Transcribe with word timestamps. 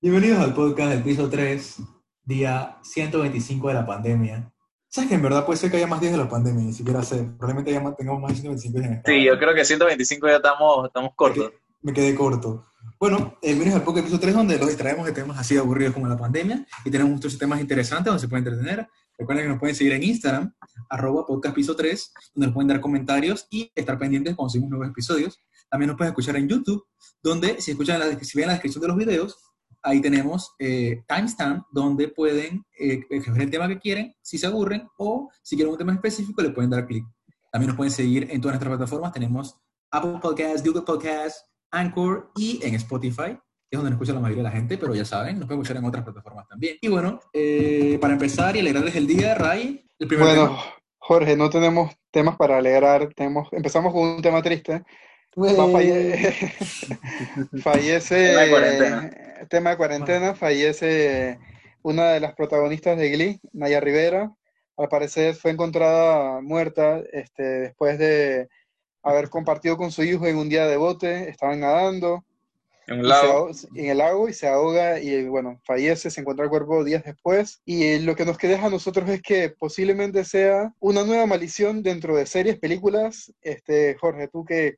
Bienvenidos 0.00 0.40
al 0.40 0.54
podcast 0.54 0.90
del 0.90 1.02
piso 1.02 1.28
3, 1.30 1.76
día 2.24 2.78
125 2.82 3.68
de 3.68 3.74
la 3.74 3.86
pandemia. 3.86 4.52
¿Sabes 4.88 5.08
que 5.08 5.14
en 5.14 5.22
verdad 5.22 5.46
puede 5.46 5.58
ser 5.58 5.70
que 5.70 5.76
haya 5.78 5.86
más 5.86 6.00
días 6.00 6.12
de 6.12 6.18
la 6.18 6.28
pandemia? 6.28 6.64
Ni 6.64 6.72
siquiera 6.72 7.02
sé. 7.02 7.22
Probablemente 7.38 7.78
más- 7.80 7.96
tengamos 7.96 8.20
más 8.20 8.30
de 8.32 8.36
125 8.40 8.78
días 8.78 8.90
en. 8.90 9.02
Sí, 9.06 9.24
yo 9.24 9.38
creo 9.38 9.54
que 9.54 9.64
125 9.64 10.26
ya 10.28 10.36
estamos, 10.36 10.86
estamos 10.86 11.12
cortos. 11.14 11.52
Me 11.80 11.92
quedé 11.92 12.14
corto. 12.14 12.66
Bueno, 12.98 13.38
eh, 13.42 13.48
bienvenidos 13.48 13.80
al 13.80 13.84
podcast 13.84 14.06
piso 14.06 14.18
3, 14.18 14.34
donde 14.34 14.58
los 14.58 14.68
distraemos 14.68 15.06
de 15.06 15.12
temas 15.12 15.38
así 15.38 15.56
aburridos 15.56 15.94
como 15.94 16.08
la 16.08 16.16
pandemia 16.16 16.66
y 16.84 16.90
tenemos 16.90 17.12
muchos 17.12 17.38
temas 17.38 17.60
interesantes 17.60 18.06
donde 18.06 18.20
se 18.20 18.28
pueden 18.28 18.46
entretener. 18.46 18.88
Recuerden 19.18 19.44
que 19.44 19.48
nos 19.50 19.58
pueden 19.58 19.76
seguir 19.76 19.92
en 19.92 20.02
Instagram, 20.02 20.52
arroba 20.88 21.24
podcast 21.26 21.54
piso 21.54 21.76
3, 21.76 22.12
donde 22.34 22.46
nos 22.46 22.54
pueden 22.54 22.68
dar 22.68 22.80
comentarios 22.80 23.46
y 23.50 23.70
estar 23.74 23.98
pendientes 23.98 24.34
cuando 24.34 24.50
subimos 24.50 24.70
nuevos 24.70 24.88
episodios. 24.88 25.38
También 25.70 25.88
nos 25.88 25.96
pueden 25.96 26.12
escuchar 26.12 26.36
en 26.36 26.48
YouTube, 26.48 26.84
donde 27.22 27.60
si 27.60 27.70
escuchan 27.70 28.00
la, 28.00 28.06
ven 28.06 28.46
la 28.46 28.52
descripción 28.52 28.82
de 28.82 28.88
los 28.88 28.96
videos, 28.96 29.38
ahí 29.82 30.00
tenemos 30.00 30.54
eh, 30.58 31.02
timestamp 31.06 31.66
donde 31.70 32.08
pueden 32.08 32.64
eh, 32.78 33.04
escoger 33.10 33.42
el 33.42 33.50
tema 33.50 33.68
que 33.68 33.78
quieren, 33.78 34.14
si 34.22 34.38
se 34.38 34.46
aburren, 34.46 34.88
o 34.98 35.30
si 35.42 35.56
quieren 35.56 35.72
un 35.72 35.78
tema 35.78 35.92
específico, 35.92 36.42
le 36.42 36.50
pueden 36.50 36.70
dar 36.70 36.86
clic. 36.86 37.04
También 37.50 37.68
nos 37.68 37.76
pueden 37.76 37.92
seguir 37.92 38.28
en 38.30 38.40
todas 38.40 38.54
nuestras 38.54 38.76
plataformas. 38.76 39.12
Tenemos 39.12 39.56
Apple 39.90 40.18
Podcasts, 40.20 40.66
Google 40.66 40.82
Podcasts, 40.82 41.44
Anchor 41.72 42.30
y 42.36 42.60
en 42.64 42.74
Spotify, 42.76 43.36
que 43.68 43.76
es 43.76 43.78
donde 43.78 43.90
nos 43.90 43.96
escucha 43.96 44.12
la 44.12 44.20
mayoría 44.20 44.44
de 44.44 44.48
la 44.50 44.54
gente, 44.54 44.78
pero 44.78 44.94
ya 44.94 45.04
saben, 45.04 45.38
nos 45.38 45.46
pueden 45.46 45.60
escuchar 45.62 45.78
en 45.78 45.84
otras 45.88 46.04
plataformas 46.04 46.46
también. 46.46 46.76
Y 46.80 46.88
bueno, 46.88 47.18
eh, 47.32 47.98
para 48.00 48.12
empezar 48.12 48.54
y 48.56 48.60
alegrarles 48.60 48.94
el 48.94 49.06
día, 49.06 49.34
Ray, 49.34 49.84
el 49.98 50.06
primer 50.06 50.26
Bueno, 50.26 50.44
tema. 50.48 50.62
Jorge, 50.98 51.36
no 51.36 51.50
tenemos 51.50 51.92
temas 52.12 52.36
para 52.36 52.58
alegrar. 52.58 53.08
Tenemos, 53.14 53.48
empezamos 53.52 53.92
con 53.92 54.02
un 54.08 54.22
tema 54.22 54.40
triste. 54.42 54.82
Falle- 55.34 56.52
fallece, 57.62 58.28
Tema 58.28 58.40
de 58.42 58.50
cuarentena. 58.50 59.06
eh, 59.06 59.46
tema 59.48 59.70
de 59.70 59.76
cuarentena, 59.76 60.34
fallece 60.34 61.38
una 61.82 62.10
de 62.12 62.20
las 62.20 62.34
protagonistas 62.34 62.98
de 62.98 63.10
Glee, 63.10 63.40
Naya 63.52 63.80
Rivera. 63.80 64.30
Al 64.76 64.88
parecer 64.88 65.34
fue 65.34 65.50
encontrada 65.50 66.40
muerta 66.40 67.00
este, 67.12 67.42
después 67.42 67.98
de 67.98 68.48
haber 69.02 69.28
compartido 69.30 69.76
con 69.76 69.90
su 69.90 70.02
hijo 70.02 70.26
en 70.26 70.36
un 70.36 70.48
día 70.48 70.66
de 70.66 70.76
bote. 70.76 71.28
Estaban 71.28 71.60
nadando 71.60 72.24
En 72.86 73.00
un 73.00 73.06
ahoga- 73.06 73.68
en 73.74 73.86
el 73.90 73.98
lago 73.98 74.28
y 74.28 74.32
se 74.32 74.48
ahoga 74.48 75.00
y 75.00 75.26
bueno, 75.28 75.60
fallece, 75.64 76.10
se 76.10 76.20
encuentra 76.20 76.44
el 76.44 76.50
cuerpo 76.50 76.82
días 76.84 77.04
después 77.04 77.60
y 77.64 77.84
eh, 77.84 78.00
lo 78.00 78.14
que 78.16 78.24
nos 78.24 78.38
queda 78.38 78.64
a 78.64 78.70
nosotros 78.70 79.08
es 79.10 79.22
que 79.22 79.50
posiblemente 79.50 80.24
sea 80.24 80.72
una 80.80 81.04
nueva 81.04 81.26
maldición 81.26 81.82
dentro 81.82 82.16
de 82.16 82.26
series, 82.26 82.58
películas. 82.58 83.32
Este, 83.40 83.96
Jorge, 84.00 84.28
tú 84.28 84.44
que, 84.44 84.76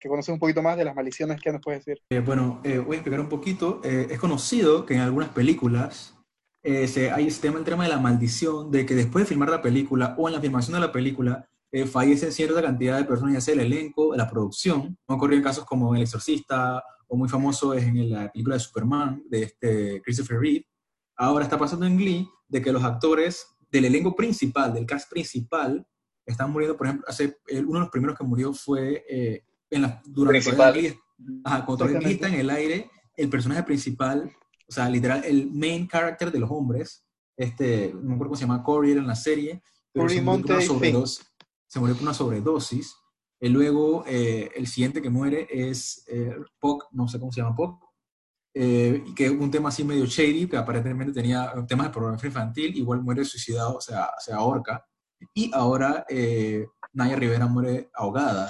que 0.00 0.08
conoces 0.08 0.32
un 0.32 0.38
poquito 0.38 0.62
más 0.62 0.76
de 0.76 0.84
las 0.84 0.94
maldiciones, 0.94 1.40
¿qué 1.40 1.52
nos 1.52 1.60
puedes 1.62 1.84
decir? 1.84 2.02
Eh, 2.10 2.20
bueno, 2.20 2.60
eh, 2.64 2.78
voy 2.78 2.96
a 2.96 2.98
explicar 2.98 3.20
un 3.20 3.28
poquito. 3.28 3.80
Eh, 3.84 4.08
es 4.10 4.18
conocido 4.18 4.84
que 4.84 4.94
en 4.94 5.00
algunas 5.00 5.28
películas 5.30 6.14
eh, 6.62 6.88
se, 6.88 7.10
hay 7.10 7.26
este 7.28 7.48
tema, 7.48 7.58
el 7.60 7.64
tema 7.64 7.84
de 7.84 7.90
la 7.90 7.98
maldición, 8.00 8.70
de 8.70 8.84
que 8.86 8.94
después 8.94 9.24
de 9.24 9.28
filmar 9.28 9.50
la 9.50 9.62
película 9.62 10.14
o 10.18 10.28
en 10.28 10.34
la 10.34 10.40
filmación 10.40 10.74
de 10.74 10.80
la 10.80 10.92
película, 10.92 11.46
eh, 11.74 11.86
fallecen 11.86 12.30
cierta 12.30 12.62
cantidad 12.62 12.96
de 12.98 13.04
personas, 13.04 13.34
ya 13.34 13.40
sea 13.40 13.54
el 13.54 13.60
elenco, 13.60 14.12
de 14.12 14.18
la 14.18 14.30
producción. 14.30 14.96
Han 15.08 15.16
ocurrido 15.16 15.38
en 15.38 15.42
casos 15.42 15.64
como 15.64 15.92
El 15.96 16.02
Exorcista, 16.02 16.80
o 17.08 17.16
muy 17.16 17.28
famoso 17.28 17.74
es 17.74 17.82
en 17.84 18.10
la 18.10 18.30
película 18.30 18.54
de 18.54 18.60
Superman, 18.60 19.24
de 19.28 19.42
este 19.42 20.00
Christopher 20.02 20.38
Reeve. 20.38 20.66
Ahora 21.16 21.42
está 21.44 21.58
pasando 21.58 21.84
en 21.84 21.96
Glee, 21.96 22.28
de 22.46 22.62
que 22.62 22.70
los 22.72 22.84
actores 22.84 23.44
del 23.72 23.86
elenco 23.86 24.14
principal, 24.14 24.72
del 24.72 24.86
cast 24.86 25.10
principal, 25.10 25.84
están 26.24 26.52
muriendo. 26.52 26.76
Por 26.76 26.86
ejemplo, 26.86 27.06
hace, 27.08 27.38
el- 27.48 27.66
uno 27.66 27.80
de 27.80 27.84
los 27.86 27.90
primeros 27.90 28.16
que 28.16 28.22
murió 28.24 28.52
fue 28.52 29.04
eh, 29.08 29.44
en 29.68 29.82
la, 29.82 30.00
durante 30.06 30.40
Principal. 30.42 30.72
Glee 30.74 30.96
Ajá, 31.44 31.64
cuando 31.66 31.84
todavía 31.86 31.98
Glee 31.98 32.14
está 32.14 32.28
en 32.28 32.34
el 32.34 32.50
aire, 32.50 32.88
el 33.16 33.28
personaje 33.28 33.64
principal, 33.64 34.30
o 34.68 34.72
sea, 34.72 34.88
literal, 34.88 35.24
el 35.24 35.50
main 35.50 35.88
character 35.88 36.30
de 36.30 36.38
los 36.38 36.50
hombres, 36.52 37.04
este, 37.36 37.92
no 37.94 38.00
me 38.10 38.14
acuerdo 38.14 38.30
cómo 38.30 38.36
se 38.36 38.42
llama, 38.42 38.62
Corey 38.62 38.92
era 38.92 39.00
en 39.00 39.08
la 39.08 39.16
serie, 39.16 39.60
pero 39.92 40.04
Corey 40.04 40.18
se 40.18 40.22
murió, 40.22 40.56
por 40.68 40.80
se 41.74 41.80
murió 41.80 41.96
por 41.96 42.04
una 42.04 42.14
sobredosis. 42.14 42.96
Y 43.40 43.48
luego, 43.48 44.04
eh, 44.06 44.48
el 44.54 44.68
siguiente 44.68 45.02
que 45.02 45.10
muere 45.10 45.48
es 45.50 46.04
eh, 46.06 46.36
Puck, 46.60 46.86
no 46.92 47.08
sé 47.08 47.18
cómo 47.18 47.32
se 47.32 47.40
llama 47.40 47.56
Puck, 47.56 47.84
eh, 48.54 49.02
que 49.16 49.26
es 49.26 49.32
un 49.32 49.50
tema 49.50 49.70
así 49.70 49.82
medio 49.82 50.06
shady, 50.06 50.46
que 50.46 50.56
aparentemente 50.56 51.12
tenía 51.12 51.52
temas 51.66 51.88
de 51.88 51.92
pornografía 51.92 52.28
infantil, 52.28 52.76
igual 52.76 53.02
muere 53.02 53.24
suicidado, 53.24 53.78
o 53.78 53.80
sea, 53.80 54.08
se 54.18 54.32
ahorca. 54.32 54.86
Y 55.34 55.50
ahora 55.52 56.06
eh, 56.08 56.64
Naya 56.92 57.16
Rivera 57.16 57.48
muere 57.48 57.90
ahogada. 57.92 58.48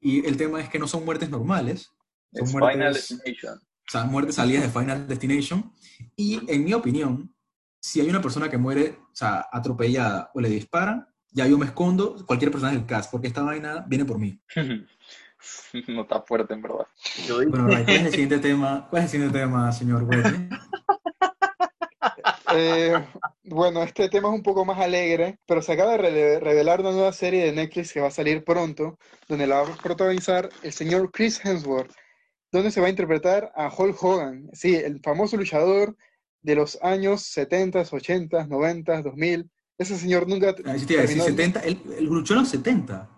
Y 0.00 0.24
el 0.24 0.38
tema 0.38 0.58
es 0.62 0.70
que 0.70 0.78
no 0.78 0.88
son 0.88 1.04
muertes 1.04 1.28
normales, 1.28 1.92
son 2.32 2.44
Es 2.46 2.50
muertes, 2.52 2.72
Final 2.72 2.94
Destination. 2.94 3.58
o 3.58 3.90
sea, 3.90 4.04
muertes 4.04 4.36
salidas 4.36 4.62
de 4.62 4.80
Final 4.80 5.06
Destination. 5.06 5.70
Y 6.16 6.50
en 6.50 6.64
mi 6.64 6.72
opinión, 6.72 7.36
si 7.78 8.00
hay 8.00 8.08
una 8.08 8.22
persona 8.22 8.48
que 8.48 8.56
muere, 8.56 8.98
o 9.02 9.14
sea, 9.14 9.48
atropellada 9.52 10.30
o 10.32 10.40
le 10.40 10.48
disparan, 10.48 11.13
ya 11.34 11.46
yo 11.46 11.58
me 11.58 11.66
escondo 11.66 12.16
cualquier 12.24 12.50
personaje 12.50 12.78
del 12.78 12.86
cast, 12.86 13.10
porque 13.10 13.26
esta 13.26 13.42
vaina 13.42 13.84
viene 13.86 14.04
por 14.04 14.18
mí. 14.18 14.40
No 15.88 16.02
está 16.02 16.22
fuerte, 16.22 16.54
en 16.54 16.62
verdad. 16.62 16.86
Bueno, 17.28 17.66
Ray, 17.66 17.84
¿cuál 17.84 17.96
es 17.96 18.04
el 18.06 18.10
siguiente 18.12 18.38
tema? 18.38 18.86
¿Cuál 18.88 19.00
es 19.02 19.04
el 19.04 19.10
siguiente 19.10 19.38
tema, 19.40 19.70
señor 19.72 20.04
Wesley? 20.04 20.48
Eh, 22.56 22.94
bueno, 23.42 23.82
este 23.82 24.08
tema 24.08 24.28
es 24.28 24.34
un 24.34 24.42
poco 24.42 24.64
más 24.64 24.78
alegre, 24.78 25.38
pero 25.44 25.60
se 25.60 25.72
acaba 25.72 25.98
de 25.98 26.38
revelar 26.38 26.80
una 26.80 26.92
nueva 26.92 27.12
serie 27.12 27.44
de 27.44 27.52
Netflix 27.52 27.92
que 27.92 28.00
va 28.00 28.06
a 28.06 28.12
salir 28.12 28.44
pronto, 28.44 28.96
donde 29.26 29.48
la 29.48 29.62
va 29.62 29.74
a 29.74 29.76
protagonizar 29.76 30.48
el 30.62 30.72
señor 30.72 31.10
Chris 31.10 31.44
Hemsworth, 31.44 31.92
donde 32.52 32.70
se 32.70 32.80
va 32.80 32.86
a 32.86 32.90
interpretar 32.90 33.50
a 33.56 33.74
Hulk 33.76 34.00
Hogan, 34.00 34.50
sí, 34.52 34.76
el 34.76 35.00
famoso 35.00 35.36
luchador 35.36 35.96
de 36.42 36.54
los 36.54 36.78
años 36.80 37.22
70, 37.22 37.80
80, 37.90 38.46
90, 38.46 39.02
2000. 39.02 39.50
Ese 39.78 39.96
señor 39.98 40.28
nunca 40.28 40.54
Ah, 40.64 40.78
sí 40.78 40.86
te 40.86 40.92
iba 40.94 41.02
a 41.02 41.06
decir, 41.06 41.18
terminó- 41.22 41.24
70, 41.24 41.60
él, 41.60 41.80
él 41.98 42.04
luchó 42.04 42.34
en 42.34 42.40
los 42.40 42.48
70. 42.48 43.08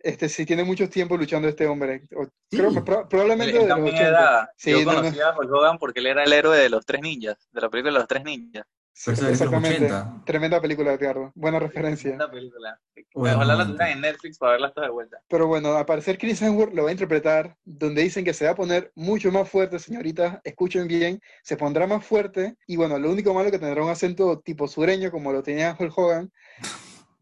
este, 0.00 0.28
sí 0.28 0.46
tiene 0.46 0.62
mucho 0.64 0.88
tiempo 0.88 1.16
luchando 1.16 1.48
este 1.48 1.66
hombre. 1.66 2.06
O- 2.16 2.24
Sí. 2.50 2.56
Creo 2.56 2.72
que 2.72 2.80
pro- 2.82 3.08
probablemente 3.08 3.50
Él 3.52 3.62
de 3.62 3.68
los 3.68 3.68
también 3.76 3.94
80. 3.96 4.08
era, 4.08 4.52
Sí, 4.56 4.70
yo 4.70 4.78
no, 4.84 4.92
no. 4.92 4.96
conocía 4.98 5.28
a 5.28 5.36
Hulk 5.38 5.52
Hogan 5.52 5.78
porque 5.78 6.00
él 6.00 6.06
era 6.06 6.24
el 6.24 6.32
héroe 6.32 6.56
de 6.56 6.68
los 6.70 6.86
tres 6.86 7.02
ninjas, 7.02 7.36
de 7.52 7.60
la 7.60 7.68
película 7.68 7.92
de 7.92 7.98
los 7.98 8.08
tres 8.08 8.24
ninjas. 8.24 8.64
De 9.06 9.12
exactamente. 9.30 9.76
80. 9.86 10.22
Tremenda 10.26 10.60
película, 10.60 10.92
Edgardo. 10.92 11.30
Buena 11.34 11.58
referencia. 11.60 12.14
Una 12.14 12.30
película. 12.30 12.80
Bueno, 13.14 13.36
Ojalá 13.36 13.54
la 13.54 13.66
tuvieran 13.66 13.90
en 13.92 14.00
Netflix 14.00 14.38
para 14.38 14.52
verla 14.52 14.72
toda 14.72 14.88
de 14.88 14.92
vuelta. 14.92 15.18
Pero 15.28 15.46
bueno, 15.46 15.74
al 15.76 15.86
parecer 15.86 16.18
Chris 16.18 16.42
Hemsworth 16.42 16.74
lo 16.74 16.82
va 16.84 16.88
a 16.88 16.92
interpretar, 16.92 17.56
donde 17.64 18.02
dicen 18.02 18.24
que 18.24 18.34
se 18.34 18.44
va 18.44 18.50
a 18.52 18.56
poner 18.56 18.90
mucho 18.96 19.30
más 19.30 19.48
fuerte, 19.48 19.78
señoritas, 19.78 20.38
escuchen 20.42 20.88
bien, 20.88 21.20
se 21.42 21.56
pondrá 21.56 21.86
más 21.86 22.04
fuerte, 22.04 22.56
y 22.66 22.76
bueno, 22.76 22.98
lo 22.98 23.10
único 23.10 23.32
malo 23.32 23.46
es 23.46 23.52
que 23.52 23.58
tendrá 23.58 23.82
un 23.84 23.90
acento 23.90 24.40
tipo 24.40 24.66
sureño, 24.66 25.10
como 25.10 25.32
lo 25.32 25.42
tenía 25.42 25.76
Hulk 25.78 25.96
Hogan, 25.96 26.32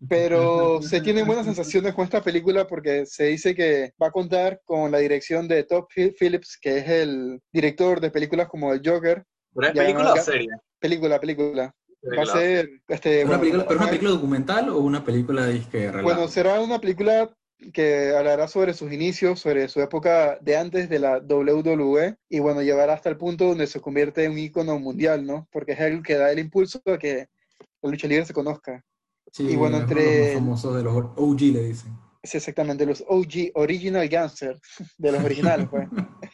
pero 0.08 0.80
se 0.82 1.00
tienen 1.00 1.26
buenas 1.26 1.44
sensaciones 1.46 1.94
con 1.94 2.04
esta 2.04 2.22
película 2.22 2.66
porque 2.66 3.06
se 3.06 3.24
dice 3.24 3.54
que 3.54 3.92
va 4.02 4.08
a 4.08 4.12
contar 4.12 4.60
con 4.64 4.90
la 4.90 4.98
dirección 4.98 5.46
de 5.48 5.64
Todd 5.64 5.84
Phil- 5.94 6.14
Phillips, 6.18 6.58
que 6.60 6.78
es 6.78 6.88
el 6.88 7.40
director 7.52 8.00
de 8.00 8.10
películas 8.10 8.48
como 8.48 8.72
El 8.72 8.82
Joker, 8.84 9.24
¿Pero 9.56 9.68
es 9.68 9.74
Ya, 9.74 9.82
película 9.82 10.14
no, 10.14 10.20
o 10.20 10.24
serie? 10.24 10.48
película, 10.78 11.18
película. 11.20 11.74
Va 12.16 12.22
a 12.22 12.26
ser, 12.26 12.68
este, 12.88 13.24
¿Una 13.24 13.26
bueno, 13.38 13.40
película, 13.40 13.66
¿Pero 13.66 13.80
una 13.80 13.88
película 13.88 14.10
documental 14.12 14.68
o 14.68 14.78
una 14.78 15.04
película 15.04 15.46
disque 15.46 15.78
relato? 15.90 16.02
Bueno, 16.04 16.28
será 16.28 16.60
una 16.60 16.78
película 16.78 17.34
que 17.72 18.14
hablará 18.14 18.46
sobre 18.46 18.74
sus 18.74 18.92
inicios, 18.92 19.40
sobre 19.40 19.66
su 19.68 19.80
época 19.80 20.38
de 20.42 20.56
antes 20.56 20.88
de 20.88 20.98
la 20.98 21.18
WWE 21.20 22.16
y 22.28 22.38
bueno, 22.38 22.62
llevará 22.62 22.92
hasta 22.92 23.08
el 23.08 23.16
punto 23.16 23.46
donde 23.46 23.66
se 23.66 23.80
convierte 23.80 24.24
en 24.24 24.32
un 24.32 24.38
ícono 24.38 24.78
mundial, 24.78 25.26
¿no? 25.26 25.48
Porque 25.50 25.72
es 25.72 25.80
el 25.80 26.02
que 26.02 26.14
da 26.16 26.30
el 26.30 26.38
impulso 26.38 26.80
a 26.86 26.98
que 26.98 27.26
la 27.82 27.90
lucha 27.90 28.06
libre 28.06 28.26
se 28.26 28.34
conozca. 28.34 28.84
Sí, 29.32 29.48
y 29.48 29.56
bueno, 29.56 29.78
entre- 29.78 30.02
de 30.02 30.18
los 30.18 30.26
más 30.26 30.34
famosos 30.34 30.76
de 30.76 30.82
los 30.84 30.94
OG, 31.16 31.40
le 31.52 31.62
dicen. 31.64 31.92
Es 32.22 32.34
exactamente 32.34 32.84
los 32.86 33.02
OG, 33.08 33.52
Original 33.54 34.06
Gangster, 34.08 34.56
de 34.98 35.12
los 35.12 35.24
originales, 35.24 35.66
pues. 35.70 35.88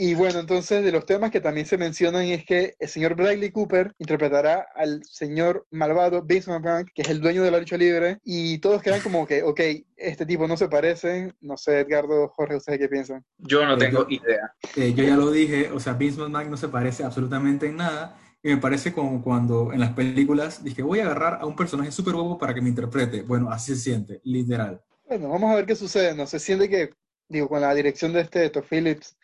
Y 0.00 0.14
bueno, 0.14 0.38
entonces 0.38 0.84
de 0.84 0.92
los 0.92 1.04
temas 1.06 1.32
que 1.32 1.40
también 1.40 1.66
se 1.66 1.76
mencionan 1.76 2.22
es 2.22 2.44
que 2.46 2.76
el 2.78 2.88
señor 2.88 3.16
Bradley 3.16 3.50
Cooper 3.50 3.92
interpretará 3.98 4.68
al 4.76 5.02
señor 5.04 5.66
malvado 5.72 6.22
Vince 6.22 6.48
McMahon, 6.52 6.86
que 6.94 7.02
es 7.02 7.08
el 7.08 7.20
dueño 7.20 7.42
de 7.42 7.50
la 7.50 7.58
lucha 7.58 7.76
libre, 7.76 8.18
y 8.22 8.58
todos 8.58 8.80
quedan 8.80 9.00
como 9.00 9.26
que, 9.26 9.42
ok, 9.42 9.60
este 9.96 10.24
tipo 10.24 10.46
no 10.46 10.56
se 10.56 10.68
parece, 10.68 11.34
no 11.40 11.56
sé, 11.56 11.80
Edgardo, 11.80 12.28
Jorge, 12.28 12.54
¿ustedes 12.54 12.78
qué 12.78 12.88
piensan? 12.88 13.24
Yo 13.38 13.66
no 13.66 13.74
Eh, 13.74 13.78
tengo 13.78 14.06
yo- 14.08 14.14
idea. 14.24 14.52
Eh, 14.76 14.94
yo 14.94 15.02
ya 15.02 15.16
lo 15.16 15.32
dije, 15.32 15.72
o 15.72 15.80
sea, 15.80 15.94
Vince 15.94 16.20
McMahon 16.20 16.52
no 16.52 16.56
se 16.56 16.68
parece 16.68 17.02
absolutamente 17.02 17.66
en 17.66 17.76
nada. 17.78 18.16
Y 18.40 18.50
me 18.50 18.58
parece 18.58 18.92
como 18.92 19.20
cuando 19.20 19.72
en 19.72 19.80
las 19.80 19.90
películas 19.94 20.62
dije, 20.62 20.80
voy 20.84 21.00
a 21.00 21.06
agarrar 21.06 21.38
a 21.40 21.44
un 21.46 21.56
personaje 21.56 21.90
súper 21.90 22.14
bobo 22.14 22.38
para 22.38 22.54
que 22.54 22.60
me 22.60 22.68
interprete. 22.68 23.22
Bueno, 23.22 23.50
así 23.50 23.74
se 23.74 23.80
siente, 23.80 24.20
literal. 24.22 24.80
Bueno, 25.08 25.28
vamos 25.30 25.50
a 25.50 25.56
ver 25.56 25.66
qué 25.66 25.74
sucede, 25.74 26.14
no 26.14 26.24
se 26.24 26.38
siente 26.38 26.68
que, 26.68 26.90
digo, 27.28 27.48
con 27.48 27.60
la 27.60 27.74
dirección 27.74 28.12
de 28.12 28.20
este 28.20 28.48
Todd 28.50 28.62
Phillips, 28.70 29.16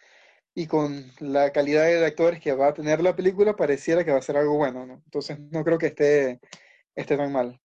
y 0.54 0.66
con 0.66 1.04
la 1.20 1.50
calidad 1.52 1.84
de 1.84 2.04
actores 2.06 2.40
que 2.40 2.52
va 2.54 2.68
a 2.68 2.74
tener 2.74 3.02
la 3.02 3.16
película, 3.16 3.56
pareciera 3.56 4.04
que 4.04 4.12
va 4.12 4.18
a 4.18 4.22
ser 4.22 4.36
algo 4.36 4.56
bueno, 4.56 4.86
¿no? 4.86 4.94
Entonces 5.04 5.38
no 5.50 5.64
creo 5.64 5.78
que 5.78 5.86
esté, 5.86 6.40
esté 6.94 7.16
tan 7.16 7.32
mal. 7.32 7.60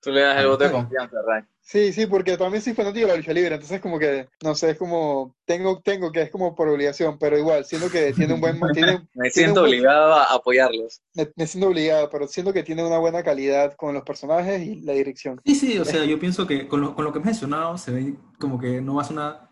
Tú 0.00 0.10
le 0.10 0.22
das 0.22 0.38
el 0.40 0.46
voto 0.48 0.64
de 0.64 0.70
confianza, 0.72 1.16
Ray. 1.26 1.42
Sí, 1.60 1.92
sí, 1.92 2.06
porque 2.06 2.36
también 2.38 2.62
soy 2.62 2.72
fanático 2.74 3.06
de 3.06 3.12
la 3.12 3.16
lucha 3.18 3.32
libre, 3.34 3.54
entonces 3.54 3.80
como 3.80 3.98
que, 3.98 4.28
no 4.42 4.54
sé, 4.54 4.70
es 4.70 4.78
como, 4.78 5.36
tengo, 5.44 5.80
tengo 5.82 6.10
que 6.10 6.22
es 6.22 6.30
como 6.30 6.54
por 6.54 6.68
obligación, 6.68 7.18
pero 7.18 7.38
igual, 7.38 7.64
siento 7.66 7.90
que 7.90 8.12
tiene 8.12 8.32
un 8.34 8.40
buen, 8.40 8.58
tiene, 8.74 8.92
Me 9.14 9.30
tiene 9.30 9.30
siento 9.30 9.60
buen- 9.60 9.70
obligado 9.72 10.14
a 10.14 10.24
apoyarlos. 10.34 11.02
me, 11.14 11.30
me 11.36 11.46
siento 11.46 11.68
obligado, 11.68 12.08
pero 12.10 12.26
siento 12.26 12.52
que 12.52 12.62
tiene 12.62 12.84
una 12.84 12.98
buena 12.98 13.22
calidad 13.22 13.74
con 13.76 13.94
los 13.94 14.02
personajes 14.02 14.60
y 14.62 14.80
la 14.80 14.94
dirección. 14.94 15.40
Sí, 15.44 15.54
sí, 15.54 15.78
o 15.78 15.84
sea, 15.84 16.04
yo 16.04 16.18
pienso 16.18 16.46
que 16.46 16.66
con 16.66 16.80
lo, 16.80 16.94
con 16.94 17.04
lo 17.04 17.12
que 17.12 17.18
he 17.18 17.22
mencionado 17.22 17.76
se 17.78 17.92
ve 17.92 18.14
como 18.38 18.58
que 18.58 18.80
no 18.80 18.94
va 18.94 19.02
a 19.02 19.04
ser 19.04 19.16
una 19.16 19.50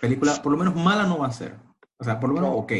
película, 0.00 0.42
por 0.42 0.50
lo 0.52 0.58
menos 0.58 0.74
mala 0.74 1.04
no 1.06 1.18
va 1.18 1.28
a 1.28 1.32
ser. 1.32 1.56
O 1.98 2.04
sea, 2.04 2.18
por 2.20 2.28
lo 2.30 2.34
menos 2.36 2.50
No. 2.50 2.56
ok. 2.56 2.72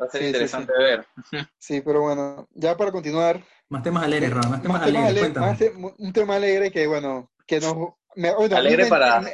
Va 0.00 0.06
a 0.06 0.10
ser 0.10 0.20
Sí, 0.20 0.26
sí, 0.26 0.26
interesante 0.26 0.72
ver. 0.78 1.06
Sí, 1.58 1.80
pero 1.80 2.00
bueno, 2.02 2.48
ya 2.54 2.76
para 2.76 2.90
continuar, 2.92 3.42
Más 3.68 3.82
temas 3.82 4.04
alegres, 4.04 4.30
Ram, 4.32 4.50
más 4.50 4.62
temas 4.62 4.80
más 4.80 4.88
alegres, 4.88 5.34
más 5.36 5.58
te- 5.58 5.72
un 5.98 6.12
tema 6.12 6.36
alegre 6.36 6.70
que, 6.70 6.86
bueno, 6.86 7.30
que 7.46 7.60
nos... 7.60 7.74
me- 8.16 8.34
bueno, 8.34 8.56
Alegre 8.56 8.84
me- 8.84 8.88
para- 8.90 9.20
me- 9.20 9.30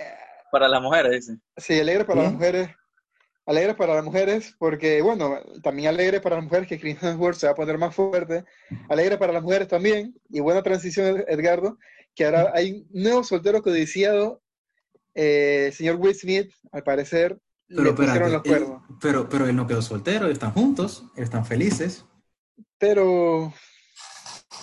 Para 0.51 0.69
las 0.69 0.81
mujeres, 0.83 1.13
dice. 1.27 1.41
Sí, 1.57 1.79
alegre 1.81 2.05
para 2.05 2.23
las 2.23 2.31
¿Sí? 2.31 2.37
mujeres. 2.37 2.69
Alegre 3.47 3.75
para 3.75 3.95
las 3.95 4.05
mujeres, 4.05 4.55
porque, 4.59 5.01
bueno, 5.01 5.41
también 5.63 5.89
alegre 5.89 6.21
para 6.21 6.37
las 6.37 6.45
mujeres 6.45 6.69
que 6.69 6.79
Chris 6.79 7.03
Hemsworth 7.03 7.37
se 7.39 7.47
va 7.47 7.53
a 7.53 7.57
poner 7.57 7.79
más 7.79 7.95
fuerte. 7.95 8.45
Alegre 8.91 9.17
para 9.17 9.33
las 9.33 9.43
mujeres 9.43 9.69
también. 9.69 10.15
Y 10.29 10.41
buena 10.41 10.63
transición, 10.63 11.25
Edgardo, 11.27 11.79
que 12.15 12.27
ahora 12.27 12.53
hay 12.55 12.73
un 12.93 13.03
nuevo 13.03 13.25
soltero 13.25 13.63
codiciado, 13.63 14.43
eh, 15.15 15.71
señor 15.75 15.97
Will 15.97 16.15
Smith, 16.15 16.53
al 16.73 16.83
parecer, 16.83 17.39
Pero 17.69 17.91
espérate, 17.91 18.21
los 18.21 18.33
él- 18.33 18.43
cuernos. 18.51 18.83
pero, 19.01 19.29
pero 19.29 19.47
él 19.47 19.55
no 19.57 19.67
quedó 19.67 19.83
soltero, 19.83 20.25
ellos 20.27 20.35
están 20.35 20.53
juntos, 20.53 21.05
ellos 21.15 21.25
están 21.25 21.45
felices. 21.45 22.05
Pero, 22.79 23.53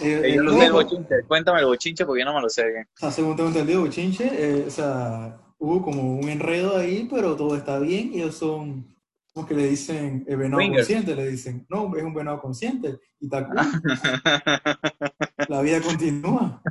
Eh, 0.02 0.22
Eh, 0.26 0.36
yo 0.36 0.42
eh, 0.42 0.46
no 0.46 0.52
no, 0.52 0.58
sé 0.60 0.66
el 0.66 0.72
no, 0.72 0.76
bochinche. 0.78 1.16
Cuéntame 1.28 1.60
el 1.60 1.66
bochinche 1.68 2.06
porque 2.06 2.22
yo 2.22 2.26
no 2.26 2.34
me 2.34 2.42
lo 2.42 2.50
sé 2.50 2.70
bien. 2.70 2.86
o 2.96 2.98
sea, 3.00 3.12
según 3.12 3.36
tengo 3.38 3.50
entendido, 3.50 3.82
Bochinche, 3.82 4.26
eh, 4.34 4.66
o 4.68 4.70
sea, 4.72 5.38
hubo 5.58 5.82
como 5.82 6.18
un 6.18 6.28
enredo 6.28 6.76
ahí, 6.78 7.08
pero 7.10 7.36
todo 7.38 7.56
está 7.56 7.80
bien. 7.80 8.12
Ellos 8.14 8.36
son, 8.36 8.94
como 9.34 9.48
que 9.48 9.54
le 9.54 9.68
dicen, 9.70 10.26
el 10.28 10.36
venado 10.38 10.62
Swingers. 10.62 10.88
consciente, 10.88 11.16
le 11.16 11.30
dicen, 11.30 11.66
no, 11.70 11.96
es 11.96 12.04
un 12.04 12.14
venado 12.14 12.42
consciente. 12.42 13.00
Y 13.22 13.30
tal 13.30 13.48
cual, 13.48 13.68
la 15.48 15.62
vida 15.62 15.80
continúa. 15.82 16.62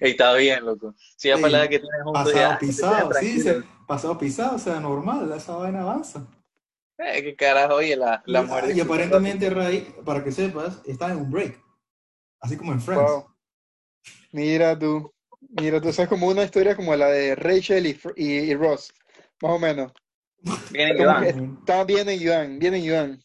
Está 0.00 0.34
bien, 0.34 0.64
loco. 0.64 0.94
Si 1.16 1.28
ya 1.28 1.34
Ey, 1.34 1.40
para 1.42 1.50
la 1.52 1.58
edad 1.60 1.68
que 1.70 1.78
tienes 1.78 2.02
juntos, 2.04 2.24
Pasado 2.24 2.52
ya. 2.52 2.58
pisado, 2.58 3.10
sí, 3.20 3.40
se- 3.40 3.62
pasado 3.92 4.16
pisado, 4.16 4.56
o 4.56 4.58
sea, 4.58 4.80
normal, 4.80 5.30
esa 5.36 5.54
vaina 5.56 5.82
avanza. 5.82 6.26
Eh, 6.98 7.22
qué 7.22 7.36
carajo, 7.36 7.74
oye, 7.74 7.94
la, 7.96 8.22
la 8.26 8.40
y, 8.42 8.46
mujer. 8.46 8.76
y 8.76 8.80
aparentemente, 8.80 9.50
Ray, 9.50 9.94
para 10.04 10.22
que 10.24 10.32
sepas, 10.32 10.80
está 10.86 11.10
en 11.10 11.18
un 11.18 11.30
break. 11.30 11.60
Así 12.40 12.56
como 12.56 12.72
en 12.72 12.80
Friends. 12.80 13.10
wow. 13.10 13.26
Mira 14.32 14.78
tú, 14.78 15.12
mira 15.60 15.80
tú, 15.80 15.88
o 15.88 15.92
sea, 15.92 16.04
es 16.04 16.08
como 16.08 16.26
una 16.28 16.44
historia 16.44 16.74
como 16.74 16.94
la 16.96 17.08
de 17.08 17.34
Rachel 17.34 17.86
y, 17.86 18.00
y, 18.16 18.26
y 18.50 18.54
Ross, 18.54 18.92
más 19.42 19.52
o 19.52 19.58
menos. 19.58 19.92
Vienen 20.70 20.96
y 21.00 21.04
van. 21.04 21.24
está 21.60 21.84
bien 21.84 22.08
en 22.08 22.20
Iván, 22.20 22.58
bien 22.58 22.74
en 22.74 22.84
Iván. 22.84 23.22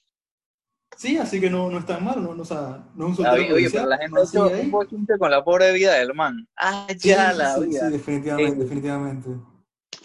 Sí, 0.98 1.18
así 1.18 1.40
que 1.40 1.50
no, 1.50 1.70
no 1.70 1.80
es 1.80 1.86
tan 1.86 2.04
malo, 2.04 2.22
no, 2.22 2.34
no, 2.36 2.42
o 2.42 2.46
sea, 2.46 2.84
no 2.96 3.06
es 3.06 3.10
un 3.12 3.16
soltero 3.16 3.36
oye, 3.44 3.50
policial, 3.50 3.72
pero 3.84 3.90
la 3.90 3.98
gente 3.98 4.16
no 4.34 4.44
ha 4.44 4.88
un 4.90 5.06
con 5.20 5.32
la 5.32 5.44
pobre 5.44 5.72
vida 5.74 5.94
del 5.94 6.14
man. 6.14 6.48
Ah, 6.58 6.88
Sí, 6.98 7.10
ya 7.10 7.34
la 7.34 7.56
sí, 7.56 7.66
vida. 7.68 7.86
sí, 7.88 7.92
definitivamente, 7.92 8.52
Eh, 8.52 8.64
definitivamente. 8.64 9.30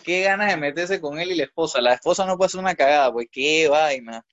Qué 0.05 0.23
ganas 0.23 0.51
de 0.51 0.57
meterse 0.57 1.01
con 1.01 1.19
él 1.19 1.31
y 1.33 1.37
la 1.37 1.45
esposa. 1.45 1.81
La 1.81 1.95
esposa 1.95 2.27
no 2.27 2.37
puede 2.37 2.47
hacer 2.47 2.61
una 2.61 2.75
cagada, 2.75 3.13
pues 3.13 3.29
qué 3.31 3.69
vaina. 3.69 4.25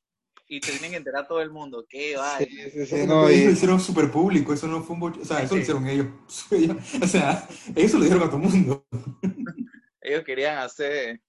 Y 0.48 0.60
te 0.60 0.72
tienen 0.72 0.92
que 0.92 0.98
enterar 0.98 1.28
todo 1.28 1.42
el 1.42 1.52
mundo, 1.52 1.86
qué 1.88 2.18
vaina. 2.18 2.48
Sí, 2.50 2.72
sí, 2.72 2.86
sí, 2.88 2.96
Eso 2.96 3.06
no, 3.08 3.28
ellos 3.30 3.46
lo 3.46 3.52
hicieron 3.52 3.80
súper 3.80 4.10
público, 4.10 4.52
eso 4.52 4.68
no 4.68 4.82
fue 4.82 4.96
un 4.96 5.02
boch- 5.04 5.22
o 5.22 5.26
sea, 5.26 5.44
eso 5.44 5.56
lo 5.56 5.62
hicieron 5.62 5.88
ellos. 5.88 6.08
O 7.04 7.08
sea, 7.08 7.48
ellos 7.76 7.92
se 7.92 7.98
lo 7.98 8.04
dijeron 8.04 8.24
a 8.24 8.32
todo 8.32 8.38
el 8.38 8.44
mundo. 8.50 8.86
Ellos 10.02 10.24
querían 10.24 10.58
hacer, 10.58 11.22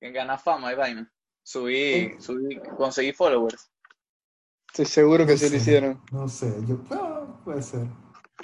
ganar 0.00 0.40
fama 0.40 0.72
y 0.72 0.74
vaina. 0.74 1.12
Subir, 1.42 2.16
subir, 2.20 2.60
conseguir 2.78 3.14
followers. 3.14 3.70
estoy 4.68 4.86
seguro 4.86 5.26
que 5.26 5.32
No 5.32 5.38
sí 5.38 5.50
lo 5.50 5.56
hicieron. 5.56 6.02
No 6.10 6.26
sé, 6.28 6.52
yo, 6.66 6.78
ah, 6.90 7.40
puede 7.44 7.62
ser. 7.62 7.86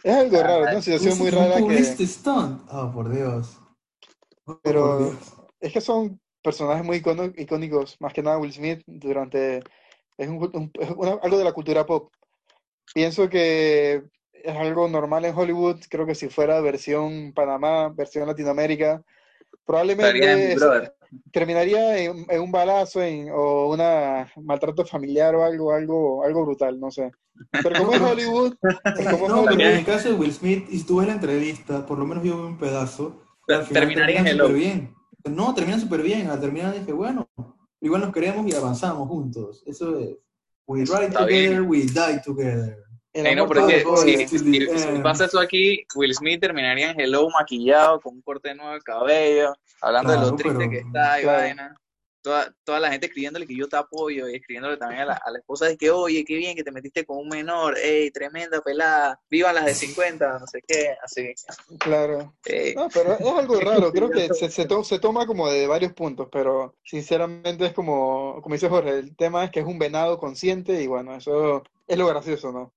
Es 0.05 0.15
algo 0.15 0.37
Ah, 0.39 0.43
raro, 0.43 0.65
¿no? 0.67 0.71
Una 0.73 0.83
situación 0.83 1.19
muy 1.19 1.31
rara 1.31 1.57
que... 1.57 1.63
publicity 1.63 2.07
stunt. 2.07 2.63
Oh, 2.71 2.93
por 2.93 3.11
Dios. 3.13 3.59
Pero 4.63 5.13
es 5.61 5.73
que 5.73 5.81
son 5.81 6.21
personajes 6.43 6.85
muy 6.85 7.03
icónicos, 7.37 7.97
más 8.01 8.13
que 8.13 8.23
nada 8.23 8.39
Will 8.39 8.53
Smith, 8.53 8.83
durante... 8.87 9.63
Es, 10.17 10.29
un- 10.29 10.51
un- 10.55 10.71
es 10.79 10.91
una- 10.91 11.19
algo 11.23 11.39
de 11.39 11.45
la 11.45 11.53
cultura 11.53 11.87
pop. 11.87 12.13
Pienso 12.95 13.29
que 13.29 14.03
es 14.33 14.57
algo 14.57 14.89
normal 14.89 15.25
en 15.25 15.37
Hollywood, 15.37 15.81
creo 15.89 16.07
que 16.07 16.15
si 16.15 16.29
fuera 16.29 16.61
versión 16.61 17.33
Panamá, 17.35 17.89
versión 17.91 18.27
Latinoamérica, 18.27 18.93
en 18.95 19.05
probablemente 19.67 20.53
es- 20.53 20.61
terminaría 21.33 21.99
en, 21.99 22.25
en 22.29 22.41
un 22.41 22.53
balazo 22.53 23.03
en- 23.03 23.31
o 23.33 23.69
una 23.69 24.31
maltrato 24.43 24.85
familiar 24.85 25.35
o 25.35 25.45
algo, 25.45 25.73
algo, 25.73 26.25
algo 26.25 26.45
brutal, 26.45 26.79
no 26.81 26.91
sé. 26.91 27.11
Pero 27.63 27.77
como 27.77 27.93
es 27.95 28.01
Hollywood, 28.01 28.55
como 29.11 29.27
es 29.27 29.29
no, 29.29 29.43
en 29.43 29.49
Hollywood, 29.51 29.67
el 29.79 29.85
caso 29.85 30.09
de 30.09 30.15
Will 30.15 30.33
Smith, 30.33 30.67
y 30.71 30.79
si 30.79 30.87
tú 30.87 30.97
ves 30.99 31.09
la 31.09 31.15
entrevista, 31.15 31.87
por 31.87 31.99
lo 31.99 32.07
menos 32.07 32.25
yo 32.25 32.37
vi 32.37 32.43
un 32.45 32.59
pedazo, 32.59 33.23
y 33.51 33.55
al 33.59 33.65
final 33.67 33.83
Terminaría 33.83 34.19
en 34.19 34.25
terminan 34.25 34.27
Hello. 34.27 34.47
súper 34.47 34.61
bien. 34.61 34.95
No, 35.37 35.55
terminan 35.55 35.81
súper 35.81 36.03
bien. 36.03 36.29
Al 36.31 36.41
terminar 36.41 36.73
dije, 36.73 36.93
bueno, 36.93 37.29
igual 37.81 38.01
nos 38.03 38.13
queremos 38.13 38.47
y 38.47 38.55
avanzamos 38.55 39.09
juntos. 39.09 39.63
Eso 39.67 39.99
es. 39.99 40.17
We 40.67 40.81
ride 40.85 41.07
Está 41.07 41.21
together, 41.21 41.51
bien. 41.51 41.69
we 41.69 41.79
die 41.79 42.21
together. 42.25 42.77
el 43.13 43.27
Ey, 43.27 43.35
no, 43.35 43.49
pero 43.49 43.67
es 43.69 43.85
que 44.05 44.29
si, 44.29 44.39
si- 44.39 44.67
si 44.79 44.99
pasa 45.03 45.25
eso 45.25 45.41
aquí, 45.41 45.83
Will 45.97 46.15
Smith 46.15 46.41
terminaría 46.41 46.93
en 46.93 47.01
Hello 47.01 47.29
maquillado, 47.31 48.01
con 48.01 48.15
un 48.15 48.23
corte 48.23 48.55
nuevo 48.55 48.73
de 48.75 48.81
cabello, 48.83 49.53
hablando 49.83 50.13
de 50.13 50.19
lo 50.19 50.23
Claro, 50.23 50.37
triste 50.37 50.59
pero- 50.59 50.71
que 50.71 50.79
está 50.79 51.19
y 51.19 51.23
Claro. 51.25 51.39
vaina. 51.43 51.77
Toda, 52.23 52.55
toda 52.65 52.81
la 52.81 52.91
gente 52.91 53.07
escribiéndole 53.07 53.47
que 53.47 53.57
yo 53.57 53.67
te 53.69 53.77
apoyo 53.77 54.29
y 54.29 54.35
escribiéndole 54.37 54.77
también 54.77 55.03
a 55.03 55.07
la, 55.07 55.15
a 55.25 55.31
la 55.31 55.39
esposa 55.39 55.67
de 55.67 55.77
que, 55.79 55.91
oye, 55.91 56.25
qué 56.25 56.37
bien 56.37 56.55
que 56.55 56.63
te 56.63 56.71
metiste 56.71 57.07
con 57.07 57.17
un 57.19 57.29
menor, 57.29 57.79
ey, 57.79 58.11
tremenda 58.11 58.61
pelada, 58.61 59.19
vivan 59.31 59.55
las 59.55 59.65
de 59.65 59.75
50, 59.75 60.39
no 60.39 60.47
sé 60.47 60.63
qué, 60.67 60.95
así. 61.03 61.33
Claro. 61.79 62.35
Ey, 62.45 62.75
No, 62.75 62.89
pero 62.91 63.15
es 63.15 63.27
algo 63.27 63.59
raro, 63.61 63.91
creo 63.91 64.11
que 64.11 64.29
se, 64.35 64.51
se, 64.51 64.67
to- 64.67 64.85
se 64.85 64.99
toma 64.99 65.27
como 65.27 65.49
de 65.51 65.67
varios 65.67 65.93
puntos, 65.95 66.29
pero 66.31 66.77
sinceramente 66.85 67.65
es 67.67 67.73
como, 67.73 68.41
como 68.43 68.55
dice 68.55 68.69
Jorge, 68.69 68.99
el 68.99 69.17
tema 69.17 69.45
es 69.45 69.51
que 69.51 69.61
es 69.61 69.67
un 69.67 69.79
venado 69.79 70.19
consciente 70.19 70.83
y 70.83 70.87
bueno, 70.87 71.15
eso 71.17 71.63
es 71.87 71.97
lo 71.99 72.07
gracioso, 72.07 72.53
¿no? 72.53 72.73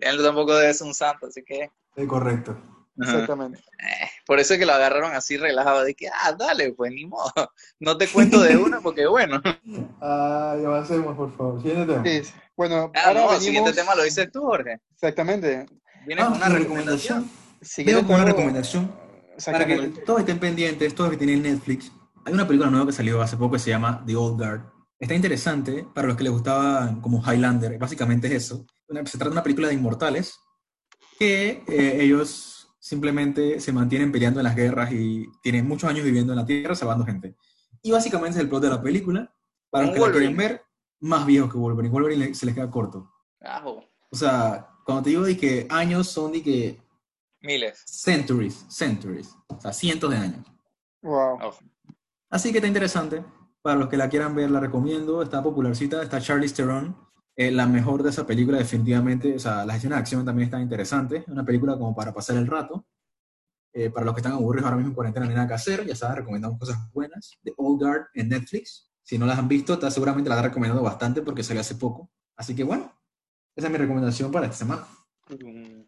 él 0.00 0.22
tampoco 0.22 0.54
debe 0.56 0.74
ser 0.74 0.86
un 0.86 0.94
santo, 0.94 1.26
así 1.26 1.42
que... 1.42 1.70
Es 1.96 2.06
correcto. 2.06 2.56
Exactamente. 3.00 3.62
Por 4.26 4.38
eso 4.40 4.54
es 4.54 4.58
que 4.60 4.66
lo 4.66 4.72
agarraron 4.72 5.12
así 5.14 5.36
relajado, 5.36 5.84
de 5.84 5.94
que, 5.94 6.08
ah, 6.08 6.32
dale, 6.38 6.72
pues 6.72 6.92
ni 6.92 7.06
modo, 7.06 7.32
no 7.80 7.96
te 7.96 8.08
cuento 8.08 8.40
de 8.42 8.56
una 8.56 8.80
porque 8.80 9.06
bueno. 9.06 9.40
Ay, 10.00 10.64
avancemos, 10.64 11.16
por 11.16 11.36
favor. 11.36 11.62
Siguiente 11.62 11.92
tema. 11.92 12.04
Sí. 12.04 12.22
Bueno, 12.56 12.90
Ah, 12.94 13.00
ahora 13.06 13.20
no, 13.20 13.20
el 13.20 13.38
venimos, 13.38 13.44
siguiente 13.44 13.72
tema 13.72 13.94
lo 13.94 14.02
dices 14.02 14.30
tú, 14.32 14.40
Jorge. 14.42 14.80
exactamente, 14.92 15.66
Vienes 16.06 16.24
Ah, 16.24 16.28
con 16.28 16.36
una 16.38 16.48
recomendación. 16.48 17.30
quieres 17.74 18.04
con 18.04 18.14
una 18.16 18.24
recomendación 18.24 18.86
para 18.88 19.34
Exactamente. 19.36 20.00
que 20.00 20.06
todos 20.06 20.20
estén 20.20 20.38
pendientes, 20.38 20.94
todos 20.94 21.10
que 21.10 21.16
tienen 21.16 21.42
Netflix. 21.42 21.92
Hay 22.24 22.32
una 22.32 22.46
película 22.46 22.70
nueva 22.70 22.86
que 22.86 22.92
salió 22.92 23.20
hace 23.22 23.36
poco 23.36 23.52
que 23.52 23.58
se 23.58 23.70
llama 23.70 24.02
The 24.06 24.16
Old 24.16 24.38
Guard. 24.38 24.60
Está 24.98 25.14
interesante 25.14 25.86
para 25.94 26.08
los 26.08 26.16
que 26.16 26.24
les 26.24 26.32
gustaba 26.32 26.96
como 27.00 27.22
Highlander. 27.22 27.78
Básicamente 27.78 28.26
es 28.26 28.32
eso. 28.44 28.66
Una- 28.88 29.06
se 29.06 29.16
trata 29.18 29.30
de 29.30 29.32
una 29.34 29.42
película 29.42 29.68
de 29.68 29.74
inmortales 29.74 30.34
que 31.18 31.62
eh, 31.68 31.98
ellos 32.00 32.57
simplemente 32.78 33.60
se 33.60 33.72
mantienen 33.72 34.12
peleando 34.12 34.40
en 34.40 34.44
las 34.44 34.56
guerras 34.56 34.92
y 34.92 35.26
tienen 35.42 35.66
muchos 35.66 35.90
años 35.90 36.04
viviendo 36.04 36.32
en 36.32 36.38
la 36.38 36.46
Tierra 36.46 36.74
salvando 36.74 37.04
gente. 37.04 37.36
Y 37.82 37.90
básicamente 37.90 38.38
es 38.38 38.42
el 38.42 38.48
plot 38.48 38.62
de 38.62 38.70
la 38.70 38.82
película. 38.82 39.32
Para 39.70 39.86
los 39.86 39.94
que 39.94 40.00
la 40.00 40.10
quieren 40.10 40.36
ver, 40.36 40.62
más 41.00 41.26
viejos 41.26 41.52
que 41.52 41.58
Wolverine. 41.58 41.92
Wolverine 41.92 42.34
se 42.34 42.46
les 42.46 42.54
queda 42.54 42.70
corto. 42.70 43.12
Ajo, 43.40 43.84
O 44.10 44.16
sea, 44.16 44.68
cuando 44.84 45.02
te 45.04 45.10
digo 45.10 45.22
de 45.22 45.36
que 45.36 45.66
años 45.70 46.08
son 46.08 46.32
de 46.32 46.42
que 46.42 46.80
miles. 47.42 47.82
centuries, 47.86 48.64
centuries. 48.68 49.36
O 49.48 49.60
sea, 49.60 49.72
cientos 49.72 50.10
de 50.10 50.16
años. 50.16 50.46
Wow. 51.02 51.38
Así 52.30 52.50
que 52.50 52.58
está 52.58 52.68
interesante. 52.68 53.24
Para 53.62 53.76
los 53.76 53.88
que 53.88 53.96
la 53.96 54.08
quieran 54.08 54.34
ver, 54.34 54.50
la 54.50 54.60
recomiendo. 54.60 55.22
Está 55.22 55.42
popularcita. 55.42 56.02
Está 56.02 56.20
Charlize 56.20 56.54
Theron. 56.54 56.96
Eh, 57.38 57.52
la 57.52 57.68
mejor 57.68 58.02
de 58.02 58.10
esa 58.10 58.26
película, 58.26 58.58
definitivamente. 58.58 59.36
O 59.36 59.38
sea, 59.38 59.64
las 59.64 59.76
escenas 59.76 59.98
de 59.98 60.00
acción 60.00 60.24
también 60.24 60.46
están 60.46 60.60
interesantes. 60.60 61.22
Una 61.28 61.44
película 61.44 61.78
como 61.78 61.94
para 61.94 62.12
pasar 62.12 62.36
el 62.36 62.48
rato. 62.48 62.84
Eh, 63.72 63.90
para 63.90 64.04
los 64.04 64.12
que 64.12 64.22
están 64.22 64.32
aburridos 64.32 64.64
ahora 64.64 64.76
mismo 64.76 64.90
en 64.90 64.94
cuarentena, 64.96 65.24
no 65.24 65.30
hay 65.30 65.36
nada 65.36 65.46
que 65.46 65.54
hacer. 65.54 65.86
Ya 65.86 65.94
sabes, 65.94 66.16
recomendamos 66.16 66.58
cosas 66.58 66.76
buenas. 66.92 67.38
The 67.44 67.54
Old 67.56 67.80
Guard 67.80 68.06
en 68.14 68.30
Netflix. 68.30 68.90
Si 69.04 69.18
no 69.18 69.24
las 69.24 69.38
han 69.38 69.46
visto, 69.46 69.74
está, 69.74 69.88
seguramente 69.88 70.28
la 70.28 70.34
están 70.34 70.50
recomendando 70.50 70.82
bastante 70.82 71.22
porque 71.22 71.44
salió 71.44 71.60
hace 71.60 71.76
poco. 71.76 72.10
Así 72.36 72.56
que 72.56 72.64
bueno, 72.64 72.92
esa 73.54 73.68
es 73.68 73.72
mi 73.72 73.78
recomendación 73.78 74.32
para 74.32 74.46
esta 74.46 74.58
semana. 74.58 74.88
Mm, 75.28 75.82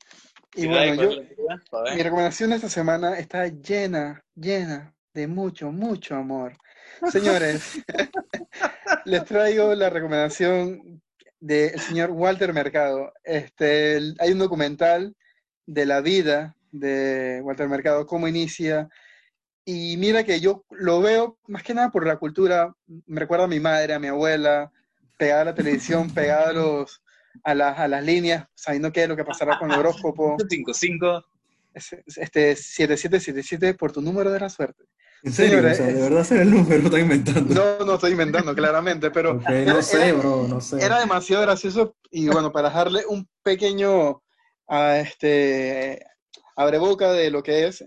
Y 0.55 0.67
bueno, 0.69 1.03
¿cuál 1.03 1.87
yo, 1.89 1.97
mi 1.97 2.03
recomendación 2.03 2.51
de 2.51 2.57
esta 2.57 2.69
semana 2.69 3.19
está 3.19 3.49
llena, 3.49 4.25
llena 4.37 4.95
de 5.13 5.27
mucho, 5.27 5.73
mucho 5.73 6.15
amor. 6.15 6.57
Señores, 7.11 7.83
les 9.05 9.25
traigo 9.25 9.75
la 9.75 9.91
recomendación 9.91 11.03
del 11.41 11.79
señor 11.81 12.11
Walter 12.11 12.53
Mercado. 12.53 13.13
Este, 13.25 14.01
hay 14.19 14.33
un 14.33 14.39
documental 14.39 15.17
de 15.67 15.87
la 15.87 16.01
vida 16.01 16.57
de 16.71 17.41
Walter 17.43 17.69
Mercado, 17.69 18.07
cómo 18.07 18.29
inicia. 18.29 18.89
Y 19.65 19.97
mira 19.97 20.25
que 20.25 20.41
yo 20.41 20.65
lo 20.71 21.01
veo 21.01 21.39
más 21.47 21.63
que 21.63 21.75
nada 21.75 21.91
por 21.91 22.07
la 22.07 22.17
cultura. 22.17 22.75
Me 23.07 23.21
recuerda 23.21 23.45
a 23.45 23.49
mi 23.49 23.61
madre, 23.61 23.95
a 23.95 23.99
mi 23.99 24.09
abuela, 24.09 24.71
pegada 25.17 25.43
a 25.43 25.47
la 25.47 25.55
televisión, 25.55 26.11
pegada 26.15 26.51
a, 26.51 26.53
los, 26.53 27.03
a, 27.43 27.55
las, 27.55 27.79
a 27.79 27.89
las 27.89 28.05
líneas, 28.05 28.47
sabiendo 28.55 28.93
qué 28.93 29.05
es 29.05 29.09
lo 29.09 29.17
que 29.17 29.25
pasará 29.25 29.59
con 29.59 29.71
el 29.71 29.79
horóscopo. 29.79 30.37
55. 30.49 31.25
Este 31.73 32.57
7777 32.57 33.75
por 33.75 33.93
tu 33.93 34.03
número 34.03 34.33
de 34.33 34.41
la 34.41 34.49
suerte. 34.49 34.85
En 35.23 35.33
serio, 35.33 35.59
o 35.59 35.75
sea, 35.75 35.87
de 35.87 36.01
verdad 36.01 36.25
ser 36.25 36.41
el 36.41 36.51
número, 36.51 36.85
está 36.85 36.99
inventando. 36.99 37.55
No, 37.55 37.85
no 37.85 37.95
estoy 37.95 38.13
inventando, 38.13 38.55
claramente, 38.55 39.11
pero 39.11 39.33
Ok, 39.33 39.49
no 39.67 39.83
sé, 39.83 40.13
bro, 40.13 40.47
no 40.49 40.61
sé. 40.61 40.83
era 40.83 40.99
demasiado 41.01 41.43
gracioso 41.43 41.95
y 42.11 42.29
bueno, 42.29 42.51
para 42.53 42.69
dejarle 42.69 43.05
un 43.07 43.29
pequeño 43.43 44.23
a 44.67 44.99
este 44.99 46.05
abreboca 46.57 47.13
de 47.13 47.31
lo 47.31 47.43
que 47.43 47.67
es, 47.67 47.85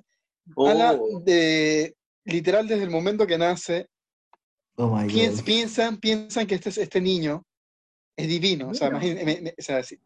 Oh, 0.55 1.21
de 1.23 1.95
literal 2.25 2.67
desde 2.67 2.83
el 2.83 2.89
momento 2.89 3.25
que 3.25 3.37
nace, 3.37 3.87
Oh 4.75 4.95
my 4.95 5.07
piens- 5.07 5.37
God. 5.37 5.45
piensan, 5.45 5.97
piensan 5.97 6.45
que 6.47 6.55
este, 6.55 6.69
este 6.69 6.99
niño 7.01 7.45
es 8.17 8.27
divino, 8.27 8.69
o 8.69 8.73
sea, 8.73 8.89
Bueno. 8.89 9.05
imagín- 9.05 9.23
me- 9.25 9.41
me- 9.41 9.55
o 9.57 9.61
sea, 9.61 9.81
sí, 9.83 9.97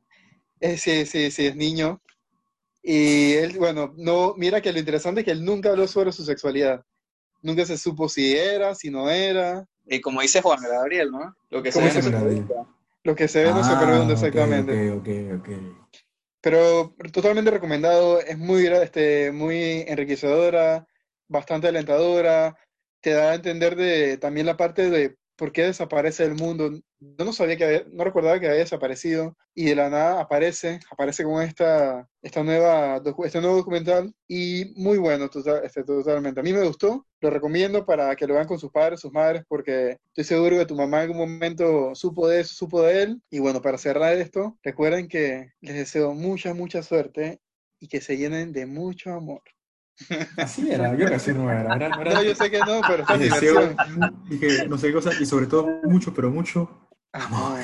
es, 0.60 0.82
sí, 0.82 1.06
sí, 1.06 1.32
sí, 1.32 1.48
es 1.48 1.56
niño. 1.56 2.02
Y 2.84 3.34
él, 3.34 3.58
bueno, 3.58 3.94
no, 3.98 4.34
mira 4.38 4.62
que 4.62 4.72
lo 4.72 4.80
interesante 4.80 5.22
es 5.22 5.26
que 5.26 5.32
él 5.32 5.44
nunca 5.44 5.70
habló 5.72 5.88
sobre 5.88 6.12
su 6.14 6.24
sexualidad. 6.24 6.84
Nunca 7.42 7.66
se 7.66 7.78
supo 7.78 8.10
si 8.10 8.36
era, 8.36 8.76
si 8.76 8.90
no 8.90 9.10
era. 9.10 9.66
y 9.86 10.02
como 10.02 10.22
dice 10.22 10.42
Juan 10.42 10.62
Gabriel, 10.62 11.12
¿no? 11.12 11.36
Lo 11.50 11.64
que 11.64 11.72
se 11.72 11.80
¿Cómo 11.80 11.88
ve 11.88 11.94
no 11.94 12.02
se 12.02 12.10
pregunta. 12.10 12.54
Lo 13.04 13.16
que 13.16 13.28
se 13.28 13.44
ve 13.44 13.52
no 13.52 13.64
se 13.64 13.76
pregunta 13.76 14.14
exactamente. 14.14 14.92
Ok, 14.92 15.08
ok, 15.08 15.40
ok. 15.40 15.50
Pero 16.42 16.96
totalmente 17.12 17.52
recomendado, 17.52 18.20
es 18.20 18.38
muy, 18.38 18.68
este, 18.68 19.32
muy 19.32 19.84
enriquecedora, 19.88 20.88
bastante 21.28 21.68
alentadora, 21.68 22.58
te 23.02 23.12
da 23.12 23.32
a 23.32 23.36
entender 23.36 23.76
de, 23.76 24.18
también 24.18 24.46
la 24.46 24.58
parte 24.58 24.90
de 24.90 25.18
por 25.36 25.52
qué 25.52 25.64
desaparece 25.64 26.26
el 26.26 26.36
mundo. 26.36 26.72
Yo 27.00 27.26
no 27.26 27.32
sabía 27.34 27.58
que 27.58 27.64
había- 27.66 27.86
no 27.92 28.04
recordaba 28.04 28.40
que 28.40 28.48
había 28.48 28.60
desaparecido 28.60 29.38
y 29.54 29.66
de 29.66 29.76
la 29.76 29.90
nada 29.90 30.20
aparece, 30.22 30.80
aparece 30.92 31.24
con 31.24 31.42
esta, 31.44 32.08
esta 32.24 32.44
nueva, 32.44 33.02
este 33.24 33.40
nuevo 33.42 33.58
documental 33.58 34.14
y 34.28 34.74
muy 34.76 34.98
bueno 34.98 35.30
total- 35.30 35.64
este, 35.64 35.84
totalmente. 35.84 36.40
A 36.40 36.44
mí 36.44 36.54
me 36.54 36.64
gustó, 36.66 37.06
lo 37.22 37.30
recomiendo 37.30 37.86
para 37.86 38.16
que 38.16 38.26
lo 38.26 38.34
vean 38.34 38.48
con 38.48 38.58
sus 38.60 38.72
padres, 38.72 39.00
sus 39.00 39.12
madres, 39.14 39.44
porque 39.48 39.98
estoy 40.08 40.24
seguro 40.24 40.58
que 40.58 40.66
tu 40.66 40.76
mamá 40.76 40.98
en 41.04 41.12
algún 41.12 41.18
momento 41.18 41.94
supo 41.94 42.28
de 42.28 42.40
eso, 42.42 42.56
supo 42.56 42.82
de 42.82 43.04
él. 43.04 43.22
Y 43.30 43.40
bueno, 43.40 43.62
para 43.62 43.78
cerrar 43.78 44.14
esto, 44.18 44.58
recuerden 44.64 45.08
que 45.08 45.52
les 45.62 45.76
deseo 45.76 46.14
mucha, 46.16 46.54
mucha 46.56 46.82
suerte 46.82 47.40
y 47.80 47.88
que 47.88 48.02
se 48.02 48.18
llenen 48.18 48.52
de 48.54 48.66
mucho 48.66 49.12
amor. 49.14 49.42
Así 50.38 50.70
era, 50.72 50.96
yo 50.96 51.10
casi 51.10 51.32
no 51.34 51.50
era. 51.52 51.76
era, 51.76 51.90
no 51.90 52.02
era 52.02 52.16
No, 52.16 52.24
yo 52.24 52.36
sé 52.36 52.50
que 52.52 52.64
no, 52.64 52.82
pero 52.86 53.04
deseo 53.18 53.76
dije, 54.30 54.66
no 54.68 54.78
sé 54.78 54.88
qué 54.88 54.94
cosa, 54.94 55.12
y 55.20 55.26
sobre 55.26 55.48
todo 55.48 55.68
mucho, 55.84 56.14
pero 56.14 56.30
mucho. 56.30 56.87
Amor. 57.14 57.60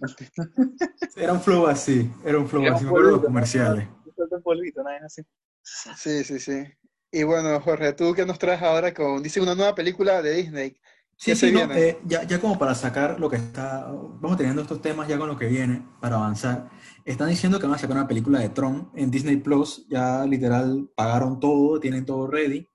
Era 1.16 1.32
un 1.32 1.40
flow 1.40 1.66
así, 1.66 2.10
era 2.24 2.38
un 2.38 2.48
flow 2.48 2.62
Era 2.62 2.72
un 2.72 2.76
así, 2.76 2.84
me 2.84 2.90
acuerdo 2.90 3.06
de 3.06 3.12
los 3.12 3.20
polvito, 3.20 3.26
comerciales. 3.26 3.88
Un 4.16 4.42
polvito, 4.42 4.82
así. 5.04 5.22
Sí, 5.62 6.24
sí, 6.24 6.40
sí. 6.40 6.64
Y 7.12 7.22
bueno, 7.22 7.60
Jorge, 7.60 7.92
¿tú 7.92 8.14
qué 8.14 8.26
nos 8.26 8.38
traes 8.38 8.62
ahora 8.62 8.92
con, 8.92 9.22
dice, 9.22 9.40
una 9.40 9.54
nueva 9.54 9.74
película 9.74 10.22
de 10.22 10.32
Disney? 10.34 10.70
Sí, 11.16 11.30
¿Qué 11.30 11.36
se 11.36 11.48
sí, 11.48 11.54
no, 11.54 11.72
eh, 11.72 12.00
ya, 12.04 12.24
ya 12.24 12.40
como 12.40 12.58
para 12.58 12.74
sacar 12.74 13.20
lo 13.20 13.30
que 13.30 13.36
está, 13.36 13.86
vamos 13.92 14.36
teniendo 14.36 14.62
estos 14.62 14.82
temas 14.82 15.06
ya 15.06 15.18
con 15.18 15.28
lo 15.28 15.36
que 15.36 15.46
viene, 15.46 15.86
para 16.00 16.16
avanzar. 16.16 16.68
Están 17.04 17.28
diciendo 17.28 17.60
que 17.60 17.66
van 17.66 17.76
a 17.76 17.78
sacar 17.78 17.96
una 17.96 18.08
película 18.08 18.40
de 18.40 18.48
Tron 18.48 18.90
en 18.96 19.10
Disney 19.10 19.36
Plus, 19.36 19.86
ya 19.88 20.24
literal 20.26 20.90
pagaron 20.96 21.38
todo, 21.38 21.78
tienen 21.78 22.04
todo 22.04 22.26
ready, 22.26 22.66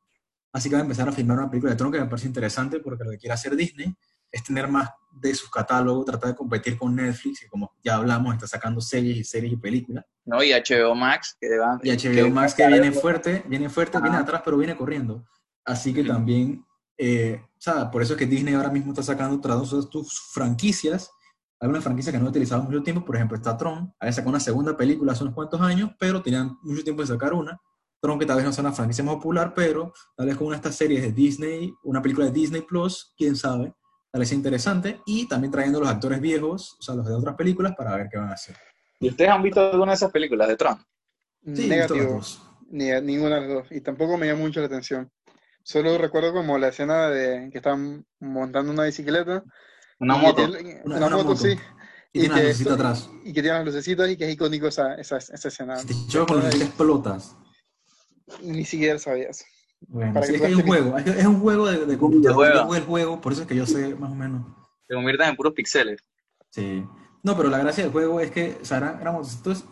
así 0.54 0.70
que 0.70 0.76
van 0.76 0.84
a 0.84 0.86
empezar 0.86 1.10
a 1.10 1.12
filmar 1.12 1.40
una 1.40 1.50
película 1.50 1.72
de 1.72 1.78
Tron 1.78 1.92
que 1.92 2.00
me 2.00 2.06
parece 2.06 2.28
interesante 2.28 2.80
porque 2.80 3.04
lo 3.04 3.12
que 3.12 3.18
quiere 3.18 3.34
hacer 3.34 3.56
Disney 3.56 3.94
es 4.32 4.44
tener 4.44 4.68
más 4.68 4.90
de 5.12 5.34
su 5.34 5.50
catálogo, 5.50 6.04
tratar 6.06 6.32
de 6.32 6.36
competir 6.36 6.78
con 6.78 6.96
Netflix, 6.96 7.40
que 7.40 7.48
como 7.48 7.72
ya 7.84 7.96
hablamos, 7.96 8.34
está 8.36 8.48
sacando 8.48 8.80
series 8.82 9.18
y 9.18 9.24
series 9.24 9.54
y 9.54 9.58
películas. 9.58 10.06
No, 10.26 10.44
y 10.44 10.52
HBO 10.52 10.94
Max, 10.94 11.36
que 11.40 11.58
van. 11.58 11.80
Y 11.84 11.90
HBO 11.92 12.30
Max 12.30 12.54
que 12.54 12.68
viene 12.68 12.92
fuerte, 12.92 13.44
viene 13.48 13.70
fuerte, 13.70 13.98
viene 14.00 14.16
Ajá. 14.18 14.24
atrás, 14.24 14.42
pero 14.46 14.58
viene 14.58 14.76
corriendo. 14.76 15.26
Así 15.66 15.94
que 15.94 16.02
Ujú. 16.02 16.10
también, 16.10 16.64
eh, 16.98 17.42
o 17.44 17.62
sea, 17.62 17.90
por 17.90 18.02
eso 18.02 18.14
es 18.14 18.20
que 18.20 18.26
Disney 18.28 18.54
ahora 18.54 18.70
mismo 18.70 18.92
está 18.92 19.02
sacando 19.04 19.40
todas 19.40 19.68
sus- 19.68 20.20
franquicias. 20.34 21.10
Hay 21.60 21.70
una 21.70 21.82
franquicia 21.82 22.12
que 22.12 22.20
no 22.20 22.30
utilizado 22.30 22.62
mucho 22.62 22.84
tiempo, 22.84 23.04
por 23.04 23.16
ejemplo, 23.16 23.36
está 23.36 23.58
Tron. 23.58 23.92
Había 24.00 24.14
sacado 24.14 24.30
una 24.30 24.40
segunda 24.40 24.78
película 24.78 25.14
hace 25.14 25.24
unos 25.24 25.34
cuantos 25.34 25.60
años, 25.62 25.90
pero 26.00 26.22
tenían 26.22 26.56
mucho 26.62 26.84
tiempo 26.84 27.02
de 27.02 27.08
sacar 27.08 27.34
una. 27.34 27.60
Tron, 28.00 28.20
que 28.20 28.28
tal 28.28 28.36
vez 28.36 28.46
no 28.46 28.52
sea 28.54 28.62
una 28.64 28.74
franquicia 28.74 29.04
más 29.04 29.16
popular, 29.16 29.54
pero 29.56 29.92
tal 30.16 30.28
vez 30.28 30.38
con 30.38 30.46
una 30.48 30.56
de 30.58 30.60
estas 30.60 30.76
series 30.76 31.02
de 31.02 31.12
Disney, 31.12 31.74
una 31.84 32.00
película 32.02 32.28
de 32.28 32.32
Disney 32.32 32.62
Plus, 32.62 33.12
quién 33.18 33.36
sabe, 33.36 33.74
tal 34.12 34.20
vez 34.20 34.30
sea 34.30 34.38
interesante. 34.38 35.02
Y 35.06 35.28
también 35.28 35.52
trayendo 35.52 35.80
los 35.80 35.90
actores 35.90 36.20
viejos, 36.22 36.76
o 36.80 36.82
sea, 36.82 36.96
los 36.96 37.06
de 37.06 37.14
otras 37.14 37.36
películas, 37.36 37.74
para 37.78 37.96
ver 37.96 38.08
qué 38.12 38.18
van 38.18 38.30
a 38.30 38.34
hacer. 38.34 38.56
¿Y 39.00 39.10
ustedes 39.10 39.30
han 39.30 39.44
visto 39.44 39.62
alguna 39.62 39.92
de 39.92 39.96
esas 39.96 40.12
películas 40.12 40.48
de 40.48 40.56
Trump? 40.58 40.80
Sí, 41.44 41.52
visto 41.52 41.62
las 41.62 41.70
Negativo. 41.70 42.14
dos. 42.14 42.42
Ni, 42.70 42.86
ninguna 43.02 43.36
de 43.36 43.42
las 43.42 43.50
dos. 43.50 43.68
Y 43.72 43.82
tampoco 43.82 44.18
me 44.18 44.28
llama 44.28 44.42
mucho 44.42 44.60
la 44.60 44.66
atención. 44.66 45.12
Solo 45.64 45.98
recuerdo 45.98 46.34
como 46.34 46.58
la 46.58 46.70
escena 46.70 47.10
de 47.10 47.50
que 47.52 47.58
están 47.58 48.06
montando 48.20 48.72
una 48.72 48.84
bicicleta. 48.84 49.44
Una 50.00 50.18
y 50.18 50.22
moto. 50.22 50.36
tiene- 50.50 50.82
Una- 50.86 50.96
una 50.98 51.08
una 51.08 51.16
moto, 51.18 51.30
moto. 51.30 51.36
sí. 51.42 51.56
Y 52.14 52.22
tiene 52.22 52.36
la 52.36 52.42
que 52.42 52.50
esto- 52.52 52.74
atrás. 52.74 53.10
Y 53.24 53.34
que 53.34 53.42
tiene 53.42 53.58
las 53.58 53.66
lucecitas 53.66 54.10
y 54.10 54.18
que 54.18 54.26
es 54.28 54.34
icónico 54.34 54.68
esa, 54.68 54.96
esa, 54.96 55.18
esa 55.18 55.48
escena. 55.48 55.76
Si 55.78 55.88
te 55.88 55.94
chocas 56.08 56.38
con 56.38 56.50
que 56.50 56.58
explotas. 56.64 57.36
Ni 58.42 58.66
siquiera 58.66 58.98
sabía 59.00 59.30
eso. 59.30 59.46
Bueno, 59.82 60.22
sí, 60.24 60.36
es 60.36 60.42
que 60.42 60.48
hay 60.48 60.54
un 60.56 60.64
juego, 60.66 60.98
es, 60.98 61.26
un 61.26 61.40
juego 61.40 61.68
de, 61.68 61.86
de 61.86 61.98
computador, 61.98 62.36
juego. 62.36 62.54
yo 62.56 62.66
jugué 62.66 62.78
el 62.80 62.86
juego, 62.86 63.22
por 63.22 63.32
eso 63.34 63.42
es 63.44 63.48
que 63.48 63.56
yo 63.56 63.66
sé 63.66 63.96
más 63.96 64.12
o 64.12 64.16
menos. 64.16 64.46
Se 64.88 64.96
convierten 64.96 65.30
en 65.30 65.36
puros 65.36 65.54
pixeles. 65.54 66.02
Sí. 66.50 66.84
No, 67.24 67.36
pero 67.38 67.50
la 67.50 67.58
gracia 67.60 67.84
del 67.84 67.92
juego 67.92 68.20
es 68.20 68.32
que 68.32 68.58
o 68.62 68.66
sea, 68.66 68.78
eran, 68.78 69.00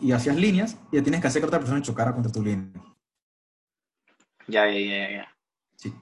y 0.00 0.12
hacías 0.12 0.36
líneas 0.36 0.76
y 0.92 0.96
ya 0.96 1.02
tienes 1.02 1.20
que 1.20 1.26
hacer 1.26 1.40
que 1.42 1.46
otra 1.48 1.58
persona 1.58 1.82
chocara 1.82 2.12
contra 2.12 2.30
tu 2.30 2.42
línea. 2.42 2.68
Ya, 4.46 4.66
ya, 4.66 4.78
ya, 4.78 5.10
ya. 5.10 5.28
Sí. 5.76 5.92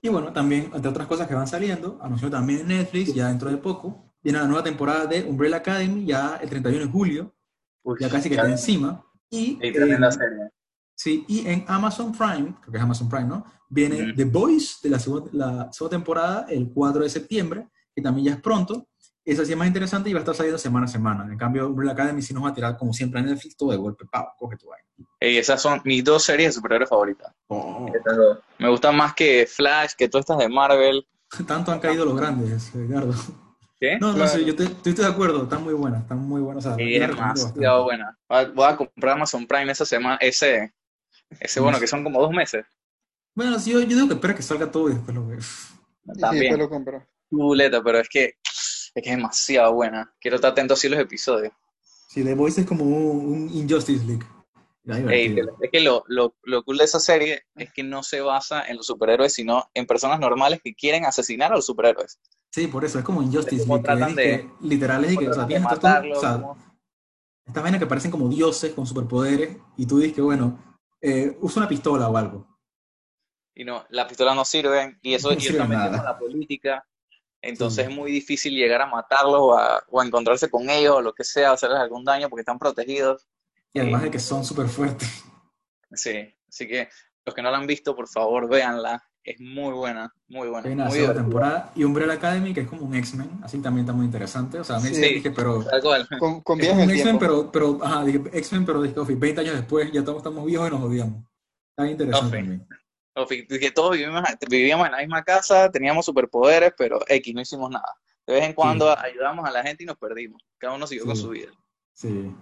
Y 0.00 0.08
bueno, 0.08 0.32
también, 0.32 0.70
entre 0.74 0.88
otras 0.90 1.06
cosas 1.06 1.28
que 1.28 1.34
van 1.34 1.46
saliendo, 1.46 1.98
anunció 2.02 2.30
también 2.30 2.60
en 2.60 2.68
Netflix, 2.68 3.14
ya 3.14 3.28
dentro 3.28 3.50
de 3.50 3.56
poco, 3.58 4.14
viene 4.22 4.38
la 4.38 4.46
nueva 4.46 4.62
temporada 4.64 5.06
de 5.06 5.24
Umbrella 5.24 5.56
Academy, 5.58 6.04
ya 6.06 6.38
el 6.42 6.48
31 6.48 6.86
de 6.86 6.90
julio, 6.90 7.34
Uy, 7.82 7.96
ya 8.00 8.08
casi 8.08 8.28
que 8.28 8.36
está 8.36 8.48
encima. 8.48 9.04
Y, 9.28 9.58
Y 9.60 9.72
tremenda 9.72 10.06
en- 10.06 10.12
serie. 10.12 10.50
Sí, 11.02 11.24
y 11.26 11.46
en 11.48 11.64
Amazon 11.66 12.12
Prime, 12.12 12.54
creo 12.60 12.70
que 12.72 12.76
es 12.78 12.82
Amazon 12.82 13.08
Prime, 13.08 13.24
¿no? 13.26 13.44
Viene. 13.68 14.12
The 14.12 14.24
Boys 14.24 14.78
de 14.82 14.90
la 14.90 14.98
segunda, 14.98 15.30
la 15.32 15.72
segunda 15.72 15.96
temporada 15.96 16.46
el 16.48 16.70
4 16.72 17.02
de 17.02 17.08
septiembre, 17.10 17.66
que 17.94 18.00
también 18.02 18.26
ya 18.28 18.32
es 18.34 18.40
pronto. 18.40 18.86
Esa 19.24 19.44
sí 19.44 19.52
es 19.52 19.58
más 19.58 19.66
interesante 19.68 20.10
y 20.10 20.12
va 20.12 20.18
a 20.18 20.22
estar 20.22 20.34
saliendo 20.34 20.58
semana 20.58 20.84
a 20.86 20.88
semana. 20.88 21.24
En 21.30 21.38
cambio, 21.38 21.66
Umbrella 21.68 21.92
Academy 21.92 22.20
sí 22.22 22.34
nos 22.34 22.44
va 22.44 22.48
a 22.50 22.54
tirar 22.54 22.76
como 22.76 22.92
siempre 22.92 23.20
en 23.20 23.26
Netflix 23.26 23.56
todo 23.56 23.70
de 23.70 23.76
golpe. 23.78 24.04
Pau, 24.10 24.26
coge 24.38 24.56
tu 24.56 24.66
vaina. 24.68 24.86
Ey, 25.20 25.38
esas 25.38 25.60
son 25.62 25.80
mis 25.84 26.02
dos 26.04 26.22
series 26.24 26.48
de 26.50 26.52
superhéroes 26.52 26.88
favoritas. 26.90 27.32
Oh. 27.48 27.86
Me 28.58 28.68
gustan 28.68 28.96
más 28.96 29.14
que 29.14 29.46
Flash, 29.48 29.92
que 29.96 30.08
todas 30.08 30.22
estas 30.24 30.38
de 30.38 30.48
Marvel. 30.48 31.06
tanto 31.46 31.72
han 31.72 31.80
caído 31.80 32.04
los 32.04 32.16
grandes, 32.16 32.74
Edgardo. 32.74 33.14
¿Qué? 33.80 33.98
No, 33.98 34.08
no 34.08 34.14
Claro. 34.14 34.30
sé, 34.30 34.44
yo 34.44 34.54
te- 34.54 34.64
estoy 34.64 34.92
de 34.92 35.06
acuerdo, 35.06 35.44
están 35.44 35.64
muy 35.64 35.74
buenas, 35.74 36.02
están 36.02 36.18
muy 36.18 36.40
buenas. 36.40 36.64
o 36.66 36.68
sea, 36.76 36.76
las 36.76 36.80
es 36.80 37.16
demasiado 37.16 37.84
buena. 37.84 38.16
Voy 38.54 38.66
a 38.66 38.76
comprar 38.76 39.16
Amazon 39.16 39.46
Prime 39.46 39.72
esa 39.72 39.84
semana, 39.84 40.16
ese, 40.20 40.72
ese 41.40 41.60
bueno, 41.60 41.78
que 41.80 41.86
son 41.86 42.02
como 42.04 42.20
dos 42.20 42.30
meses. 42.32 42.64
Bueno, 43.34 43.58
sí, 43.58 43.72
yo, 43.72 43.80
yo 43.80 43.86
digo 43.96 44.08
que 44.08 44.14
espera 44.14 44.34
que 44.34 44.42
salga 44.42 44.70
todo 44.70 44.90
y 44.90 44.94
después 44.94 45.14
lo 45.14 45.26
veo. 45.26 45.38
Y 45.38 45.40
después 46.04 46.20
También, 46.20 46.58
lo 46.58 46.68
compro. 46.68 47.06
chuleta, 47.30 47.82
pero 47.82 47.98
es 48.00 48.08
que 48.08 48.34
es 48.94 49.02
que 49.02 49.10
es 49.10 49.16
demasiado 49.16 49.72
buena. 49.72 50.12
Quiero 50.20 50.36
estar 50.36 50.52
atento 50.52 50.74
así 50.74 50.86
a 50.88 50.90
los 50.90 51.00
episodios. 51.00 51.52
Sí, 52.08 52.22
The 52.22 52.34
Voice 52.34 52.60
es 52.60 52.66
como 52.66 52.84
un, 52.84 53.26
un 53.32 53.50
Injustice 53.50 54.04
League. 54.04 54.26
Ey, 55.08 55.36
es 55.62 55.70
que 55.70 55.80
lo, 55.80 56.02
lo, 56.08 56.34
lo 56.42 56.64
cool 56.64 56.76
de 56.78 56.84
esa 56.84 56.98
serie 56.98 57.44
es 57.54 57.72
que 57.72 57.84
no 57.84 58.02
se 58.02 58.20
basa 58.20 58.66
en 58.66 58.76
los 58.76 58.86
superhéroes, 58.86 59.32
sino 59.32 59.70
en 59.74 59.86
personas 59.86 60.18
normales 60.18 60.60
que 60.62 60.74
quieren 60.74 61.06
asesinar 61.06 61.52
a 61.52 61.56
los 61.56 61.64
superhéroes. 61.66 62.18
Sí, 62.50 62.66
por 62.66 62.84
eso, 62.84 62.98
es 62.98 63.04
como 63.04 63.22
Injustice 63.22 63.62
Es 63.62 63.62
como 63.62 63.76
League, 63.76 63.82
que 63.82 63.86
tratan 63.96 64.10
es 64.10 64.16
de- 64.16 64.24
que 64.60 64.66
literal 64.66 65.04
es 65.04 65.16
que, 65.16 65.28
o 65.28 65.32
sea, 65.32 65.46
tienes 65.46 65.64
matarlo, 65.64 66.18
o 66.18 66.20
sea, 66.20 66.32
como- 66.34 66.56
estas 67.46 67.62
vainas 67.62 67.78
que 67.80 67.86
parecen 67.86 68.10
como 68.10 68.28
dioses 68.28 68.72
con 68.74 68.84
superpoderes, 68.86 69.56
y 69.76 69.86
tú 69.86 69.98
dices 70.00 70.14
que, 70.16 70.20
bueno, 70.20 70.58
eh, 71.02 71.36
usa 71.40 71.60
una 71.60 71.68
pistola 71.68 72.08
o 72.08 72.16
algo. 72.16 72.48
y 73.54 73.64
no, 73.64 73.84
las 73.90 74.06
pistolas 74.06 74.34
no 74.34 74.44
sirven, 74.46 74.98
y 75.02 75.12
eso 75.14 75.30
No 75.30 75.36
y 75.38 75.68
nada. 75.68 75.96
con 75.98 76.04
la 76.06 76.18
política, 76.18 76.86
entonces 77.42 77.84
Sí. 77.84 77.90
es 77.90 77.96
muy 77.96 78.10
difícil 78.10 78.54
llegar 78.54 78.80
a 78.80 78.86
matarlos 78.86 79.40
o 79.40 79.58
a, 79.58 79.82
o 79.88 80.00
a 80.00 80.06
encontrarse 80.06 80.48
con 80.48 80.70
ellos 80.70 80.96
o 80.96 81.02
lo 81.02 81.12
que 81.12 81.22
sea, 81.24 81.52
hacerles 81.52 81.78
algún 81.80 82.04
daño 82.04 82.30
porque 82.30 82.40
están 82.40 82.58
protegidos. 82.58 83.28
Y 83.74 83.80
además 83.80 84.02
de 84.02 84.10
que 84.10 84.18
son 84.18 84.44
súper 84.44 84.68
fuertes. 84.68 85.24
Sí, 85.92 86.34
así 86.48 86.66
que 86.66 86.88
los 87.26 87.34
que 87.34 87.42
no 87.42 87.50
la 87.50 87.58
han 87.58 87.66
visto, 87.66 87.94
por 87.94 88.08
favor, 88.08 88.48
véanla. 88.48 89.02
Es 89.24 89.40
muy 89.40 89.72
buena, 89.72 90.12
muy 90.28 90.48
buena. 90.48 90.66
Hay 90.68 90.74
una 90.74 90.84
muy 90.86 90.94
segunda 90.98 91.20
temporada 91.22 91.72
y 91.76 91.84
Umbrella 91.84 92.14
Academy, 92.14 92.52
que 92.52 92.60
es 92.62 92.68
como 92.68 92.82
un 92.82 92.94
X-Men, 92.96 93.30
así 93.42 93.58
también 93.60 93.84
está 93.84 93.92
muy 93.92 94.04
interesante. 94.06 94.58
O 94.58 94.64
sea, 94.64 94.78
me 94.80 94.88
Sí. 94.92 95.00
dije, 95.00 95.30
pero 95.30 95.64
Tal 95.64 95.80
cual. 95.80 96.08
Con, 96.18 96.40
con 96.40 96.58
es 96.60 96.66
viajes 96.66 96.72
como 96.72 96.82
en 96.82 96.88
un 96.88 96.90
el 96.90 96.96
X-Men, 97.00 97.18
pero, 97.18 97.52
pero, 97.52 97.78
ajá, 97.82 98.04
dije, 98.04 98.20
X-Men, 98.32 98.64
pero 98.66 98.82
dije, 98.82 98.98
ok, 98.98 99.10
20 99.16 99.40
años 99.42 99.54
después 99.56 99.92
ya 99.92 100.00
estamos, 100.00 100.18
estamos 100.20 100.44
viejos 100.46 100.68
y 100.68 100.70
nos 100.72 100.82
odiamos. 100.82 101.24
Está 101.76 101.90
interesante 101.90 102.26
Ok. 102.26 102.32
también. 102.42 102.68
O 103.14 103.26
fi- 103.26 103.46
Que 103.46 103.70
todos 103.70 103.92
vivimos, 103.92 104.22
vivíamos 104.48 104.86
en 104.86 104.92
la 104.92 104.98
misma 104.98 105.22
casa, 105.22 105.70
teníamos 105.70 106.04
superpoderes, 106.06 106.72
pero 106.76 106.98
X, 107.06 107.34
no 107.34 107.40
hicimos 107.42 107.70
nada. 107.70 107.94
De 108.26 108.34
vez 108.34 108.44
en 108.44 108.54
cuando 108.54 108.96
ayudamos 108.98 109.46
a 109.46 109.50
la 109.52 109.62
gente 109.62 109.82
y 109.82 109.86
nos 109.86 109.96
perdimos. 109.98 110.40
Cada 110.58 110.74
uno 110.74 110.86
siguió 110.86 111.04
con 111.04 111.16
su 111.16 111.28
vida. 111.28 111.50
Sí. 111.92 112.32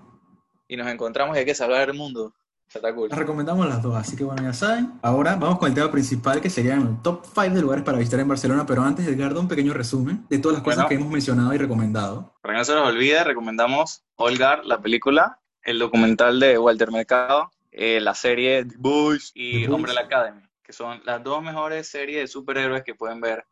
Y 0.68 0.76
nos 0.76 0.86
encontramos 0.86 1.34
y 1.36 1.40
hay 1.40 1.44
que 1.44 1.54
salvar 1.54 1.88
el 1.88 1.96
mundo. 1.96 2.32
Está 2.72 2.94
cool. 2.94 3.08
Les 3.08 3.18
recomendamos 3.18 3.66
las 3.68 3.82
dos, 3.82 3.96
así 3.96 4.16
que 4.16 4.22
bueno, 4.22 4.42
ya 4.42 4.52
saben. 4.52 4.92
Ahora 5.02 5.34
vamos 5.34 5.58
con 5.58 5.68
el 5.68 5.74
tema 5.74 5.90
principal, 5.90 6.40
que 6.40 6.48
serían 6.48 6.82
el 6.82 7.02
top 7.02 7.24
5 7.26 7.50
de 7.56 7.62
lugares 7.62 7.84
para 7.84 7.98
visitar 7.98 8.20
en 8.20 8.28
Barcelona, 8.28 8.64
pero 8.64 8.82
antes, 8.82 9.08
Edgardo, 9.08 9.40
un 9.40 9.48
pequeño 9.48 9.74
resumen 9.74 10.24
de 10.30 10.38
todas 10.38 10.58
las 10.58 10.64
cosas 10.64 10.86
que 10.86 10.94
hemos 10.94 11.10
mencionado 11.10 11.52
y 11.52 11.58
recomendado. 11.58 12.32
Para 12.40 12.54
que 12.54 12.58
no 12.58 12.64
se 12.64 12.74
nos 12.74 12.86
olvide, 12.86 13.24
recomendamos 13.24 14.04
Olgar, 14.14 14.64
la 14.64 14.80
película, 14.80 15.40
el 15.64 15.80
documental 15.80 16.38
de 16.38 16.58
Walter 16.58 16.92
Mercado, 16.92 17.50
eh, 17.72 18.00
la 18.00 18.14
serie 18.14 18.64
The 18.64 18.76
Boys 18.78 19.32
y 19.34 19.62
The 19.62 19.66
Boys. 19.66 19.76
Umbrella 19.76 20.00
Academy, 20.02 20.42
que 20.62 20.72
son 20.72 21.02
las 21.04 21.24
dos 21.24 21.42
mejores 21.42 21.88
series 21.88 22.20
de 22.20 22.28
superhéroes 22.28 22.84
que 22.84 22.94
pueden 22.94 23.20
ver. 23.20 23.46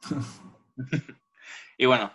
y 1.76 1.84
bueno, 1.84 2.10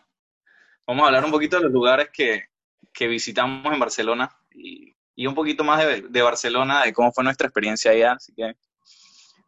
vamos 0.88 1.04
a 1.04 1.08
hablar 1.08 1.24
un 1.24 1.32
poquito 1.32 1.58
de 1.58 1.64
los 1.66 1.72
lugares 1.72 2.10
que, 2.12 2.46
que 2.92 3.08
visitamos 3.08 3.72
en 3.72 3.80
Barcelona 3.80 4.32
y, 4.52 4.97
y 5.18 5.26
un 5.28 5.34
poquito 5.36 5.64
más 5.66 5.84
de, 5.84 6.04
de 6.04 6.22
Barcelona, 6.22 6.84
de 6.86 6.94
cómo 6.94 7.12
fue 7.12 7.24
nuestra 7.24 7.48
experiencia 7.48 7.90
allá. 7.92 8.14
Así 8.14 8.32
que, 8.34 8.56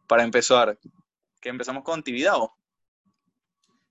para 0.08 0.24
empezar, 0.24 0.76
que 1.40 1.48
empezamos 1.48 1.84
con 1.84 2.02
Tibidabo. 2.02 2.52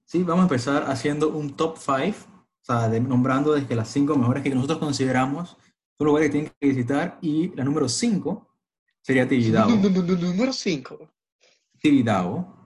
Sí, 0.06 0.24
vamos 0.24 0.42
a 0.42 0.44
empezar 0.44 0.84
haciendo 0.92 1.30
un 1.30 1.56
top 1.56 1.78
5, 1.78 2.18
o 2.28 2.66
sea, 2.66 2.90
de- 2.90 3.00
nombrando 3.00 3.54
desde 3.54 3.76
las 3.76 3.88
5 3.90 4.16
mejores 4.18 4.44
que 4.44 4.50
nosotros 4.50 4.78
consideramos 4.80 5.58
son 5.98 6.08
lugares 6.08 6.28
que 6.28 6.32
tienen 6.34 6.52
que 6.60 6.68
visitar 6.68 7.18
y 7.22 7.56
la 7.56 7.64
número 7.64 7.88
5 7.88 8.48
sería 9.02 9.28
Tibidabo. 9.28 9.72
Número 9.72 10.52
5. 10.52 11.12
Tibidabo. 11.80 12.58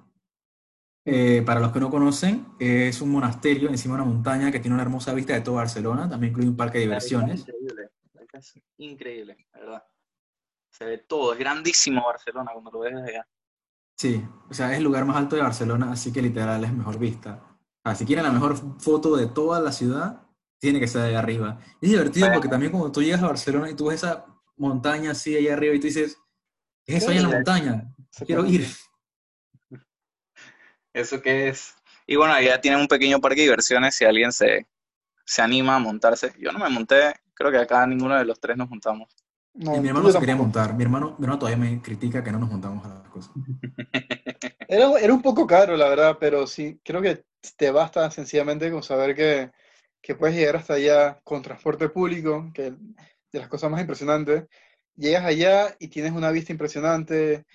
Eh, 1.06 1.44
para 1.46 1.60
los 1.60 1.72
que 1.72 1.80
no 1.82 1.90
conocen, 1.92 2.48
es 2.60 3.00
un 3.02 3.12
monasterio 3.12 3.70
encima 3.70 3.96
de 3.96 4.02
una 4.04 4.12
montaña 4.12 4.52
que 4.52 4.60
tiene 4.60 4.74
una 4.74 4.84
hermosa 4.84 5.14
vista 5.14 5.34
de 5.34 5.42
toda 5.42 5.58
Barcelona, 5.58 6.10
también 6.10 6.32
incluye 6.32 6.50
un 6.50 6.56
parque 6.56 6.78
de 6.80 6.86
diversiones. 6.86 7.42
Increíble, 7.42 7.90
es 8.34 8.54
increíble, 8.78 9.38
la 9.54 9.60
verdad. 9.60 9.84
Se 10.70 10.86
ve 10.86 10.98
todo, 10.98 11.34
es 11.34 11.40
grandísimo 11.40 12.04
Barcelona 12.04 12.52
cuando 12.52 12.72
lo 12.72 12.80
ves 12.80 12.96
desde 12.96 13.10
allá. 13.10 13.28
Sí, 13.96 14.26
o 14.50 14.54
sea, 14.54 14.72
es 14.72 14.78
el 14.78 14.84
lugar 14.84 15.06
más 15.06 15.18
alto 15.18 15.36
de 15.36 15.44
Barcelona, 15.44 15.92
así 15.92 16.12
que 16.12 16.22
literal 16.22 16.64
es 16.64 16.74
mejor 16.74 16.98
vista. 16.98 17.42
O 17.86 17.90
sea, 17.90 17.96
si 17.96 18.06
quieren 18.06 18.26
la 18.26 18.32
mejor 18.32 18.58
foto 18.80 19.16
de 19.16 19.28
toda 19.28 19.60
la 19.60 19.72
ciudad, 19.72 20.24
tiene 20.60 20.80
que 20.80 20.88
ser 20.88 21.04
de 21.04 21.16
arriba. 21.16 21.60
Y 21.80 21.86
es 21.86 21.92
divertido 21.92 22.32
porque 22.34 22.48
también 22.48 22.72
cuando 22.72 22.92
tú 22.92 23.04
llegas 23.04 23.22
a 23.22 23.28
Barcelona 23.28 23.70
y 23.70 23.76
tú 23.76 23.88
ves 23.88 24.04
esa 24.04 24.26
montaña 24.56 25.12
así 25.12 25.36
ahí 25.36 25.48
arriba 25.48 25.76
y 25.76 25.80
tú 25.80 25.88
dices, 25.88 26.18
¿qué 26.86 26.98
es 26.98 27.04
eso 27.04 27.12
ahí 27.12 27.18
en 27.18 27.24
la 27.24 27.30
montaña? 27.30 27.94
Quiero 28.26 28.46
ir. 28.46 28.66
¿Eso 30.94 31.22
qué 31.22 31.50
es? 31.50 31.76
Y 32.08 32.16
bueno, 32.16 32.34
allá 32.34 32.60
tienen 32.60 32.80
un 32.80 32.88
pequeño 32.88 33.20
parque 33.20 33.42
de 33.42 33.44
diversiones 33.44 33.96
si 33.96 34.06
alguien 34.06 34.32
se, 34.32 34.68
se 35.26 35.42
anima 35.42 35.76
a 35.76 35.80
montarse. 35.80 36.34
Yo 36.40 36.52
no 36.52 36.60
me 36.60 36.70
monté, 36.70 37.14
creo 37.34 37.52
que 37.52 37.58
acá 37.58 37.86
ninguno 37.88 38.16
de 38.16 38.26
los 38.26 38.40
tres 38.40 38.58
nos 38.58 38.70
montamos. 38.70 39.16
No, 39.54 39.76
Y 39.76 39.80
mi 39.82 39.90
hermano 39.90 40.12
se 40.12 40.20
quería 40.20 40.36
montar. 40.36 40.74
Mi 40.74 40.84
hermano, 40.84 41.16
mi 41.20 41.26
hermano 41.26 41.40
todavía 41.40 41.58
me 41.58 41.82
critica 41.82 42.24
que 42.24 42.32
no 42.32 42.40
nos 42.40 42.50
montamos 42.50 42.84
a 42.86 42.90
las 42.90 43.10
cosas. 43.10 43.32
Era, 44.68 44.92
era 45.00 45.14
un 45.14 45.22
poco 45.22 45.46
caro, 45.46 45.78
la 45.78 45.88
verdad, 45.88 46.18
pero 46.20 46.48
sí, 46.48 46.80
creo 46.84 47.00
que 47.00 47.26
te 47.58 47.70
basta 47.70 48.10
sencillamente 48.10 48.72
con 48.72 48.82
saber 48.82 49.14
que, 49.14 49.52
que 50.02 50.16
puedes 50.16 50.36
llegar 50.36 50.56
hasta 50.56 50.74
allá 50.76 51.20
con 51.24 51.44
transporte 51.44 51.90
público, 51.90 52.50
que 52.56 52.68
es 52.68 52.74
de 53.32 53.40
las 53.40 53.50
cosas 53.50 53.70
más 53.70 53.82
impresionantes. 53.82 54.46
Llegas 54.96 55.26
allá 55.26 55.76
y 55.80 55.90
tienes 55.90 56.14
una 56.14 56.32
vista 56.32 56.52
impresionante. 56.52 57.46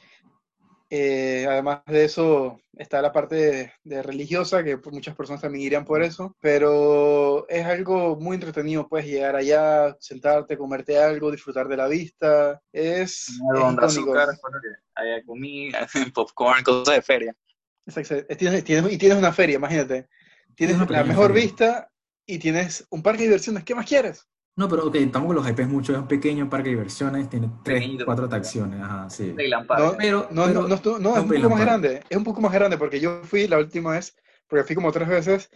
Eh, 0.90 1.46
además 1.46 1.82
de 1.86 2.04
eso, 2.04 2.60
está 2.72 3.02
la 3.02 3.12
parte 3.12 3.34
de, 3.34 3.72
de 3.84 4.02
religiosa, 4.02 4.64
que 4.64 4.78
pues, 4.78 4.94
muchas 4.94 5.14
personas 5.14 5.42
también 5.42 5.66
irían 5.66 5.84
por 5.84 6.02
eso, 6.02 6.34
pero 6.40 7.46
es 7.48 7.66
algo 7.66 8.16
muy 8.16 8.36
entretenido. 8.36 8.88
Puedes 8.88 9.06
llegar 9.06 9.36
allá, 9.36 9.94
sentarte, 10.00 10.56
comerte 10.56 10.98
algo, 10.98 11.30
disfrutar 11.30 11.68
de 11.68 11.76
la 11.76 11.88
vista. 11.88 12.62
Es, 12.72 13.28
es 13.28 13.38
de 13.38 13.58
icónico. 13.58 13.84
azúcar, 13.84 14.28
allá 14.94 15.22
comí, 15.26 15.70
popcorn, 16.14 16.62
cosas 16.64 16.94
de 16.94 17.02
feria. 17.02 17.36
Exacto. 17.86 18.34
Tienes, 18.36 18.64
tienes- 18.64 18.92
y 18.92 18.96
tienes 18.98 19.18
una 19.18 19.32
feria, 19.32 19.56
imagínate. 19.56 20.08
Tienes 20.54 20.76
una 20.76 20.86
la 20.90 21.04
mejor 21.04 21.28
feria. 21.32 21.42
vista 21.44 21.90
y 22.26 22.38
tienes 22.38 22.86
un 22.90 23.02
parque 23.02 23.20
de 23.22 23.28
diversiones. 23.28 23.64
¿Qué 23.64 23.74
más 23.74 23.86
quieres? 23.86 24.26
No, 24.58 24.68
pero 24.68 24.86
ok, 24.88 24.96
tampoco 25.12 25.34
los 25.34 25.48
hypes 25.48 25.68
mucho, 25.68 25.92
es 25.92 25.98
un 25.98 26.08
pequeño 26.08 26.50
parque 26.50 26.70
de 26.70 26.74
diversiones, 26.74 27.30
tiene 27.30 27.48
tres, 27.62 27.88
cuatro 28.04 28.24
atracciones, 28.26 28.80
ajá, 28.82 29.08
sí. 29.08 29.28
No. 29.28 29.34
Pero, 29.36 29.58
No, 29.68 29.96
pero- 29.96 30.28
no, 30.32 30.46
no, 30.48 30.68
no, 30.68 30.98
no 30.98 31.16
es 31.16 31.22
un 31.22 31.28
poco 31.28 31.48
más 31.50 31.60
grande. 31.60 32.02
Es 32.10 32.16
un 32.16 32.24
poco 32.24 32.40
más 32.40 32.52
grande 32.52 32.76
porque 32.76 32.98
yo 32.98 33.22
fui 33.22 33.46
la 33.46 33.58
última 33.58 33.92
vez, 33.92 34.16
porque 34.48 34.64
fui 34.64 34.74
como 34.74 34.90
tres 34.90 35.06
veces. 35.06 35.48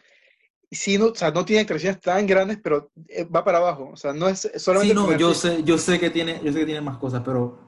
Y 0.71 0.77
sí, 0.77 0.99
no, 0.99 1.07
o 1.07 1.15
sea, 1.17 1.33
no 1.33 1.45
tiene 1.45 1.63
atracciones 1.63 2.01
tan 2.01 2.27
grandes, 2.29 2.59
pero 2.63 2.93
eh, 3.09 3.25
va 3.25 3.43
para 3.45 3.59
abajo. 3.59 3.91
O 3.93 3.97
sea, 3.97 4.13
no 4.13 4.29
es 4.29 4.49
solamente. 4.57 4.95
Sí, 4.95 5.01
no, 5.01 5.19
yo 5.19 5.35
sé, 5.35 5.65
yo 5.65 5.77
sé 5.79 5.99
que 5.99 6.09
tiene, 6.11 6.41
yo 6.45 6.53
sé 6.53 6.61
que 6.61 6.65
tiene 6.67 6.81
más 6.81 6.97
cosas, 6.99 7.23
pero 7.25 7.59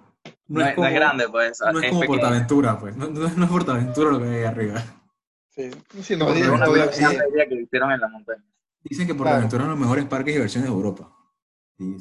No, 0.46 0.64
es, 0.64 0.76
no 0.78 0.86
es 0.86 0.94
grande, 0.94 1.28
pues. 1.28 1.58
no 1.60 1.78
es 1.80 1.84
es 1.86 1.90
como 1.90 2.00
pequeño. 2.02 2.20
Portaventura, 2.20 2.78
pues. 2.78 2.96
No, 2.96 3.08
no 3.08 3.26
es- 3.26 3.36
no 3.36 3.44
es 3.44 3.50
Portaventura 3.50 4.10
lo 4.12 4.18
que 4.20 4.24
hay 4.26 4.34
ahí 4.36 4.44
arriba. 4.44 4.84
Sí, 5.50 5.70
sí, 6.00 6.16
no, 6.16 6.26
lo 6.26 6.54
Una 6.54 6.64
que 7.48 7.60
hicieron 7.60 7.90
en 7.90 8.00
la 8.00 8.08
montaña. 8.08 8.44
Dicen 8.84 9.06
que 9.06 9.14
Claro. 9.14 9.18
Portaventura 9.18 9.62
es 9.62 9.64
uno 9.66 9.74
de 9.74 9.80
los 9.80 9.80
mejores 9.80 10.04
parques 10.06 10.26
de 10.26 10.32
diversiones 10.32 10.70
de 10.70 10.74
Europa. 10.76 11.10
Sí, 11.78 11.96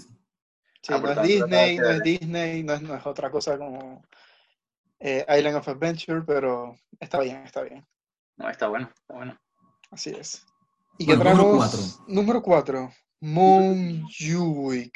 Ah, 0.90 1.00
no 1.00 1.12
es 1.12 1.22
Disney, 1.22 1.78
no 1.78 1.90
es 1.90 2.04
Disney, 2.04 2.64
no 2.64 2.74
es, 2.74 2.82
no 2.82 2.96
es 2.96 3.06
otra 3.06 3.32
cosa 3.32 3.58
como 3.58 4.04
eh, 5.00 5.26
Island 5.38 5.56
of 5.58 5.68
Adventure, 5.70 6.22
pero 6.26 6.76
está 7.00 7.20
bien, 7.22 7.38
está 7.44 7.62
bien. 7.62 7.86
No, 8.36 8.50
está 8.50 8.68
bueno, 8.68 8.90
está 8.94 9.14
bueno. 9.14 9.40
Así 9.92 10.10
es. 10.10 10.46
¿Y 10.98 11.06
qué 11.06 11.16
Bueno, 11.16 11.32
número 11.36 11.58
traemos? 11.58 11.58
cuatro. 11.58 12.14
Número 12.14 12.42
4. 12.42 12.94
Montjuic. 13.22 14.94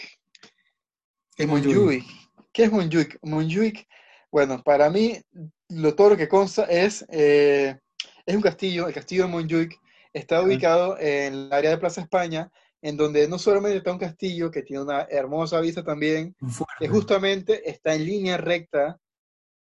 ¿Qué 1.35 1.43
es 1.43 1.49
Montjuic. 1.49 2.05
¿Qué 2.51 2.63
es 2.63 2.71
Montjuic? 2.71 3.19
Montjuic, 3.21 3.87
bueno, 4.31 4.61
para 4.63 4.89
mí, 4.89 5.21
lo, 5.69 5.95
todo 5.95 6.09
lo 6.11 6.17
que 6.17 6.27
consta 6.27 6.63
es, 6.65 7.05
eh, 7.09 7.77
es 8.25 8.35
un 8.35 8.41
castillo, 8.41 8.87
el 8.87 8.93
castillo 8.93 9.23
de 9.23 9.29
Montjuic 9.29 9.79
está 10.13 10.41
ubicado 10.41 10.97
en 10.99 11.33
el 11.33 11.53
área 11.53 11.69
de 11.71 11.77
Plaza 11.77 12.01
España, 12.01 12.51
en 12.81 12.95
donde 12.97 13.27
no 13.27 13.39
solamente 13.39 13.77
está 13.77 13.91
un 13.91 13.97
castillo 13.99 14.51
que 14.51 14.61
tiene 14.63 14.83
una 14.83 15.01
hermosa 15.09 15.59
vista 15.61 15.83
también, 15.83 16.35
fuerte. 16.39 16.75
que 16.79 16.87
justamente 16.87 17.69
está 17.69 17.93
en 17.95 18.05
línea 18.05 18.37
recta 18.37 18.97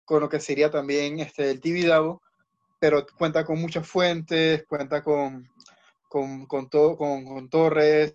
con 0.04 0.20
lo 0.20 0.28
que 0.28 0.38
sería 0.40 0.70
también 0.70 1.18
este, 1.20 1.50
el 1.50 1.60
Tibidabo, 1.60 2.22
pero 2.78 3.04
cuenta 3.18 3.44
con 3.44 3.58
muchas 3.60 3.88
fuentes, 3.88 4.64
cuenta 4.68 5.02
con, 5.02 5.48
con, 6.08 6.46
con, 6.46 6.68
to- 6.68 6.96
con- 6.96 7.24
con 7.24 7.48
torres, 7.48 8.14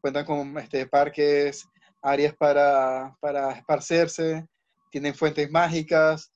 cuenta 0.00 0.24
con 0.24 0.58
este, 0.58 0.86
parques, 0.86 1.66
áreas 2.02 2.34
para, 2.36 3.16
para 3.20 3.52
esparcerse, 3.52 4.46
tienen 4.90 5.14
fuentes 5.14 5.50
mágicas. 5.50 6.30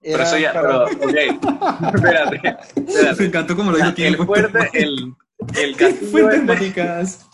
Pero 0.00 0.22
eso 0.24 0.36
ya, 0.36 0.52
para- 0.52 0.84
pero, 0.86 1.06
ok. 1.06 1.94
Espérate, 1.94 2.40
Me 2.76 2.82
espérate. 2.82 3.24
encantó 3.24 3.56
como 3.56 3.70
lo 3.70 3.76
dijo. 3.78 3.92
El 3.96 4.16
fuerte, 4.16 4.68
el, 4.74 5.14
el 5.56 5.76
castillo, 5.76 6.10
Fuentes 6.10 6.34
este- 6.40 6.46
mágicas. 6.52 7.26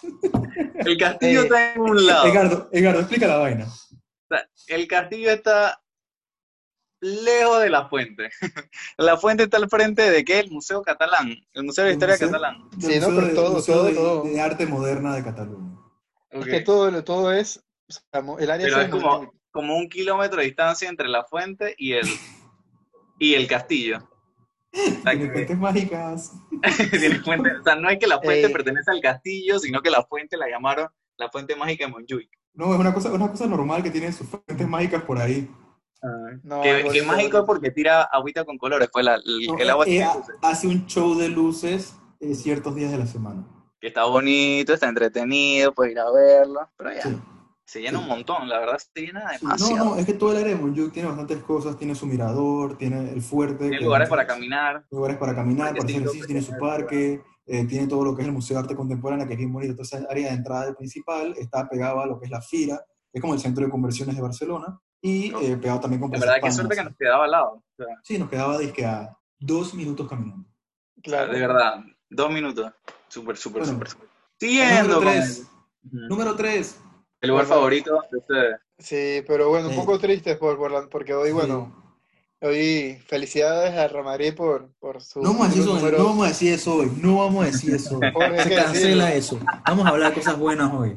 el 0.87 0.97
castillo 0.99 1.41
Eh, 1.41 1.45
está 1.45 1.73
en 1.75 1.81
un 1.81 2.07
lado. 2.07 2.27
Edgardo, 2.27 2.69
Edgardo, 2.73 3.01
explica 3.01 3.27
la 3.27 3.37
vaina. 3.39 3.67
El 4.67 4.87
castillo 4.87 5.31
está 5.31 5.81
lejos 7.01 7.63
de 7.63 7.71
la 7.71 7.89
fuente. 7.89 8.29
La 8.99 9.17
fuente 9.17 9.45
está 9.45 9.57
al 9.57 9.69
frente 9.71 10.11
de 10.11 10.25
qué? 10.25 10.41
El 10.41 10.51
Museo 10.51 10.83
Catalán, 10.83 11.33
el 11.53 11.63
Museo 11.65 11.85
de 11.85 11.91
la 11.91 11.95
Historia 11.95 12.15
Museo- 12.17 12.29
Catalán. 12.31 12.69
Sí, 12.81 12.99
no, 13.01 13.07
pero 13.15 13.35
todo, 13.35 13.53
Museo 13.55 13.75
todo, 13.77 13.85
de, 13.87 13.95
todo. 13.95 14.23
de 14.25 14.41
Arte 14.41 14.67
Moderna 14.67 15.15
de 15.15 15.23
Cataluña. 15.23 15.79
Es 16.31 16.41
Ok. 16.43 16.47
que 16.51 16.61
todo, 16.61 17.05
todo 17.05 17.33
es, 17.33 17.65
o 17.89 17.93
sea, 17.93 18.25
el 18.41 18.51
área 18.51 18.67
Pero 18.67 18.81
es 18.83 18.89
como, 18.89 19.33
como 19.53 19.77
un 19.77 19.89
kilómetro 19.89 20.39
de 20.41 20.47
distancia 20.47 20.89
entre 20.89 21.09
la 21.09 21.25
fuente 21.25 21.75
y 21.79 21.93
el, 21.93 22.07
y 23.19 23.35
el 23.35 23.47
castillo. 23.47 24.07
Tiene 25.05 25.31
fuentes 25.33 25.59
mágicas. 25.59 26.33
tiene 26.91 27.21
fuente- 27.21 27.53
o 27.59 27.63
sea, 27.65 27.75
no 27.77 27.89
es 27.89 27.99
que 27.99 28.07
la 28.07 28.21
fuente 28.21 28.47
Eh. 28.47 28.51
pertenece 28.51 28.91
al 28.91 29.01
castillo, 29.01 29.59
sino 29.59 29.81
que 29.81 29.91
la 29.91 30.03
fuente 30.05 30.37
la 30.37 30.49
llamaron 30.49 30.89
la 31.17 31.31
fuente 31.31 31.57
mágica 31.57 31.87
de 31.87 31.91
Montjuic. 31.93 32.31
No, 32.55 32.73
es 32.75 32.81
una 32.81 32.93
cosa, 32.95 33.13
una 33.13 33.29
cosa 33.31 33.47
normal 33.47 33.83
que 33.83 33.91
tienen 33.91 34.13
sus 34.13 34.29
fuentes 34.29 34.69
mágicas 34.69 35.03
por 35.03 35.19
ahí. 35.19 35.51
No, 36.45 36.63
que, 36.63 37.03
mágico 37.05 37.39
es 37.39 37.45
porque 37.45 37.71
tira 37.73 38.03
agüita 38.05 38.45
con 38.45 38.57
colores, 38.57 38.89
pues 38.93 39.05
la- 39.05 39.17
el, 39.17 39.47
No, 39.49 39.59
el 39.59 39.71
agua 39.71 39.85
eh, 39.85 39.91
tiene 39.91 40.07
luces. 40.15 40.37
hace 40.43 40.67
un 40.69 40.87
show 40.87 41.17
de 41.17 41.29
luces 41.29 41.97
eh, 42.21 42.35
ciertos 42.35 42.75
días 42.77 42.93
de 42.93 42.99
la 42.99 43.07
semana. 43.07 43.45
que 43.81 43.89
está 43.89 44.05
bonito, 44.05 44.75
está 44.75 44.89
entretenido, 44.89 45.73
puedes 45.73 45.93
ir 45.93 45.99
a 46.01 46.11
verlo, 46.11 46.69
pero 46.77 46.93
ya. 46.93 47.03
Sí. 47.03 47.17
Se 47.69 47.83
llena 47.83 47.99
un 47.99 48.09
montón, 48.09 48.49
la 48.49 48.61
verdad 48.61 48.79
se 48.79 48.99
llena 49.03 49.31
demasiado. 49.31 49.77
no, 49.77 49.85
no, 49.91 49.97
es 49.97 50.07
que 50.07 50.15
todo 50.15 50.33
el 50.33 50.39
área 50.39 50.55
de 50.55 50.61
Montjuic 50.63 50.91
tiene 50.91 51.09
bastantes 51.09 51.43
cosas, 51.43 51.77
tiene 51.77 51.95
su 51.95 52.07
mirador, 52.07 52.79
tiene 52.79 53.13
el 53.13 53.21
fuerte, 53.21 53.69
Tiene 53.69 53.83
lugares 53.85 54.09
para 54.09 54.27
caminar. 54.27 54.87
lugares 54.91 55.19
para 55.19 55.35
caminar, 55.35 55.73
para 55.73 55.85
hacer 55.85 55.97
ejercicio, 55.97 56.25
tiene 56.27 56.41
su 56.41 56.57
parque, 56.57 57.23
eh, 57.45 57.67
tiene 57.67 57.87
todo 57.87 58.05
lo 58.07 58.17
que 58.17 58.23
es 58.23 58.29
el 58.29 58.33
Museo 58.33 58.57
de 58.57 58.63
Arte 58.63 58.75
Contemporánea, 58.75 59.27
que 59.27 59.35
es 59.35 59.39
bien 59.39 59.53
bonito. 59.53 59.73
Entonces, 59.73 60.03
área 60.09 60.29
de 60.31 60.35
entrada 60.35 60.73
principal 60.75 61.35
está 61.37 61.69
pegado 61.69 62.01
a 62.01 62.07
lo 62.07 62.19
que 62.19 62.25
es 62.25 62.31
la 62.31 62.41
FIRA, 62.41 62.79
que 63.13 63.19
es 63.19 63.21
como 63.21 63.35
el 63.35 63.41
centro 63.41 63.63
de 63.63 63.71
conversiones 63.71 64.17
de 64.17 64.23
Barcelona, 64.23 64.81
y 65.03 65.29
No. 65.29 65.41
eh, 65.43 65.59
pegado 65.59 65.81
también 65.81 66.01
con 66.01 66.11
Plaza 66.11 66.25
verdad, 66.25 66.41
qué 66.43 66.51
suerte 66.53 66.75
que 66.75 66.85
nos 66.85 66.97
quedaba 66.97 67.25
al 67.27 67.31
lado. 67.31 67.51
O 67.53 67.65
sea, 67.77 67.87
Sí, 68.03 68.19
nos 68.19 68.31
quedaba 68.31 68.57
dizque, 68.57 68.87
a 68.87 69.15
dos 69.39 69.75
minutos 69.75 70.09
caminando. 70.09 70.49
Claro. 71.03 71.31
de 71.35 71.39
verdad, 71.39 71.85
dos 72.09 72.31
minutos. 72.33 72.73
Súper, 73.09 73.37
súper, 73.37 73.61
Bueno. 73.65 73.75
súper. 73.75 73.89
súper. 73.91 74.09
Siguiendo 74.41 74.83
Número 74.85 74.95
con 75.01 75.05
3. 75.13 75.39
el, 75.39 75.45
Ujú. 75.99 76.09
Número 76.09 76.35
3. 76.35 76.81
El 77.21 77.29
lugar 77.31 77.47
Bueno. 77.47 77.57
favorito 77.61 78.01
de 78.11 78.19
ustedes. 78.19 78.57
Sí, 78.79 79.25
pero 79.27 79.49
bueno, 79.49 79.69
un 79.69 79.75
Sí. 79.75 79.81
poco 79.81 79.99
triste 79.99 80.37
por, 80.37 80.57
por 80.57 80.71
la- 80.71 80.87
porque 80.89 81.13
hoy, 81.15 81.33
bueno, 81.33 81.97
hoy 82.41 82.97
felicidades 83.07 83.75
a 83.75 83.89
Real 83.89 84.05
Madrid 84.05 84.35
por, 84.35 84.71
por 84.79 85.03
su 85.03 85.21
No 85.21 85.31
vamos, 85.31 85.47
a 85.47 85.49
decir 85.49 85.63
eso, 85.63 85.75
número- 85.75 85.99
no 85.99 86.05
vamos 86.05 86.25
a 86.27 86.29
decir 86.29 86.53
eso 86.53 86.75
hoy, 86.77 86.93
no 87.03 87.17
vamos 87.19 87.43
a 87.43 87.47
decir 87.47 87.75
eso 87.75 87.99
hoy. 87.99 88.13
Se 88.43 88.49
¿qué 88.49 88.55
cancela 88.55 89.13
eso. 89.15 89.41
Vamos 89.67 89.87
a 89.87 89.89
hablar 89.91 90.11
de 90.11 90.15
cosas 90.21 90.39
buenas 90.39 90.73
hoy. 90.73 90.97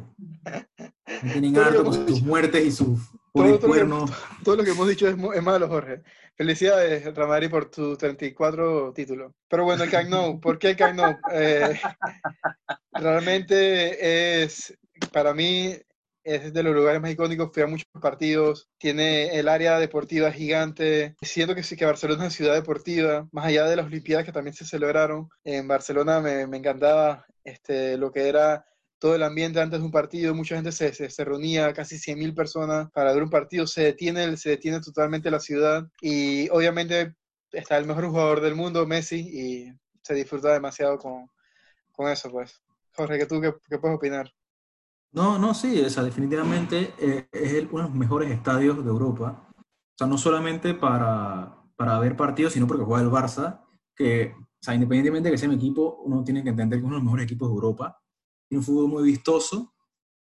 Me 1.24 1.34
tienen 1.34 1.54
Todo 1.54 1.64
lo 1.64 1.70
harto 1.70 1.78
que 1.80 1.84
con 1.86 1.94
hemos 1.94 1.96
sus 1.96 2.06
dicho. 2.06 2.26
muertes 2.26 2.66
y 2.66 2.72
sus 2.72 3.00
Todo 3.34 3.46
lo 3.48 3.60
que- 3.60 3.68
cuernos. 3.68 4.12
Todo 4.44 4.56
lo 4.58 4.64
que 4.64 4.72
hemos 4.72 4.88
dicho 4.88 5.08
es, 5.08 5.18
malo, 5.42 5.68
Jorge. 5.68 6.02
Felicidades, 6.36 7.04
Real 7.16 7.28
Madrid, 7.30 7.50
por 7.50 7.66
tu 7.70 7.96
34 7.98 8.94
títulos. 8.94 9.32
Pero 9.48 9.64
bueno, 9.66 9.84
el 9.84 9.90
Camp 9.92 10.10
Nou, 10.10 10.40
¿por 10.40 10.58
qué 10.60 10.70
el 10.72 10.76
Camp 10.76 10.96
Nou? 10.96 11.16
Eh, 11.32 11.80
realmente 12.94 14.44
es, 14.44 14.74
para 15.12 15.34
mí, 15.34 15.76
es 16.24 16.54
de 16.54 16.64
los 16.64 16.76
lugares 16.76 17.02
más 17.02 17.12
icónicos. 17.12 17.52
Fui 17.54 17.64
a 17.64 17.68
muchos 17.68 17.88
partidos, 18.02 18.70
tiene 18.78 19.38
el 19.40 19.48
área 19.48 19.80
deportiva 19.80 20.32
gigante. 20.32 21.16
Siento 21.22 21.56
que 21.56 21.64
sí 21.64 21.76
que 21.76 21.86
Barcelona 21.86 22.24
es 22.24 22.26
una 22.28 22.30
ciudad 22.32 22.54
deportiva, 22.54 23.28
más 23.32 23.46
allá 23.46 23.66
de 23.66 23.76
las 23.76 23.86
Olimpiadas 23.86 24.26
que 24.26 24.32
también 24.32 24.54
se 24.54 24.66
celebraron. 24.66 25.30
En 25.44 25.68
Barcelona 25.68 26.20
me, 26.20 26.48
me 26.48 26.58
encantaba 26.58 27.26
este, 27.44 27.98
lo 27.98 28.12
que 28.12 28.28
era 28.28 28.66
todo 29.02 29.16
el 29.16 29.24
ambiente 29.24 29.60
antes 29.60 29.80
de 29.80 29.86
un 29.86 29.92
partido, 29.92 30.36
mucha 30.36 30.56
gente 30.56 30.72
se, 30.72 30.94
se, 30.94 31.26
reunía, 31.26 31.74
casi 31.74 31.98
100.000 31.98 32.36
personas 32.36 32.92
para 32.92 33.12
ver 33.14 33.24
un 33.24 33.32
partido, 33.32 33.66
se 33.66 33.82
detiene, 33.82 34.38
se 34.38 34.52
detiene 34.52 34.80
totalmente 34.80 35.32
la 35.32 35.40
ciudad 35.40 35.88
y 36.02 36.48
obviamente 36.50 37.16
está 37.52 37.78
el 37.78 37.88
mejor 37.88 38.06
jugador 38.10 38.42
del 38.42 38.54
mundo, 38.54 38.86
Messi, 38.86 39.18
y 39.18 39.74
se 40.04 40.14
disfruta 40.14 40.54
demasiado 40.54 41.00
con, 41.00 41.28
con 41.92 42.12
eso, 42.12 42.30
pues. 42.30 42.62
Jorge, 42.94 43.18
¿qué 43.18 43.26
tú 43.26 43.42
qué, 43.42 43.54
qué 43.68 43.80
puedes 43.80 43.98
opinar? 43.98 44.32
No, 45.14 45.38
no, 45.38 45.54
sí, 45.54 45.82
o 45.82 45.90
sea, 45.90 46.04
definitivamente 46.04 46.94
eh, 46.98 47.28
es 47.32 47.68
uno 47.72 47.84
de 47.84 47.90
los 47.90 47.94
mejores 47.94 48.32
estadios 48.32 48.84
de 48.84 48.90
Europa. 48.90 49.48
O 49.58 49.98
sea, 49.98 50.08
no 50.08 50.18
solamente 50.18 50.74
para, 50.74 51.58
para 51.76 52.00
ver 52.00 52.16
partidos, 52.16 52.54
sino 52.54 52.66
porque 52.66 52.84
juega 52.86 53.04
el 53.04 53.10
Barça, 53.10 53.62
que, 53.96 54.34
o 54.38 54.64
sea, 54.64 54.74
independientemente 54.74 55.28
de 55.30 55.34
que 55.34 55.38
sea 55.38 55.50
mi 55.50 55.56
equipo, 55.56 56.02
uno 56.06 56.24
tiene 56.24 56.44
que 56.44 56.50
entender 56.50 56.80
que 56.80 56.84
es 56.84 56.86
uno 56.88 56.96
de 56.96 57.00
los 57.00 57.06
mejores 57.06 57.26
equipos 57.26 57.50
de 57.50 57.56
Europa. 57.56 58.02
Tiene 58.48 58.60
un 58.60 58.66
fútbol 58.66 58.88
muy 58.88 59.04
vistoso 59.04 59.74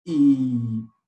y 0.04 0.58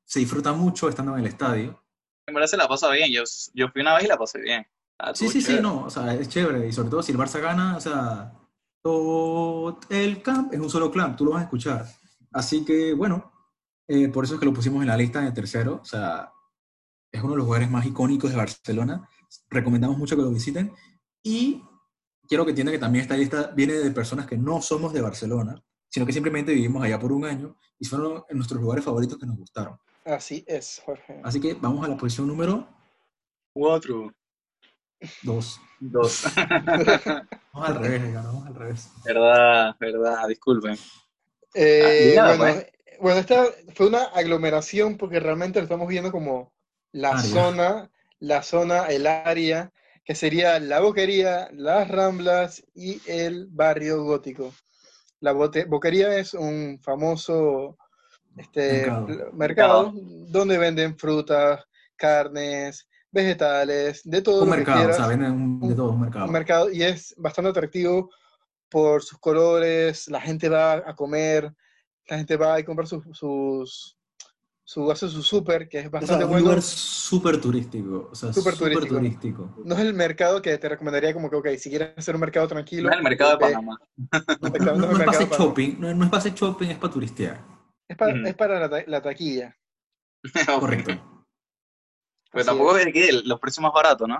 se 0.04 0.20
disfruta 0.20 0.52
mucho 0.54 0.90
estando 0.90 1.14
en 1.14 1.20
el 1.20 1.28
estadio. 1.28 1.84
En 2.28 2.34
verdad 2.34 2.48
se 2.48 2.58
la 2.58 2.68
pasa 2.68 2.90
bien. 2.92 3.12
Yo, 3.12 3.24
yo 3.54 3.70
fui 3.70 3.82
una 3.82 3.96
vez 3.96 4.06
y 4.06 4.08
la 4.08 4.18
pasé 4.18 4.40
bien. 4.42 4.66
Ah, 4.98 5.14
Sí, 5.14 5.30
sí, 5.30 5.42
sí, 5.42 5.48
chévere. 5.48 5.62
no, 5.62 5.86
o 5.86 5.90
sea, 5.90 6.14
es 6.16 6.28
chévere. 6.28 6.68
Y 6.68 6.72
sobre 6.74 6.90
todo 6.90 7.04
si 7.04 7.12
el 7.12 7.18
Barça 7.18 7.40
gana, 7.40 7.78
o 7.78 7.80
sea, 7.82 8.34
todo 8.82 9.80
el 9.90 10.22
camp 10.22 10.54
es 10.54 10.60
un 10.60 10.70
solo 10.70 10.92
clan, 10.92 11.16
tú 11.16 11.26
lo 11.26 11.32
vas 11.32 11.42
a 11.42 11.44
escuchar. 11.44 11.86
Así 12.32 12.66
que, 12.66 12.94
bueno, 12.94 13.32
eh, 13.90 14.08
por 14.08 14.24
eso 14.24 14.36
es 14.36 14.40
que 14.40 14.46
lo 14.46 14.54
pusimos 14.54 14.82
en 14.82 14.88
la 14.88 14.96
lista 14.98 15.20
en 15.20 15.26
el 15.28 15.34
tercero. 15.34 15.80
O 15.82 15.86
sea, 15.86 16.32
es 17.12 17.22
uno 17.22 17.32
de 17.32 17.38
los 17.40 17.46
lugares 17.48 17.70
más 17.70 17.86
icónicos 17.86 18.32
de 18.32 18.38
Barcelona. 18.38 19.10
Recomendamos 19.50 19.98
mucho 19.98 20.16
que 20.16 20.22
lo 20.22 20.30
visiten. 20.32 20.72
Y 21.24 21.62
quiero 22.28 22.46
que 22.46 22.52
entiendan 22.52 22.74
que 22.74 22.80
también 22.80 23.02
esta 23.04 23.18
lista 23.18 23.52
viene 23.56 23.74
de 23.74 23.92
personas 23.92 24.26
que 24.28 24.38
no 24.38 24.62
somos 24.62 24.94
de 24.94 25.02
Barcelona, 25.02 25.62
sino 25.90 26.06
que 26.06 26.14
simplemente 26.14 26.54
vivimos 26.54 26.84
allá 26.84 26.98
por 27.00 27.12
un 27.12 27.26
año 27.26 27.58
y 27.78 27.86
fueron 27.86 28.24
nuestros 28.32 28.62
lugares 28.62 28.86
favoritos 28.86 29.18
que 29.18 29.26
nos 29.26 29.38
gustaron. 29.38 29.78
Así 30.06 30.44
es, 30.48 30.82
Jorge. 30.86 31.20
Así 31.24 31.42
que 31.42 31.56
vamos 31.56 31.84
a 31.86 31.90
la 31.90 31.98
posición 31.98 32.28
número 32.28 32.68
Cuatro. 33.52 34.14
dos. 35.24 35.60
Dos. 35.80 36.24
Vamos 37.54 37.70
al 37.70 37.76
revés, 37.80 38.02
Edgar, 38.04 38.24
vamos 38.26 38.46
al 38.48 38.56
revés. 38.56 38.90
verdad, 39.04 39.76
verdad. 39.80 40.28
Disculpen. 40.28 40.78
Eh, 41.54 42.16
Ah, 42.20 42.32
ya, 42.32 42.38
bueno, 42.38 42.62
bueno, 43.02 43.20
esta 43.20 43.46
fue 43.76 43.88
una 43.88 44.04
aglomeración 44.06 44.98
porque 44.98 45.20
realmente 45.20 45.60
lo 45.60 45.64
estamos 45.64 45.88
viendo 45.88 46.12
como 46.12 46.54
la 46.92 47.12
Área. 47.12 47.24
zona, 47.24 47.92
la 48.20 48.44
zona, 48.44 48.88
el 48.88 49.08
área, 49.08 49.72
que 50.04 50.16
sería 50.16 50.60
la 50.60 50.80
boquería, 50.80 51.50
las 51.54 51.88
ramblas 51.88 52.64
y 52.74 53.02
el 53.10 53.48
barrio 53.50 54.04
gótico. 54.04 54.54
La 55.22 55.34
bote- 55.34 55.66
boquería 55.66 56.18
es 56.18 56.34
un 56.34 56.80
famoso 56.82 57.78
este, 58.38 58.90
Mercado. 58.90 59.08
mercado 59.34 59.92
donde 59.94 60.58
venden 60.58 60.98
frutas, 60.98 61.64
carnes, 61.96 62.88
vegetales, 63.12 64.02
de 64.04 64.22
todo 64.22 64.44
Un 64.44 64.50
lo 64.50 64.56
que 64.56 64.62
mercado, 64.62 64.90
o 64.90 64.94
sea, 64.94 65.08
venden 65.08 65.32
un- 65.32 65.68
de 65.68 65.76
todo 65.76 65.92
un 65.92 66.02
mercado. 66.02 66.26
un 66.26 66.32
mercado 66.32 66.72
y 66.72 66.84
es 66.84 67.14
bastante 67.18 67.50
atractivo 67.50 68.10
por 68.70 69.04
sus 69.04 69.20
colores, 69.20 70.08
la 70.10 70.22
gente 70.22 70.48
va 70.48 70.74
a 70.74 70.96
comer, 70.96 71.52
la 72.10 72.18
gente 72.18 72.38
va 72.38 72.60
y 72.60 72.64
compra 72.64 72.86
sus, 72.86 73.04
sus 73.14 73.96
su, 74.64 74.92
hace 74.92 75.10
su 75.10 75.24
súper, 75.24 75.68
que 75.68 75.80
es 75.80 75.88
O 75.88 75.90
sea, 75.90 76.00
bastante 76.00 76.26
un 76.26 76.30
bueno. 76.32 76.46
lugar 76.46 76.62
súper 76.62 77.42
turístico, 77.42 78.10
o 78.12 78.16
sea, 78.16 78.32
Súper 78.32 78.56
turístico. 78.56 78.96
turístico. 78.96 79.56
No 79.66 79.74
es 79.76 79.82
el 79.82 79.94
mercado 79.96 80.42
que 80.44 80.56
te 80.60 80.70
recomendaría 80.70 81.12
como 81.14 81.28
que, 81.30 81.36
ok, 81.38 81.48
si 81.58 81.70
quieres 81.72 81.98
hacer 81.98 82.14
un 82.14 82.22
mercado 82.22 82.48
tranquilo. 82.48 82.84
No 82.84 82.92
es 82.92 82.98
el 82.98 83.04
mercado 83.04 83.32
de 83.32 83.38
Panamá. 83.40 83.80
No, 84.42 84.48
es 84.92 85.06
para 85.06 85.38
shopping, 85.38 85.76
no, 85.80 85.94
no 85.96 86.04
es 86.04 86.10
para 86.12 86.20
hacer 86.20 86.34
shopping, 86.36 86.68
es 86.68 86.78
para 86.78 86.94
turistear. 86.94 87.44
Es 87.88 87.98
para, 87.98 88.14
Ujú. 88.14 88.28
es 88.28 88.36
para 88.36 88.60
la, 88.60 88.70
ta- 88.70 88.84
la 88.86 89.02
taquilla. 89.02 89.58
Correcto. 90.60 90.92
Pero 92.32 92.42
Así 92.42 92.46
tampoco 92.46 92.78
es. 92.78 92.94
que 92.94 93.12
los 93.26 93.40
precios 93.40 93.64
más 93.64 93.74
baratos, 93.74 94.08
¿no? 94.08 94.20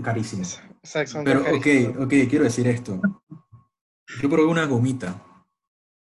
Carísimo. 0.00 0.42
O 0.44 0.86
sea, 0.86 1.04
son 1.06 1.24
Pero, 1.24 1.42
carísimos. 1.42 1.96
ok, 1.96 2.02
ok, 2.04 2.12
quiero 2.30 2.44
decir 2.44 2.68
esto. 2.68 3.00
Yo 4.22 4.30
probé 4.30 4.44
una 4.46 4.64
gomita 4.66 5.20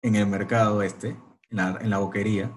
en 0.02 0.14
el 0.16 0.26
mercado 0.26 0.82
este, 0.82 1.08
en 1.50 1.56
la, 1.56 1.78
en 1.80 1.90
la 1.90 1.98
boquería, 1.98 2.52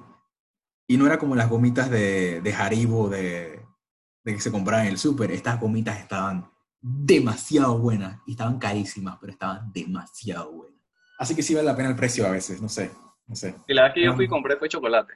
y 0.88 0.98
no 0.98 1.06
era 1.06 1.18
como 1.18 1.36
las 1.36 1.50
gomitas 1.50 1.90
de, 1.90 2.42
de 2.42 2.54
Haribo 2.54 3.10
de, 3.10 3.66
de 4.24 4.34
que 4.34 4.40
se 4.42 4.52
compraban 4.52 4.86
en 4.86 4.92
el 4.94 4.98
súper. 4.98 5.32
Estas 5.32 5.60
gomitas 5.60 6.00
estaban 6.00 6.52
demasiado 6.82 7.78
buenas 7.80 8.20
y 8.28 8.32
estaban 8.32 8.60
carísimas, 8.60 9.18
pero 9.20 9.32
estaban 9.32 9.72
demasiado 9.72 10.52
buenas. 10.52 10.82
Así 11.18 11.36
que 11.36 11.42
sí 11.44 11.54
vale 11.56 11.68
la 11.68 11.76
pena 11.76 11.90
el 11.90 11.96
precio 11.96 12.28
a 12.28 12.32
veces, 12.32 12.62
no 12.62 12.68
sé, 12.68 12.92
no 13.28 13.36
sé. 13.36 13.56
Y 13.68 13.74
la 13.74 13.84
vez 13.84 13.94
que 13.94 14.04
yo 14.04 14.14
fui 14.14 14.28
compré 14.28 14.58
fue 14.58 14.68
chocolate. 14.68 15.14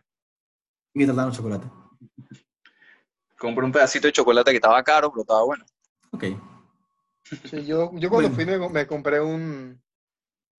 ¿Y 0.94 1.00
qué 1.00 1.06
trataron 1.06 1.34
chocolate? 1.34 1.68
Compré 3.38 3.66
un 3.66 3.72
pedacito 3.72 4.08
de 4.08 4.14
chocolate 4.14 4.52
que 4.52 4.58
estaba 4.58 4.82
caro, 4.84 5.12
pero 5.12 5.22
estaba 5.22 5.44
bueno. 5.44 5.66
Ok. 6.12 6.24
Sí, 7.44 7.66
yo, 7.66 7.92
yo 7.96 8.10
cuando 8.10 8.30
Bueno. 8.30 8.36
fui 8.36 8.46
me, 8.46 8.70
me 8.70 8.88
compré 8.88 9.20
un 9.20 9.82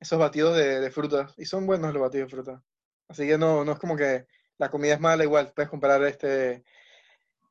esos 0.00 0.18
batidos 0.18 0.56
de, 0.56 0.80
de 0.80 0.90
frutas 0.90 1.34
y 1.36 1.44
son 1.44 1.66
buenos 1.66 1.92
los 1.92 2.02
batidos 2.02 2.30
de 2.30 2.36
fruta. 2.36 2.62
Así 3.08 3.26
que 3.26 3.38
no, 3.38 3.64
no 3.64 3.72
es 3.72 3.78
como 3.78 3.96
que 3.96 4.26
la 4.58 4.70
comida 4.70 4.94
es 4.94 5.00
mala, 5.00 5.24
igual 5.24 5.52
puedes 5.54 5.70
comprar 5.70 6.02
este 6.04 6.64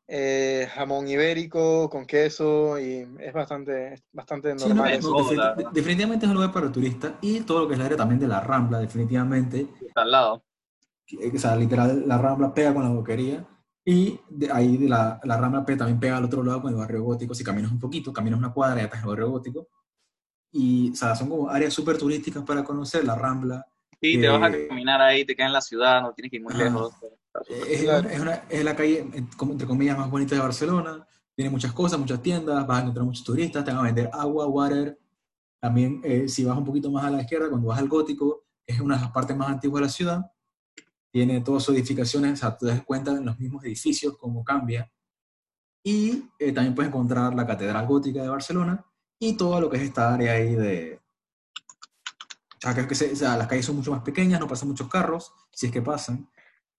eh, 0.07 0.67
jamón 0.73 1.07
ibérico 1.07 1.89
con 1.89 2.05
queso 2.05 2.79
y 2.79 3.07
es 3.19 3.33
bastante, 3.33 3.95
bastante 4.13 4.57
Sí, 4.57 4.69
no, 4.69 4.75
normal. 4.75 4.93
es 4.93 4.99
eso. 4.99 5.11
no, 5.11 5.31
la 5.33 5.53
verdad. 5.55 5.71
definitivamente 5.73 6.25
es 6.25 6.29
un 6.29 6.35
lugar 6.35 6.53
para 6.53 6.71
turistas 6.71 7.13
y 7.21 7.41
todo 7.41 7.61
lo 7.61 7.67
que 7.67 7.73
es 7.73 7.79
el 7.79 7.85
área 7.85 7.97
también 7.97 8.19
de 8.19 8.27
la 8.27 8.39
Rambla, 8.39 8.79
definitivamente. 8.79 9.67
Está 9.85 10.01
al 10.01 10.11
lado. 10.11 10.43
que- 11.05 11.31
O 11.35 11.39
sea, 11.39 11.55
literal, 11.55 12.03
la 12.07 12.17
Rambla 12.17 12.53
pega 12.53 12.73
con 12.73 12.83
la 12.83 12.89
boquería 12.89 13.45
y 13.83 14.19
de 14.29 14.51
ahí 14.51 14.77
de 14.77 14.89
la, 14.89 15.19
la 15.23 15.37
Rambla 15.37 15.65
pe- 15.65 15.75
también 15.77 15.99
pega 15.99 16.17
al 16.17 16.25
otro 16.25 16.43
lado 16.43 16.61
con 16.61 16.71
el 16.71 16.77
barrio 16.77 17.03
gótico. 17.03 17.33
Si 17.33 17.43
caminas 17.43 17.71
un 17.71 17.79
poquito, 17.79 18.11
caminas 18.13 18.39
una 18.39 18.51
cuadra 18.53 18.75
y 18.77 18.79
ya 18.79 18.85
estás 18.85 18.99
en 18.99 19.03
el 19.05 19.09
barrio 19.09 19.29
gótico. 19.31 19.67
Y, 20.51 20.91
o 20.91 20.95
sea, 20.95 21.15
son 21.15 21.29
como 21.29 21.49
áreas 21.49 21.73
súper 21.73 21.97
turísticas 21.97 22.43
para 22.43 22.63
conocer 22.63 23.03
la 23.05 23.15
Rambla. 23.15 23.65
Sí, 24.01 24.19
te 24.19 24.27
vas 24.27 24.41
a 24.41 24.55
Eh, 24.55 24.67
caminar 24.67 25.01
ahí, 25.01 25.25
te 25.25 25.35
quedas 25.35 25.47
en 25.49 25.53
la 25.53 25.61
ciudad, 25.61 26.01
no 26.01 26.13
tienes 26.13 26.29
que 26.31 26.37
ir 26.37 26.43
muy 26.43 26.53
Ajá. 26.53 26.63
lejos. 26.63 26.93
Súper- 26.93 27.17
Es, 27.69 27.83
Claro. 27.83 28.09
es, 28.09 28.19
una- 28.19 28.43
es 28.49 28.63
la 28.63 28.75
calle, 28.75 28.99
entre 29.13 29.67
comillas, 29.67 29.97
más 29.97 30.09
bonita 30.09 30.33
de 30.35 30.41
Barcelona. 30.41 31.07
Tiene 31.35 31.51
muchas 31.51 31.71
cosas, 31.71 31.99
muchas 31.99 32.19
tiendas, 32.21 32.65
vas 32.65 32.77
a 32.79 32.81
encontrar 32.81 33.05
muchos 33.05 33.23
turistas, 33.23 33.63
te 33.63 33.69
van 33.71 33.81
a 33.81 33.83
vender 33.83 34.09
agua, 34.11 34.47
water. 34.47 34.97
También, 35.59 36.01
eh, 36.03 36.27
si 36.27 36.43
vas 36.43 36.57
un 36.57 36.65
poquito 36.65 36.89
más 36.89 37.05
a 37.05 37.11
la 37.11 37.21
izquierda, 37.21 37.49
cuando 37.49 37.67
vas 37.67 37.77
al 37.79 37.87
gótico, 37.87 38.45
es 38.65 38.79
una 38.79 38.95
de 38.95 39.01
las 39.01 39.11
partes 39.11 39.37
más 39.37 39.49
antiguas 39.49 39.81
de 39.81 39.85
la 39.85 39.91
ciudad. 39.91 40.31
Tiene 41.11 41.41
todas 41.41 41.63
sus 41.63 41.75
edificaciones, 41.75 42.33
o 42.33 42.35
sea, 42.37 42.57
te 42.57 42.65
das 42.67 42.83
cuenta 42.83 43.11
en 43.11 43.25
los 43.25 43.37
mismos 43.39 43.63
edificios 43.65 44.17
cómo 44.17 44.43
cambia. 44.43 44.91
Y 45.83 46.23
eh, 46.39 46.51
también 46.51 46.73
puedes 46.75 46.89
encontrar 46.89 47.33
la 47.35 47.45
Catedral 47.45 47.85
Gótica 47.85 48.21
de 48.23 48.29
Barcelona 48.29 48.83
y 49.19 49.35
todo 49.37 49.59
lo 49.61 49.69
que 49.69 49.77
es 49.77 49.83
esta 49.83 50.13
área 50.13 50.33
ahí 50.33 50.55
de... 50.55 50.99
O 52.57 52.59
sea, 52.59 52.73
que- 52.73 52.87
que 52.87 52.95
se- 52.95 53.11
o 53.11 53.15
sea, 53.15 53.37
las 53.37 53.47
calles 53.47 53.65
son 53.65 53.75
mucho 53.75 53.91
más 53.91 54.01
pequeñas, 54.03 54.39
no 54.39 54.47
pasan 54.47 54.69
muchos 54.69 54.89
carros, 54.89 55.31
si 55.51 55.67
es 55.67 55.71
que 55.71 55.81
pasan. 55.81 56.29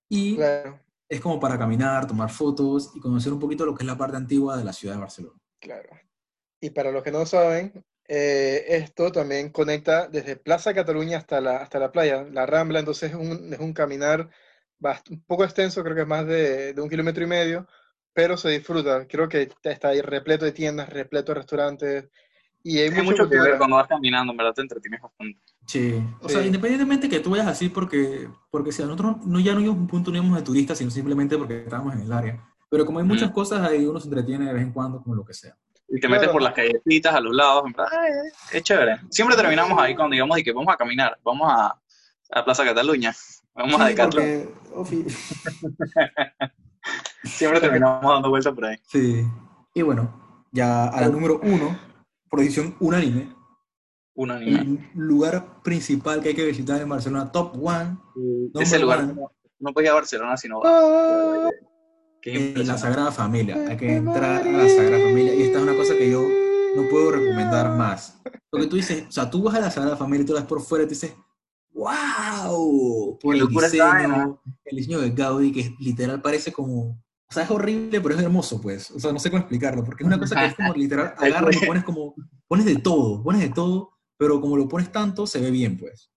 Y 0.09 0.37
Claro. 0.37 0.81
es 1.09 1.21
como 1.21 1.39
para 1.39 1.59
caminar, 1.59 2.07
tomar 2.07 2.31
fotos 2.31 2.93
y 2.95 3.01
conocer 3.01 3.33
un 3.33 3.39
poquito 3.41 3.65
lo 3.65 3.75
que 3.75 3.83
es 3.85 3.87
la 3.87 3.97
parte 3.99 4.17
antigua 4.17 4.57
de 4.57 4.65
la 4.65 4.73
ciudad 4.73 4.95
de 4.95 5.01
Barcelona. 5.01 5.41
Claro. 5.61 5.89
Y 6.61 6.71
para 6.71 6.91
los 6.91 7.03
que 7.05 7.13
no 7.13 7.25
saben, 7.27 7.85
eh, 8.09 8.65
esto 8.69 9.13
también 9.13 9.51
conecta 9.51 10.09
desde 10.09 10.37
Plaza 10.37 10.75
Cataluña 10.75 11.19
hasta 11.19 11.41
la, 11.41 11.59
hasta 11.59 11.79
la 11.79 11.93
playa, 11.93 12.25
la 12.25 12.47
Rambla, 12.47 12.81
entonces 12.81 13.11
es 13.11 13.17
un, 13.17 13.53
es 13.53 13.61
un 13.61 13.73
caminar 13.73 14.29
un 15.11 15.23
poco 15.25 15.45
extenso, 15.45 15.83
creo 15.83 15.95
que 15.95 16.03
es 16.03 16.09
más 16.09 16.27
de, 16.27 16.73
de 16.73 16.81
un 16.81 16.89
kilómetro 16.89 17.23
y 17.23 17.27
medio, 17.27 17.69
pero 18.13 18.37
se 18.37 18.49
disfruta. 18.49 19.07
Creo 19.07 19.29
que 19.29 19.49
está 19.63 19.89
ahí 19.89 20.01
repleto 20.01 20.45
de 20.45 20.53
tiendas, 20.53 20.89
repleto 20.89 21.33
de 21.33 21.39
restaurantes, 21.41 22.09
y 22.63 22.79
hay 22.79 22.89
Tiene 22.89 23.03
mucho 23.03 23.23
mucho 23.25 23.31
que 23.31 23.41
ver 23.41 23.57
cuando 23.59 23.77
vas 23.77 23.87
caminando, 23.89 24.33
en 24.33 24.37
verdad 24.37 24.53
te 24.55 24.63
entretienes 24.63 25.01
bastante. 25.01 25.39
Sí. 25.67 26.03
O 26.21 26.29
Sí. 26.29 26.35
sea, 26.35 26.45
independientemente 26.47 27.09
que 27.09 27.21
tú 27.21 27.31
vayas 27.31 27.47
así 27.47 27.69
porque, 27.69 28.29
porque 28.51 28.73
si 28.73 28.83
a 28.83 28.87
nosotros 28.87 29.17
no, 29.27 29.39
ya 29.41 29.55
no 29.55 29.61
íbamos 29.61 29.79
a 29.79 29.81
un 29.83 29.87
punto, 29.87 30.11
no 30.11 30.17
íbamos 30.19 30.37
de 30.37 30.43
turistas, 30.45 30.79
sino 30.79 30.91
simplemente 30.91 31.37
porque 31.39 31.63
estábamos 31.63 31.95
en 31.95 32.01
el 32.01 32.13
área. 32.13 32.43
Pero 32.71 32.85
como 32.85 32.99
hay 32.99 33.05
muchas 33.05 33.31
Mm. 33.31 33.33
cosas 33.35 33.61
ahí, 33.69 33.87
uno 33.87 33.99
se 34.01 34.09
entretiene 34.09 34.47
de 34.47 34.53
vez 34.53 34.63
en 34.63 34.73
cuando 34.73 35.03
con 35.03 35.17
lo 35.17 35.25
que 35.25 35.33
sea. 35.35 35.57
Y 35.89 35.99
te 36.01 36.07
metes 36.09 36.25
Claro. 36.25 36.33
por 36.35 36.43
las 36.43 36.53
callecitas 36.53 37.15
a 37.15 37.21
los 37.21 37.35
lados, 37.35 37.65
en 37.67 37.73
verdad, 37.73 37.89
ay, 37.99 38.11
es 38.53 38.63
chévere. 38.63 38.99
Siempre 39.11 39.37
terminamos 39.37 39.81
ahí 39.81 39.95
cuando 39.95 40.13
digamos 40.13 40.39
y 40.39 40.45
que 40.45 40.53
vamos 40.53 40.73
a 40.75 40.77
caminar, 40.77 41.19
vamos 41.25 41.49
a, 41.51 41.81
a 42.33 42.45
Plaza 42.45 42.63
Cataluña, 42.65 43.15
vamos 43.55 43.81
a 43.81 43.85
Sí, 43.85 43.91
Decathlon. 43.91 44.51
porque, 44.75 45.07
Siempre 47.25 47.61
terminamos 47.61 48.13
dando 48.13 48.29
vueltas 48.31 48.55
por 48.55 48.67
ahí. 48.67 48.77
Sí. 48.87 49.27
Y 49.75 49.83
bueno, 49.83 50.45
ya 50.53 50.89
a 50.89 51.01
la 51.03 51.09
número 51.09 51.41
uno, 51.43 51.79
por 52.31 52.41
decisión 52.41 52.77
unánime, 52.81 53.35
Un 54.15 54.31
anime. 54.31 54.61
el 54.95 55.01
lugar 55.01 55.63
principal 55.63 56.21
que 56.21 56.31
hay 56.31 56.35
que 56.35 56.45
visitar 56.47 56.81
en 56.81 56.89
Barcelona, 56.89 57.31
top 57.31 57.55
one, 57.63 57.99
Ese 58.55 58.79
number 58.79 58.81
lugar, 58.81 58.99
one, 59.01 59.15
no, 59.15 59.33
no 59.61 59.73
puedes 59.73 59.87
ir 59.87 59.91
a 59.91 59.95
Barcelona 59.95 60.37
si 60.37 60.49
no 60.49 60.61
vas. 60.61 60.73
Ah, 60.73 61.51
es 62.23 62.67
la. 62.67 62.79
Sagrada 62.79 63.13
Familia. 63.13 63.57
Hay 63.69 63.77
que 63.77 63.97
entrar 63.97 64.47
a 64.47 64.51
la 64.51 64.69
Sagrada 64.69 65.03
Familia. 65.03 65.35
Y 65.35 65.43
esta 65.43 65.59
es 65.59 65.65
una 65.65 65.77
cosa 65.77 65.97
que 65.97 66.11
yo 66.11 66.23
no 66.77 66.89
puedo 66.91 67.13
recomendar 67.13 67.77
más. 67.77 68.21
Porque 68.51 68.67
tú 68.67 68.77
dices, 68.77 69.05
o 69.09 69.13
sea, 69.13 69.31
tú 69.31 69.43
vas 69.43 69.55
a 69.55 69.61
la 69.61 69.71
Sagrada 69.71 69.97
Familia 69.97 70.25
y 70.25 70.27
tú 70.27 70.35
la 70.35 70.41
ves 70.41 70.49
por 70.49 70.61
fuera 70.61 70.85
y 70.85 70.89
te 70.89 70.95
dices, 70.95 71.15
¡Wow! 71.73 73.19
Por 73.21 73.37
el 73.37 73.47
diseño, 73.49 74.43
el 74.65 74.77
diseño 74.77 75.01
de 75.01 75.11
Gaudí, 75.11 75.53
que 75.53 75.75
literal 75.79 76.21
parece 76.21 76.53
como. 76.53 77.01
O 77.31 77.35
sea, 77.35 77.43
es 77.43 77.51
horrible, 77.51 78.01
pero 78.01 78.15
es 78.15 78.23
hermoso, 78.23 78.61
pues. 78.61 78.91
O 78.91 78.99
sea, 78.99 79.13
no 79.13 79.19
sé 79.19 79.31
cómo 79.31 79.41
explicarlo, 79.41 79.85
porque 79.85 80.03
es 80.03 80.07
una 80.07 80.19
cosa 80.19 80.37
que 80.41 80.47
es 80.47 80.55
como 80.55 80.73
literal, 80.75 81.15
agarras 81.19 81.63
y 81.63 81.67
pones 81.67 81.85
como. 81.85 82.15
Pones 82.47 82.65
de 82.65 82.77
todo, 82.77 83.23
pones 83.23 83.43
de 83.43 83.51
todo, 83.51 83.91
pero 84.17 84.41
como 84.41 84.57
lo 84.57 84.67
pones 84.69 84.91
tanto, 84.91 85.27
se 85.27 85.39
ve 85.41 85.51
bien, 85.51 85.77
pues. 85.77 86.11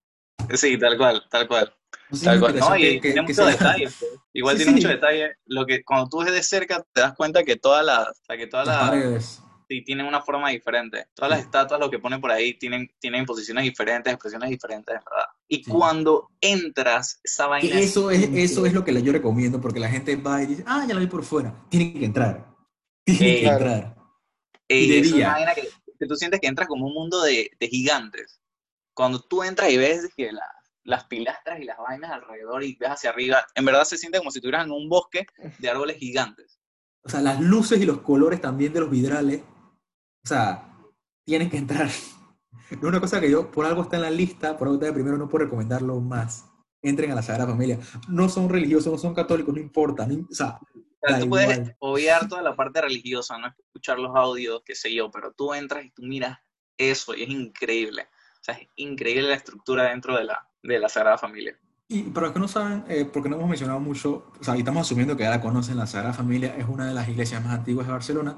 Sí, 0.56 0.78
tal 0.80 0.97
cual, 0.97 1.24
tal 1.30 1.47
cual. 1.47 1.74
No 2.10 2.17
sé 2.17 2.26
Tal 2.26 2.39
cual. 2.39 2.58
No, 2.58 2.78
y 2.78 2.82
que- 2.82 3.00
tiene 3.02 3.15
que 3.15 3.21
mucho 3.21 3.34
sea- 3.36 3.45
detalle. 3.47 3.84
pues. 3.84 4.06
Igual 4.34 4.58
Sí, 4.58 4.63
tiene 4.63 4.78
sí. 4.80 4.86
mucho 4.86 4.95
detalle. 4.95 5.36
Lo 5.45 5.65
que 5.65 5.84
cuando 5.84 6.08
tú 6.10 6.19
ves 6.19 6.32
de 6.32 6.41
cerca 6.43 6.86
te 6.93 7.02
das 7.02 7.13
cuenta 7.13 7.43
que 7.43 7.58
todas 7.58 7.86
las, 7.86 8.08
o 8.08 8.24
sea, 8.26 8.38
que 8.38 8.47
todas 8.47 8.65
Las 8.67 8.78
las, 8.78 8.89
paredes. 8.89 9.41
sí, 9.67 9.84
tienen 9.84 10.06
una 10.06 10.21
forma 10.21 10.50
diferente. 10.50 11.08
Todas 11.13 11.32
las 11.32 11.39
estatuas, 11.41 11.80
lo 11.80 11.89
que 11.91 12.00
ponen 12.00 12.21
por 12.21 12.32
ahí, 12.32 12.58
tienen, 12.58 12.89
tienen 13.00 13.26
posiciones 13.26 13.65
diferentes, 13.65 14.12
expresiones 14.13 14.50
diferentes, 14.50 14.95
en 14.95 15.02
verdad. 15.04 15.26
Y 15.54 15.64
Sí. 15.66 15.70
cuando 15.70 16.30
entras, 16.40 17.20
esa 17.26 17.46
vaina 17.48 17.70
Que 17.70 17.84
eso 17.84 18.10
es, 18.10 18.24
eso 18.34 18.66
es 18.66 18.72
lo 18.74 18.86
que 18.86 19.02
yo 19.04 19.12
recomiendo, 19.12 19.60
porque 19.60 19.82
la 19.82 19.90
gente 19.90 20.16
va 20.16 20.42
y 20.42 20.46
dice, 20.46 20.64
ah, 20.66 20.86
ya 20.88 20.94
la 20.94 21.02
vi 21.02 21.08
por 21.08 21.24
fuera. 21.26 21.54
Tienen 21.70 21.94
que 22.00 22.06
entrar. 22.06 22.48
Tienen 23.06 23.24
Eh, 23.28 23.36
que 23.36 23.42
Claro. 23.42 23.58
entrar. 23.66 23.98
Ey, 24.70 24.86
y 24.86 24.88
de 24.90 25.00
es 25.00 25.12
una 25.12 25.28
vaina 25.34 25.54
que, 25.54 25.68
que 26.00 26.06
tú 26.08 26.16
sientes 26.16 26.40
que 26.40 26.48
entras 26.48 26.70
como 26.70 26.88
un 26.88 26.94
mundo 26.94 27.22
de, 27.22 27.52
de 27.60 27.68
gigantes. 27.68 28.40
Cuando 28.96 29.20
tú 29.20 29.44
entras 29.44 29.70
y 29.72 29.78
ves 29.78 30.10
que 30.16 30.32
la- 30.32 30.42
las 30.86 31.04
pilastras 31.06 31.60
y 31.60 31.66
las 31.66 31.78
vainas 31.78 32.12
alrededor 32.12 32.64
y 32.64 32.76
ves 32.78 32.90
hacia 32.90 33.10
arriba, 33.10 33.46
en 33.54 33.66
verdad 33.66 33.84
se 33.84 33.98
siente 33.98 34.20
como 34.20 34.32
si 34.32 34.40
estuvieras 34.40 34.66
en 34.66 34.72
un 34.72 34.88
bosque 34.88 35.26
de 35.60 35.70
árboles 35.70 35.98
gigantes. 35.98 36.60
O 37.04 37.10
sea, 37.10 37.20
las 37.20 37.42
luces 37.42 37.82
y 37.82 37.86
los 37.86 38.00
colores 38.02 38.40
también 38.40 38.72
de 38.72 38.80
los 38.80 38.90
vidrales, 38.90 39.42
o 40.24 40.28
sea, 40.28 40.74
tienen 41.26 41.50
que 41.50 41.58
entrar. 41.58 41.90
Es 42.70 42.82
una 42.82 43.00
cosa 43.00 43.20
que 43.20 43.30
yo, 43.30 43.52
por 43.52 43.66
algo 43.66 43.82
está 43.84 43.98
en 43.98 44.02
la 44.04 44.10
lista, 44.12 44.58
por 44.58 44.68
algo 44.68 44.76
está 44.76 44.88
de 44.88 44.94
primero, 44.94 45.18
no 45.18 45.28
puedo 45.28 45.46
recomendarlo 45.46 46.00
más. 46.00 46.46
Entren 46.82 47.12
a 47.12 47.16
la 47.16 47.22
Sagrada 47.22 47.52
Familia. 47.52 47.80
No 48.08 48.28
son 48.30 48.50
religiosos, 48.50 48.92
no 48.92 48.98
son 48.98 49.14
católicos, 49.14 49.54
no 49.54 49.62
importa. 49.62 50.06
no- 50.08 50.26
o 50.30 50.34
sea, 50.34 50.60
O 51.04 51.08
sea, 51.08 51.18
Da 51.18 51.20
tú 51.20 51.30
puedes 51.30 51.76
obviar 51.80 52.28
toda 52.28 52.42
la 52.44 52.56
parte 52.56 52.80
religiosa, 52.82 53.38
no 53.38 53.48
escuchar 53.48 53.98
los 54.00 54.16
audios, 54.16 54.62
qué 54.66 54.76
sé 54.76 54.94
yo, 54.94 55.10
pero 55.12 55.32
tú 55.34 55.54
entras 55.54 55.84
y 55.86 55.90
tú 55.92 56.04
miras 56.04 56.38
eso 56.78 57.16
y 57.16 57.24
es 57.24 57.30
increíble. 57.30 58.04
O 58.40 58.44
sea, 58.44 58.56
es 58.56 58.68
increíble 58.76 59.30
la 59.30 59.36
estructura 59.36 59.84
dentro 59.90 60.16
de 60.18 60.26
la, 60.26 60.48
de 60.64 60.80
la 60.80 60.90
Sagrada 60.90 61.18
Familia. 61.18 61.58
Y 61.88 62.04
para 62.04 62.28
los 62.28 62.34
que 62.34 62.40
no 62.40 62.48
saben, 62.48 62.86
eh, 62.88 63.06
porque 63.12 63.30
no 63.30 63.36
hemos 63.36 63.50
mencionado 63.50 63.80
mucho, 63.80 64.32
o 64.40 64.44
sea, 64.44 64.56
y 64.56 64.60
estamos 64.60 64.82
asumiendo 64.88 65.18
que 65.18 65.24
ya 65.24 65.30
la 65.32 65.42
conocen, 65.42 65.76
la 65.78 65.88
Sagrada 65.88 66.14
Familia 66.14 66.56
es 66.56 66.66
una 66.68 66.88
de 66.88 66.94
las 66.94 67.10
iglesias 67.10 67.44
más 67.44 67.54
antiguas 67.54 67.86
de 67.88 67.94
Barcelona, 67.94 68.38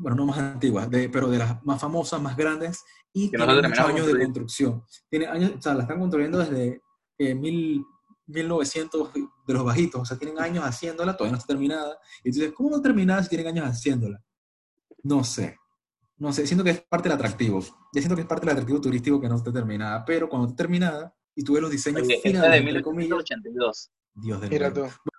bueno, 0.00 0.16
no 0.16 0.26
más 0.26 0.38
antiguas, 0.38 0.90
de- 0.90 1.08
pero 1.08 1.28
de 1.28 1.38
las 1.38 1.64
más 1.64 1.80
famosas, 1.80 2.20
más 2.20 2.36
grandes, 2.36 2.82
y 3.12 3.30
Que 3.30 3.36
tiene 3.36 3.68
muchos 3.68 3.86
años 3.86 4.06
de 4.06 4.18
construcción. 4.18 4.82
Tiene 5.08 5.26
años, 5.26 5.52
o 5.58 5.60
sea, 5.62 5.74
la 5.74 5.82
están 5.82 5.98
construyendo 5.98 6.38
desde 6.38 6.80
eh, 7.18 7.34
mil, 7.34 7.84
1900 8.26 9.10
de 9.46 9.52
los 9.54 9.64
bajitos, 9.64 10.00
o 10.00 10.04
sea, 10.04 10.16
tienen 10.16 10.38
años 10.40 10.64
haciéndola, 10.64 11.16
todavía 11.16 11.32
no 11.32 11.38
está 11.38 11.48
terminada, 11.48 11.98
y 12.24 12.30
tú 12.30 12.38
dices, 12.38 12.52
¿cómo 12.54 12.70
no 12.70 12.80
terminada 12.80 13.22
si 13.22 13.28
tienen 13.28 13.48
años 13.48 13.66
haciéndola? 13.66 14.22
No 15.02 15.22
sé, 15.24 15.56
no 16.16 16.32
sé, 16.32 16.46
siento 16.46 16.62
que 16.64 16.70
es 16.70 16.80
parte 16.82 17.08
del 17.08 17.16
atractivo, 17.16 17.60
ya 17.92 18.00
siento 18.00 18.14
que 18.14 18.22
es 18.22 18.28
parte 18.28 18.46
del 18.46 18.52
atractivo 18.52 18.80
turístico 18.80 19.20
que 19.20 19.28
no 19.28 19.36
esté 19.36 19.52
terminada, 19.52 20.04
pero 20.04 20.28
cuando 20.28 20.48
esté 20.48 20.56
terminada, 20.58 21.14
y 21.34 21.42
tú 21.44 21.54
ves 21.54 21.62
los 21.62 21.70
diseños 21.70 22.02
Oye, 22.02 22.20
finales, 22.22 22.50
de 22.62 22.68
entre 22.68 22.82
comillas, 22.82 23.08
1882. 23.10 23.90
Dios 24.14 24.40
del 24.40 24.50
Mira 24.50 24.70
bueno. 24.70 24.88
tú. 24.88 25.10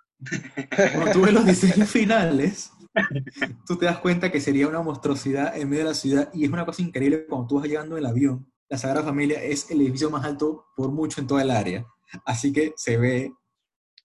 Cuando 0.94 1.12
tú 1.12 1.20
ves 1.22 1.32
los 1.34 1.44
diseños 1.46 1.88
finales, 1.88 2.70
tú 3.66 3.76
te 3.76 3.86
das 3.86 3.98
cuenta 3.98 4.30
que 4.30 4.40
sería 4.40 4.68
una 4.68 4.82
monstruosidad 4.82 5.56
en 5.56 5.68
medio 5.68 5.84
de 5.84 5.90
la 5.90 5.94
ciudad 5.94 6.30
y 6.32 6.44
es 6.44 6.50
una 6.50 6.66
cosa 6.66 6.82
increíble 6.82 7.26
cuando 7.26 7.46
tú 7.46 7.56
vas 7.56 7.66
llegando 7.66 7.96
en 7.96 8.04
el 8.04 8.10
avión. 8.10 8.52
La 8.68 8.78
Sagrada 8.78 9.04
Familia 9.04 9.42
es 9.42 9.70
el 9.70 9.80
edificio 9.80 10.10
más 10.10 10.24
alto 10.24 10.66
por 10.76 10.90
mucho 10.90 11.20
en 11.20 11.26
toda 11.26 11.42
el 11.42 11.50
área. 11.50 11.86
Así 12.24 12.52
que 12.52 12.72
se 12.76 12.96
ve 12.96 13.32
o 13.32 13.38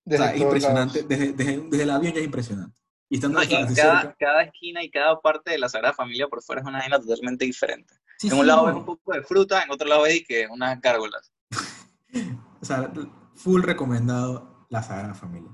Desde 0.05 0.23
sea, 0.23 0.37
impresionante. 0.37 1.03
Desde, 1.03 1.33
desde, 1.33 1.57
desde 1.61 1.83
el 1.83 1.89
avión 1.89 2.13
ya 2.13 2.19
es 2.19 2.25
impresionante. 2.25 2.79
Y 3.09 3.15
estando 3.15 3.39
No, 3.39 3.45
y 3.45 3.47
cada, 3.49 3.67
cerca. 4.01 4.15
cada 4.19 4.43
esquina 4.43 4.83
y 4.83 4.89
cada 4.89 5.19
parte 5.21 5.51
de 5.51 5.59
la 5.59 5.69
Sagrada 5.69 5.93
Familia 5.93 6.27
por 6.27 6.41
fuera 6.43 6.61
es 6.61 6.67
una 6.67 6.79
vaina 6.79 6.99
totalmente 6.99 7.45
diferente. 7.45 7.93
Sí, 8.17 8.27
en 8.27 8.33
sí, 8.33 8.39
un 8.39 8.47
lado 8.47 8.61
no. 8.61 8.67
ves 8.67 8.75
un 8.75 8.85
poco 8.85 9.13
de 9.13 9.21
fruta, 9.23 9.61
en 9.63 9.71
otro 9.71 9.87
lado 9.87 10.03
ves 10.03 10.23
que 10.27 10.47
unas 10.47 10.79
gárgolas. 10.81 11.31
O 12.59 12.65
sea, 12.65 12.91
full 13.35 13.61
recomendado 13.61 14.65
la 14.69 14.81
Sagrada 14.81 15.13
Familia. 15.13 15.51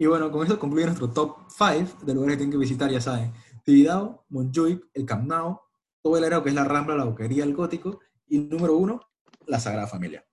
Y 0.00 0.06
bueno, 0.06 0.30
con 0.32 0.46
eso 0.46 0.58
concluye 0.58 0.86
nuestro 0.86 1.10
top 1.10 1.36
5 1.50 2.06
de 2.06 2.14
lugares 2.14 2.36
que 2.36 2.38
tienen 2.38 2.52
que 2.52 2.56
visitar, 2.56 2.90
ya 2.90 3.02
saben. 3.02 3.34
Tibidabo, 3.64 4.24
Montjuic, 4.30 4.86
el 4.94 5.04
Camp 5.04 5.28
Nou, 5.28 5.60
todo 6.00 6.16
el 6.16 6.24
área 6.24 6.42
que 6.42 6.48
es 6.48 6.54
la 6.54 6.64
Rambla, 6.64 6.94
la 6.96 7.04
Boquería, 7.04 7.44
el 7.44 7.52
Gótico. 7.54 8.00
Y 8.26 8.38
número 8.38 8.78
uno, 8.78 9.02
la 9.46 9.60
Sagrada 9.60 9.86
Familia. 9.86 10.24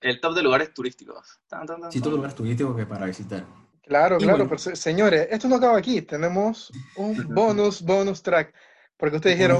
El 0.00 0.20
top 0.20 0.34
de 0.36 0.42
lugares 0.44 0.72
turísticos. 0.72 1.40
Tan, 1.48 1.66
tan, 1.66 1.80
tan, 1.80 1.90
Sí, 1.90 1.98
todos 1.98 2.12
los 2.12 2.18
lugares 2.18 2.36
turísticos 2.36 2.76
que 2.76 2.86
para 2.86 3.06
visitar. 3.06 3.44
Claro, 3.82 4.14
Y 4.16 4.18
claro, 4.20 4.38
bueno. 4.38 4.48
pero 4.48 4.58
se- 4.60 4.76
señores, 4.76 5.26
esto 5.28 5.48
no 5.48 5.56
acaba 5.56 5.76
aquí. 5.76 6.00
Tenemos 6.02 6.70
un 6.94 7.34
bonus, 7.34 7.82
bonus 7.82 8.22
track. 8.22 8.54
Porque 8.96 9.16
ustedes 9.16 9.36
dijeron, 9.36 9.58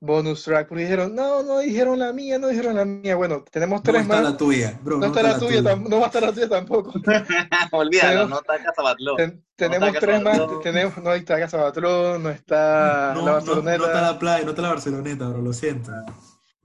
bonus 0.00 0.44
track, 0.44 0.68
porque 0.68 0.82
dijeron, 0.84 1.14
no, 1.14 1.42
no 1.42 1.58
dijeron 1.60 1.98
la 1.98 2.12
mía, 2.12 2.38
no 2.38 2.48
dijeron 2.48 2.76
la 2.76 2.84
mía. 2.84 3.16
Bueno, 3.16 3.42
tenemos 3.50 3.78
No 3.78 3.82
tres 3.82 4.02
está 4.02 4.14
más. 4.14 4.22
la 4.24 4.36
tuya, 4.36 4.78
bro. 4.82 4.98
No 4.98 5.06
está 5.06 5.22
la 5.22 5.38
tuya, 5.38 5.62
tam- 5.62 5.88
no 5.88 5.96
va 5.98 6.04
a 6.04 6.06
estar 6.06 6.22
la 6.22 6.32
tuya 6.32 6.48
tampoco. 6.48 6.92
Olvídalo, 7.72 8.28
no 8.28 8.36
está 8.38 8.62
Casabatló. 8.62 9.16
Ten- 9.16 9.44
tenemos 9.56 9.88
está 9.88 10.00
tres 10.00 10.22
más. 10.22 10.40
Tenemos, 10.62 10.96
no 10.98 11.12
está 11.12 11.38
Casa 11.38 11.58
Patrón, 11.58 12.22
no 12.22 12.30
está 12.30 13.12
No, 13.14 13.20
la 13.20 13.26
no, 13.26 13.32
Barceloneta. 13.32 13.78
no 13.78 13.86
está 13.86 14.02
la 14.02 14.18
playa, 14.18 14.44
no 14.44 14.50
está 14.50 14.62
la 14.62 14.68
Barceloneta, 14.68 15.28
bro, 15.28 15.42
lo 15.42 15.52
siento. 15.52 15.92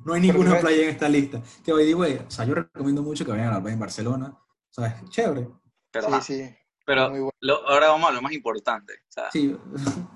No 0.03 0.13
hay 0.13 0.21
ninguna 0.21 0.59
playa 0.59 0.83
en 0.83 0.89
esta 0.89 1.07
lista. 1.07 1.41
Que 1.63 1.71
by 1.73 1.85
the 1.85 1.95
way, 1.95 2.21
o 2.27 2.31
sea, 2.31 2.45
yo 2.45 2.55
recomiendo 2.55 3.01
mucho 3.03 3.23
que 3.23 3.31
vayan 3.31 3.47
a 3.47 3.51
la 3.53 3.61
playa 3.61 3.73
en 3.73 3.79
Barcelona. 3.79 4.33
O 4.35 4.73
sea, 4.73 4.87
es 4.87 5.09
chévere. 5.09 5.47
Pero, 5.91 6.07
Sí, 6.21 6.33
sí, 6.35 6.55
pero 6.95 7.09
muy 7.09 7.19
bueno. 7.19 7.31
lo- 7.39 7.67
ahora 7.69 7.87
vamos 7.89 8.09
a 8.09 8.13
lo 8.13 8.21
más 8.21 8.31
importante. 8.33 8.93
O 9.09 9.11
sea, 9.11 9.31
Sí, 9.31 9.55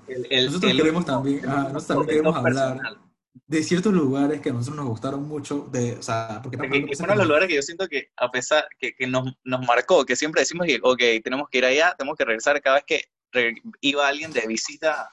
el, 0.08 0.26
el- 0.30 0.46
Nosotros 0.46 0.70
el 0.70 0.76
queremos 0.78 1.00
último- 1.00 1.16
también- 1.16 1.40
ah, 1.48 1.68
nosotros 1.72 1.86
también 1.86 2.06
queremos 2.08 2.36
hablar 2.36 2.72
personal. 2.74 2.98
de 3.46 3.62
ciertos 3.62 3.92
lugares 3.92 4.40
que 4.40 4.50
a 4.50 4.52
nosotros 4.52 4.76
nos 4.76 4.86
gustaron 4.86 5.22
mucho, 5.28 5.68
de, 5.70 5.96
o 5.96 6.02
sea, 6.02 6.40
porque 6.42 6.56
es 6.90 7.00
uno 7.00 7.12
de 7.12 7.18
los 7.18 7.26
lugares 7.26 7.48
que 7.48 7.54
yo 7.54 7.62
siento 7.62 7.86
que, 7.88 8.10
a 8.16 8.30
pesar 8.30 8.66
que, 8.78 8.94
que 8.94 9.06
nos, 9.06 9.24
nos 9.44 9.66
marcó, 9.66 10.04
que 10.04 10.16
siempre 10.16 10.40
decimos 10.42 10.66
que, 10.66 10.78
ok, 10.82 11.02
tenemos 11.22 11.48
que 11.48 11.58
ir 11.58 11.64
allá, 11.64 11.94
tenemos 11.96 12.16
que 12.16 12.24
regresar 12.24 12.60
cada 12.62 12.76
vez 12.76 12.84
que 12.86 13.04
re- 13.32 13.54
iba 13.80 14.06
alguien 14.08 14.32
de 14.32 14.46
visita 14.46 15.08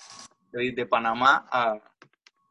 de, 0.52 0.72
de 0.72 0.86
Panamá 0.86 1.46
a, 1.52 1.76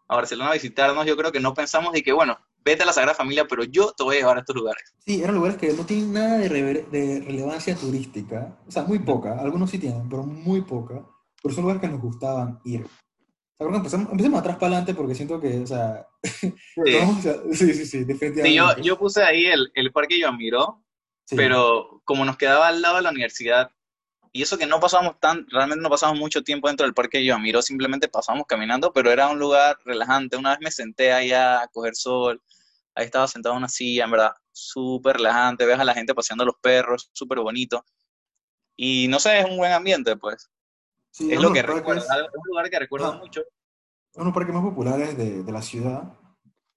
a 0.08 0.16
Barcelona 0.16 0.50
a 0.50 0.54
visitarnos, 0.54 1.06
yo 1.06 1.16
creo 1.16 1.32
que 1.32 1.40
no 1.40 1.54
pensamos 1.54 1.92
de 1.92 2.02
que, 2.02 2.12
bueno, 2.12 2.38
vete 2.64 2.82
a 2.82 2.86
la 2.86 2.92
Sagrada 2.92 3.14
Familia, 3.16 3.46
pero 3.48 3.64
yo 3.64 3.92
te 3.92 4.02
voy 4.02 4.16
a 4.16 4.18
llevar 4.20 4.36
a 4.36 4.40
estos 4.40 4.56
lugares. 4.56 4.94
Sí, 5.04 5.22
eran 5.22 5.34
lugares 5.34 5.56
que 5.58 5.72
no 5.72 5.84
tienen 5.84 6.12
nada 6.12 6.38
de, 6.38 6.48
relevancia 7.26 7.74
turística, 7.76 8.58
o 8.66 8.70
sea, 8.70 8.84
muy 8.84 9.00
poca, 9.00 9.38
algunos 9.38 9.70
sí 9.70 9.78
tienen, 9.78 10.08
pero 10.08 10.22
muy 10.24 10.62
poca, 10.62 11.04
pero 11.42 11.54
son 11.54 11.62
lugares 11.62 11.80
que 11.80 11.88
nos 11.88 12.00
gustaban 12.00 12.60
ir. 12.64 12.84
O 13.58 13.68
sea, 13.68 13.76
empecemos, 13.76 14.10
empecemos 14.10 14.40
atrás 14.40 14.56
para 14.56 14.68
adelante 14.68 14.94
porque 14.94 15.14
siento 15.14 15.40
que, 15.40 15.58
o 15.60 15.66
sea, 15.66 16.06
Sí, 16.42 16.94
vamos 16.98 17.26
a- 17.26 17.42
sí, 17.52 17.74
sí, 17.74 17.86
sí, 17.86 18.04
definitivamente. 18.04 18.48
Sí, 18.48 18.54
yo, 18.54 18.76
yo 18.82 18.98
puse 18.98 19.22
ahí 19.22 19.46
el, 19.46 19.70
el 19.74 19.92
Parque 19.92 20.18
Joan 20.20 20.36
Miró, 20.36 20.78
Sí. 21.24 21.36
pero 21.36 22.00
como 22.04 22.24
nos 22.24 22.36
quedaba 22.36 22.66
al 22.66 22.82
lado 22.82 22.96
de 22.96 23.02
la 23.02 23.10
universidad, 23.10 23.70
Y 24.34 24.42
eso 24.42 24.56
que 24.56 24.66
no 24.66 24.80
pasamos 24.80 25.20
tan, 25.20 25.46
realmente 25.50 25.82
no 25.82 25.90
pasamos 25.90 26.18
mucho 26.18 26.42
tiempo 26.42 26.68
dentro 26.68 26.86
del 26.86 26.94
parque 26.94 27.18
de 27.18 27.26
Yamiro, 27.26 27.60
simplemente 27.60 28.08
pasamos 28.08 28.44
caminando, 28.46 28.92
pero 28.92 29.10
era 29.10 29.28
un 29.28 29.38
lugar 29.38 29.76
relajante. 29.84 30.36
Una 30.38 30.50
vez 30.50 30.60
me 30.62 30.70
senté 30.70 31.12
allá 31.12 31.60
a 31.62 31.68
coger 31.68 31.94
sol, 31.94 32.40
ahí 32.94 33.04
estaba 33.04 33.28
sentado 33.28 33.54
en 33.54 33.58
una 33.58 33.68
silla, 33.68 34.04
en 34.04 34.10
verdad, 34.10 34.32
súper 34.50 35.16
relajante, 35.16 35.66
ves 35.66 35.78
a 35.78 35.84
la 35.84 35.92
gente 35.94 36.14
paseando 36.14 36.44
a 36.44 36.46
los 36.46 36.56
perros, 36.62 37.10
súper 37.12 37.40
bonito. 37.40 37.84
Y 38.74 39.06
no 39.08 39.18
sé, 39.18 39.40
es 39.40 39.44
un 39.44 39.58
buen 39.58 39.72
ambiente, 39.72 40.16
pues. 40.16 40.50
Sí, 41.10 41.30
es 41.30 41.38
lo 41.40 41.52
que 41.52 41.62
parques- 41.62 42.04
es 42.04 42.08
un 42.34 42.42
lugar 42.46 42.70
que 42.70 42.78
recuerdo 42.78 43.12
Ah. 43.12 43.18
mucho. 43.18 43.42
uno 44.14 44.24
de 44.24 44.28
los 44.28 44.34
parques 44.34 44.54
más 44.54 44.62
populares 44.64 45.16
de, 45.16 45.42
de 45.42 45.52
la 45.52 45.62
ciudad 45.62 46.02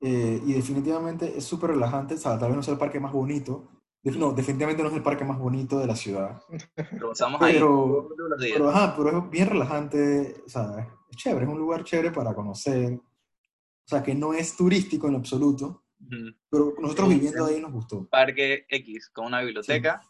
eh, 0.01 0.41
y 0.45 0.53
definitivamente 0.53 1.37
es 1.37 1.43
súper 1.45 1.71
relajante, 1.71 2.13
o 2.13 2.17
sea, 2.17 2.37
tal 2.39 2.47
vez 2.49 2.55
no 2.57 2.63
sea 2.63 2.73
el 2.73 2.79
parque 2.79 2.99
más 2.99 3.11
bonito, 3.11 3.74
no, 4.17 4.31
definitivamente 4.33 4.83
no 4.83 4.89
es 4.89 4.95
el 4.95 5.03
parque 5.03 5.23
más 5.25 5.39
bonito 5.39 5.79
de 5.79 5.87
la 5.87 5.95
ciudad, 5.95 6.41
ahí 7.39 7.53
Pero- 7.53 8.07
todos 8.15 8.29
los 8.29 8.39
días. 8.39 8.53
pero, 8.57 8.69
ajá, 8.69 8.95
pero 8.95 9.17
es 9.17 9.29
bien 9.31 9.49
relajante, 9.49 10.43
o 10.45 10.49
sea, 10.49 10.87
es 11.09 11.17
chévere, 11.17 11.45
es 11.45 11.51
un 11.51 11.57
lugar 11.57 11.83
chévere 11.83 12.11
para 12.11 12.33
conocer, 12.35 12.93
o 12.93 13.87
sea, 13.87 14.03
que 14.03 14.13
no 14.15 14.33
es 14.33 14.55
turístico 14.55 15.07
en 15.07 15.15
absoluto, 15.15 15.83
Ujú. 15.99 16.35
pero 16.49 16.73
nosotros 16.79 17.07
Sí, 17.09 17.13
viviendo 17.15 17.47
sí. 17.47 17.53
ahí 17.55 17.61
nos 17.61 17.71
gustó. 17.71 18.07
Parque 18.07 18.65
X, 18.69 19.09
con 19.09 19.25
una 19.25 19.41
biblioteca, 19.41 20.01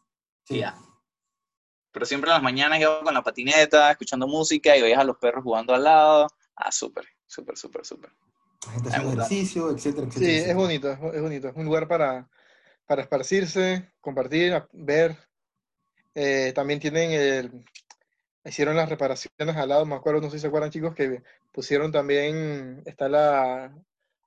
Sí. 0.43 0.55
y 0.55 0.59
ya. 0.59 0.77
Pero 1.91 2.05
siempre 2.05 2.29
en 2.29 2.33
las 2.33 2.43
mañanas 2.43 2.79
iba 2.81 3.01
con 3.01 3.13
la 3.13 3.23
patineta, 3.23 3.91
escuchando 3.91 4.27
música, 4.27 4.75
y 4.75 4.81
veías 4.81 4.99
a 4.99 5.05
los 5.05 5.17
perros 5.17 5.43
jugando 5.43 5.73
al 5.73 5.83
lado. 5.85 6.27
Ah, 6.57 6.69
súper, 6.71 7.05
súper, 7.25 7.57
súper, 7.57 7.85
súper. 7.85 8.11
La 8.65 8.71
gente 8.73 8.89
haciendo 8.89 9.11
ejercicio, 9.13 9.69
etcétera, 9.71 10.07
etcétera. 10.07 10.25
Sí, 10.25 10.31
es 10.35 10.37
etcétera. 10.43 10.57
bonito, 10.59 10.91
es, 10.91 11.13
es 11.15 11.21
bonito. 11.21 11.47
Es 11.47 11.55
un 11.55 11.63
lugar 11.65 11.87
para, 11.87 12.29
para 12.85 13.01
esparcirse, 13.01 13.89
compartir, 14.01 14.63
ver. 14.73 15.17
Eh, 16.13 16.53
también 16.55 16.79
tienen 16.79 17.11
el, 17.11 17.65
hicieron 18.45 18.75
las 18.77 18.89
reparaciones 18.89 19.55
al 19.55 19.69
lado, 19.69 19.85
me 19.85 19.95
acuerdo, 19.95 20.21
no 20.21 20.29
sé 20.29 20.37
si 20.37 20.41
se 20.41 20.47
acuerdan 20.47 20.71
chicos, 20.71 20.95
que 20.95 21.21
pusieron 21.51 21.91
también, 21.91 22.81
está 22.85 23.09
la, 23.09 23.73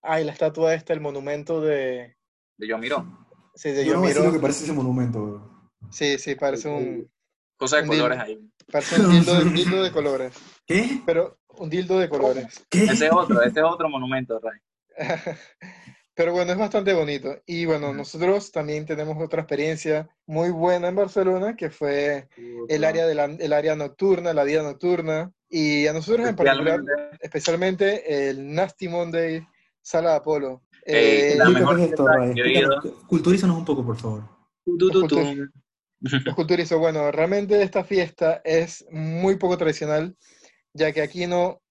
ay, 0.02 0.24
la 0.24 0.32
estatua 0.32 0.74
esta, 0.74 0.92
el 0.92 1.00
monumento 1.00 1.60
de, 1.60 2.16
De 2.56 2.66
yo 2.68 2.76
miro. 2.78 3.26
sí, 3.54 3.70
de 3.70 3.84
Yo 3.86 3.94
no 3.94 4.02
decir 4.02 4.22
lo 4.22 4.32
que 4.32 4.38
parece 4.40 4.64
ese 4.64 4.72
monumento. 4.72 5.24
bro. 5.24 5.70
Sí, 5.90 6.18
sí, 6.18 6.34
parece 6.34 6.68
un, 6.68 7.10
Cosas 7.56 7.82
de 7.82 7.88
Un 7.88 7.96
colores 7.96 8.24
dildo. 8.26 8.40
ahí. 8.42 8.50
parece 8.70 9.00
un 9.00 9.10
dildo, 9.10 9.32
un 9.42 9.54
dildo 9.54 9.82
de 9.82 9.92
colores, 9.92 10.32
¿Qué? 10.66 11.00
pero 11.06 11.38
un 11.56 11.70
dildo 11.70 11.98
de 11.98 12.08
colores. 12.08 12.66
¿Qué? 12.68 12.84
Ese 12.84 13.06
es 13.06 13.12
otro, 13.12 13.40
ese 13.42 13.60
es 13.60 13.64
otro 13.66 13.88
monumento, 13.88 14.38
Ray. 14.40 14.60
Pero 16.18 16.32
bueno, 16.32 16.50
es 16.50 16.58
bastante 16.58 16.92
bonito. 16.94 17.40
Y 17.46 17.64
bueno, 17.64 17.94
nosotros 17.94 18.50
también 18.50 18.84
tenemos 18.84 19.16
otra 19.24 19.42
experiencia 19.42 20.10
muy 20.26 20.50
buena 20.50 20.88
en 20.88 20.96
Barcelona, 20.96 21.54
que 21.54 21.70
fue 21.70 22.28
el 22.68 22.82
área, 22.82 23.06
de 23.06 23.14
la, 23.14 23.26
el 23.26 23.52
área 23.52 23.76
nocturna, 23.76 24.34
la 24.34 24.42
vida 24.42 24.64
nocturna. 24.64 25.30
Y 25.48 25.86
a 25.86 25.92
nosotros 25.92 26.28
en 26.28 26.34
particular, 26.34 26.80
Especialmente, 26.80 27.18
especialmente 27.20 28.30
el 28.30 28.52
Nasty 28.52 28.88
Monday 28.88 29.46
Sala 29.80 30.10
de 30.10 30.16
Apolo. 30.16 30.64
Eh, 30.84 31.34
Eh, 31.34 31.36
la 31.36 31.44
Explícame 31.44 31.60
mejor 31.60 31.76
qué 32.34 32.52
es 32.52 32.62
esto, 32.62 33.06
Culturízanos 33.06 33.56
un 33.56 33.64
poco, 33.64 33.86
por 33.86 33.96
favor. 33.96 34.24
los 34.66 36.34
culturizos, 36.34 36.80
bueno, 36.80 37.12
realmente 37.12 37.62
esta 37.62 37.84
fiesta 37.84 38.42
es 38.44 38.84
muy 38.90 39.36
poco 39.36 39.56
tradicional, 39.56 40.16
ya 40.72 40.90
que 40.90 41.00
aquí 41.00 41.28
no 41.28 41.62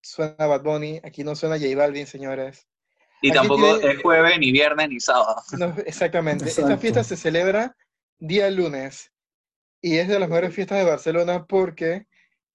suena 0.00 0.46
Bad 0.46 0.62
Bunny, 0.62 1.02
aquí 1.04 1.22
no 1.22 1.36
suena 1.36 1.58
J 1.58 1.76
Balvin, 1.76 2.06
señores. 2.06 2.69
Y 3.22 3.28
Aquí 3.30 3.38
tampoco 3.38 3.78
tiene- 3.78 3.92
es 3.94 4.02
jueves, 4.02 4.38
ni 4.38 4.50
viernes, 4.52 4.88
ni 4.88 5.00
sábado. 5.00 5.42
No, 5.58 5.74
exactamente. 5.86 6.48
Esta 6.48 6.78
fiesta 6.78 7.04
se 7.04 7.16
celebra 7.16 7.76
día 8.18 8.50
lunes 8.50 9.12
y 9.82 9.96
es 9.98 10.08
de 10.08 10.18
las 10.18 10.28
mejores 10.28 10.54
fiestas 10.54 10.78
de 10.78 10.84
Barcelona 10.84 11.44
porque 11.46 12.06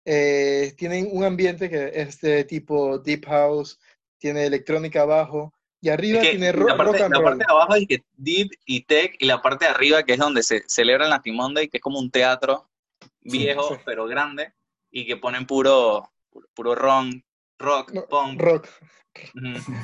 eh, 0.06 0.74
tienen 0.78 1.08
un 1.12 1.24
ambiente 1.24 1.70
que 1.70 1.92
es 1.94 2.22
de 2.22 2.44
tipo 2.44 3.00
deep 3.00 3.26
house, 3.26 3.80
tiene 4.20 4.46
electrónica 4.46 5.02
abajo 5.02 5.52
y 5.82 5.90
arriba 5.90 6.20
Es 6.20 6.26
que 6.26 6.32
tiene 6.32 6.52
ro- 6.52 6.68
la, 6.68 6.78
parte, 6.78 6.92
rock 6.94 7.02
and 7.02 7.14
la 7.14 7.20
roll. 7.20 7.26
parte 7.30 7.46
de 7.48 7.52
abajo 7.52 7.76
es 7.76 7.88
que 7.88 8.04
deep 8.16 8.50
y 8.66 8.82
tech, 8.86 9.16
y 9.20 9.26
la 9.26 9.42
parte 9.42 9.66
de 9.66 9.72
arriba 9.72 10.04
que 10.04 10.14
es 10.14 10.20
donde 10.20 10.44
se 10.44 10.64
celebra 10.68 11.08
la 11.08 11.22
Monday, 11.26 11.68
que 11.68 11.78
es 11.78 11.82
como 11.84 12.00
un 12.00 12.12
teatro 12.12 12.70
viejo, 13.22 13.76
sí. 13.76 13.82
pero 13.86 14.06
grande, 14.06 14.54
y 14.92 15.06
que 15.08 15.18
ponen 15.18 15.46
puro, 15.48 16.12
puro, 16.30 16.48
puro 16.54 16.76
ron, 16.76 17.24
rock, 17.60 17.92
No, 17.94 18.06
punk, 18.08 18.42
Rock. 18.42 18.68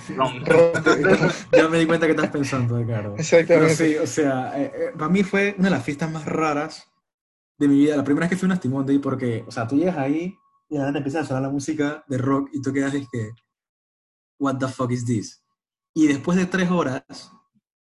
ron. 0.09 0.45
rock. 0.45 0.87
Ya 1.51 1.67
me 1.69 1.79
di 1.79 1.85
cuenta 1.85 2.05
que 2.05 2.11
estás 2.11 2.29
pensando, 2.29 2.77
Ricardo. 2.77 3.11
Pero 3.15 3.21
Exactamente. 3.21 3.75
sí, 3.75 3.95
o 3.97 4.07
sea, 4.07 4.59
eh, 4.61 4.71
eh, 4.75 4.91
para 4.97 5.09
mí 5.09 5.23
fue 5.23 5.55
una 5.57 5.69
de 5.69 5.75
las 5.75 5.83
fiestas 5.83 6.11
más 6.11 6.25
raras 6.25 6.85
de 7.57 7.67
mi 7.67 7.77
vida. 7.77 7.95
La 7.97 8.03
primera 8.03 8.25
vez 8.25 8.31
que 8.31 8.37
fui 8.37 8.45
a 8.45 8.47
un 8.47 8.49
Nasty 8.49 8.69
Monday, 8.69 8.99
porque, 8.99 9.43
o 9.47 9.51
sea, 9.51 9.67
tú 9.67 9.75
llegas 9.77 9.97
ahí 9.97 10.35
y 10.69 10.77
de 10.77 10.87
empieza 10.87 11.19
a 11.21 11.25
sonar 11.25 11.43
la 11.43 11.49
música 11.49 12.03
de 12.07 12.17
rock 12.17 12.49
y 12.53 12.61
tú 12.61 12.71
quedas 12.73 12.93
y 12.95 13.05
que, 13.11 13.29
what 14.39 14.57
the 14.57 14.67
fuck 14.67 14.91
is 14.91 15.05
this? 15.05 15.43
Y 15.93 16.07
después 16.07 16.37
de 16.37 16.45
tres 16.45 16.69
horas, 16.71 17.31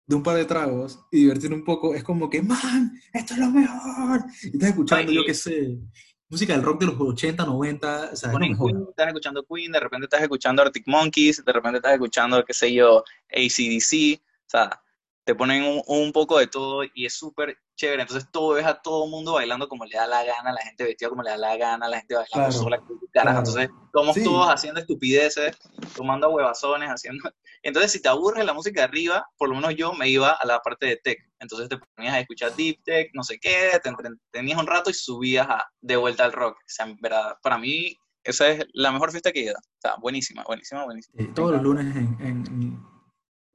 de 0.07 0.17
un 0.17 0.23
par 0.23 0.37
de 0.37 0.45
tragos 0.45 1.01
y 1.11 1.21
divertirte 1.21 1.55
un 1.57 1.65
poco, 1.65 1.95
es 1.95 2.05
como 2.05 2.29
que, 2.29 2.43
man, 2.43 2.93
esto 3.13 3.35
es 3.35 3.41
lo 3.41 3.51
mejor. 3.51 4.23
Y 4.43 4.49
estás 4.49 4.71
escuchando, 4.71 5.11
Ay, 5.11 5.17
yo 5.17 5.25
qué 5.25 5.33
sé, 5.35 5.79
música 6.29 6.53
del 6.53 6.63
rock 6.63 6.81
de 6.81 6.87
los 6.87 6.97
80, 6.99 7.45
90, 7.45 8.11
o 8.13 8.17
sea. 8.17 8.31
Queen, 8.31 8.57
estás 8.89 9.09
escuchando 9.09 9.45
Queen, 9.45 9.73
de 9.73 9.81
repente 9.81 10.05
estás 10.05 10.23
escuchando 10.23 10.63
Arctic 10.63 10.85
Monkeys, 10.87 11.45
de 11.45 11.53
repente 11.53 11.79
estás 11.79 11.93
escuchando, 11.93 12.45
qué 12.45 12.55
sé 12.55 12.73
yo, 12.73 13.05
ACDC, 13.31 14.21
o 14.21 14.51
sea, 14.51 14.83
te 15.25 15.35
ponen 15.35 15.63
un, 15.65 15.83
un 15.87 16.13
poco 16.13 16.39
de 16.39 16.47
todo 16.47 16.83
y 16.95 17.07
es 17.07 17.15
súper 17.15 17.57
chévere. 17.77 18.03
Entonces 18.03 18.31
tú 18.31 18.53
ves 18.53 18.67
a 18.67 18.75
todo 18.81 19.05
el 19.05 19.11
mundo 19.11 19.33
bailando 19.35 19.69
como 19.69 19.85
le 19.87 19.97
da 19.97 20.07
la 20.07 20.23
gana, 20.25 20.53
la 20.53 20.61
gente 20.63 20.85
vestida 20.85 21.09
como 21.09 21.23
le 21.23 21.31
da 21.31 21.37
la 21.39 21.57
gana, 21.57 21.89
la 21.89 21.99
gente 21.99 22.15
bailando 22.15 22.51
Claro, 22.51 22.53
sola, 22.53 22.83
claro. 23.13 23.31
Entonces 23.39 23.69
Sí. 24.15 24.25
todos 24.25 24.49
haciendo 24.51 24.81
estupideces, 24.81 25.57
tomando 25.97 26.29
huevazones, 26.31 26.91
haciendo... 26.91 27.23
Entonces 27.63 27.93
si 27.93 28.03
te 28.03 28.09
aburre 28.09 28.45
la 28.45 28.53
música 28.53 28.81
de 28.81 28.85
arriba, 28.85 29.27
por 29.39 29.49
lo 29.49 29.55
menos 29.55 29.75
yo 29.77 29.95
me 29.95 30.09
iba 30.09 30.31
a 30.33 30.47
la 30.47 30.61
parte 30.61 30.85
de 30.87 30.97
tech. 30.99 31.19
Entonces 31.39 31.69
te 31.71 31.79
ponías 31.97 32.13
a 32.15 32.21
escuchar 32.21 32.55
deep 32.55 32.83
tech, 32.85 33.11
no 33.15 33.23
sé 33.23 33.39
qué, 33.41 33.71
te 33.83 33.89
entretenías 33.89 34.59
un 34.61 34.67
rato 34.67 34.91
y 34.91 34.95
subías 34.95 35.49
a- 35.49 35.67
de 35.81 35.97
vuelta 35.97 36.25
al 36.27 36.33
rock. 36.33 36.57
O 36.59 36.63
sea, 36.67 36.87
verdad, 37.01 37.37
para 37.43 37.57
mí 37.57 37.97
esa 38.25 38.49
es 38.49 38.67
la 38.75 38.93
mejor 38.93 39.11
fiesta 39.11 39.33
que 39.33 39.41
he 39.41 39.45
ido. 39.45 39.55
O 39.59 39.81
sea, 39.81 39.95
buenísima, 40.01 40.45
buenísima, 40.45 40.85
buenísima. 40.85 41.35
Todos 41.35 41.53
los 41.53 41.63
lunes 41.63 41.97
en, 41.97 42.17
en, 42.21 42.79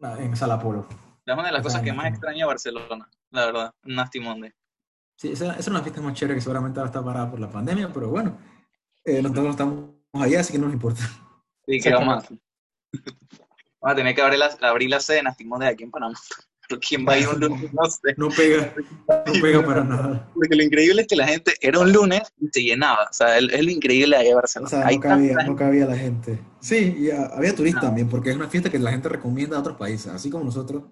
en, 0.02 0.24
en 0.24 0.36
Sala 0.36 0.60
Polo. 0.60 0.88
Es 1.34 1.38
una 1.38 1.48
de 1.48 1.54
las 1.54 1.62
cosas 1.62 1.82
que 1.82 1.94
más 1.94 2.20
de 2.20 2.44
Barcelona, 2.46 3.08
la 3.30 3.46
verdad, 3.46 3.74
Nasty 3.84 4.20
Monday. 4.20 4.52
Sí, 5.16 5.32
esa, 5.32 5.52
esa 5.52 5.60
es 5.60 5.68
una 5.68 5.82
fiesta 5.82 6.02
más 6.02 6.14
chévere 6.14 6.36
que 6.36 6.42
seguramente 6.42 6.80
ahora 6.80 6.90
está 6.90 7.04
parada 7.04 7.30
por 7.30 7.40
la 7.40 7.50
pandemia, 7.50 7.92
pero 7.94 8.10
bueno, 8.10 8.38
eh, 9.06 9.22
nosotros 9.22 9.50
estamos 9.50 9.90
allá, 10.14 10.40
así 10.40 10.54
que 10.54 10.60
no 10.60 10.66
nos 10.66 10.74
importa. 10.74 11.02
Sí, 11.68 11.80
que 11.80 11.94
vamos 11.94 12.24
a, 12.24 12.28
vamos 12.28 13.94
a 13.94 13.96
tener 13.96 14.16
que 14.16 14.22
abrir 14.24 14.40
la, 14.40 14.50
abrir 14.62 14.90
la 14.90 15.00
sede 15.00 15.18
de 15.18 15.24
Nasty 15.24 15.46
Monday 15.46 15.70
aquí 15.70 15.84
en 15.84 15.92
Panamá. 15.92 16.18
¿quién 16.78 17.06
va 17.08 17.14
a 17.14 17.18
ir 17.20 17.28
un 17.28 17.40
lunes? 17.40 17.74
No 17.74 17.86
sé. 17.90 18.14
No 18.18 18.30
pega, 18.30 18.74
no 19.26 19.34
pega 19.42 19.66
para 19.66 19.84
nada. 19.84 20.30
Porque 20.34 20.56
lo 20.56 20.64
increíble 20.64 21.02
es 21.02 21.08
que 21.08 21.16
la 21.16 21.28
gente 21.28 21.54
era 21.62 21.80
un 21.80 21.92
lunes 21.92 22.22
y 22.40 22.48
se 22.52 22.64
llenaba. 22.64 23.04
O 23.04 23.14
sea, 23.14 23.38
es, 23.38 23.44
lo 23.64 23.72
increíble 23.72 24.18
de 24.18 24.24
de 24.24 24.34
O 24.34 24.36
Barcelona. 24.38 24.70
sea, 24.70 24.86
Hay 24.88 24.98
no 24.98 25.02
cabía, 25.02 25.36
no 25.46 25.56
cabía 25.56 25.86
la 25.86 25.98
gente. 25.98 26.40
Sí, 26.60 26.96
y 27.00 27.12
había 27.12 27.56
turistas 27.56 27.84
No. 27.84 27.90
también, 27.90 28.10
porque 28.10 28.30
es 28.30 28.36
una 28.36 28.48
fiesta 28.48 28.70
que 28.70 28.80
la 28.80 28.92
gente 28.92 29.10
recomienda 29.10 29.58
a 29.58 29.62
otros 29.62 29.78
países, 29.78 30.12
así 30.12 30.30
como 30.30 30.44
nosotros 30.46 30.84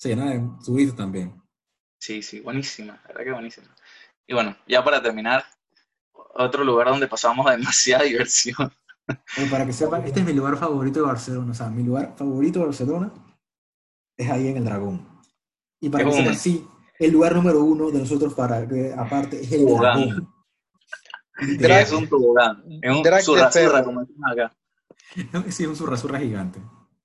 se 0.00 0.08
llena 0.08 0.30
de 0.30 0.42
turistas 0.64 0.96
también. 0.96 1.38
Sí, 2.00 2.22
sí, 2.22 2.40
buenísima, 2.40 2.94
la 3.02 3.08
verdad 3.08 3.24
que 3.24 3.32
buenísima. 3.32 3.76
Y 4.26 4.32
bueno, 4.32 4.56
ya 4.66 4.82
para 4.82 5.02
terminar, 5.02 5.44
otro 6.34 6.64
lugar 6.64 6.88
donde 6.88 7.06
pasamos 7.06 7.44
demasiada 7.50 8.04
diversión. 8.04 8.72
Eh, 9.36 9.46
para 9.50 9.66
que 9.66 9.74
sepan, 9.74 10.02
este 10.06 10.20
es 10.20 10.26
mi 10.26 10.32
lugar 10.32 10.56
favorito 10.56 11.00
de 11.00 11.06
Barcelona, 11.06 11.52
o 11.52 11.54
sea, 11.54 11.68
mi 11.68 11.82
lugar 11.82 12.14
favorito 12.16 12.60
de 12.60 12.64
Barcelona 12.66 13.12
es 14.16 14.30
ahí 14.30 14.48
en 14.48 14.56
el 14.56 14.64
Dragón. 14.64 15.20
Y 15.80 15.90
para 15.90 16.04
que 16.04 16.12
sepan, 16.12 16.34
sí, 16.34 16.66
el 16.98 17.10
lugar 17.12 17.34
número 17.34 17.62
uno 17.62 17.90
de 17.90 17.98
nosotros 17.98 18.32
para 18.32 18.66
que 18.66 18.94
aparte 18.96 19.38
es 19.42 19.52
el 19.52 19.66
Tobogán. 19.66 20.06
Dragón. 20.08 20.34
Drag- 21.58 21.82
es 21.82 21.92
un 21.92 22.08
tobogán, 22.08 22.64
es 22.82 22.90
un 22.90 23.02
perro. 23.02 23.84
como 23.84 24.00
decimos 24.00 24.32
acá. 24.32 24.56
Sí, 25.50 25.64
es 25.64 25.68
un 25.68 25.76
zurra 25.76 26.18
gigante. 26.18 26.60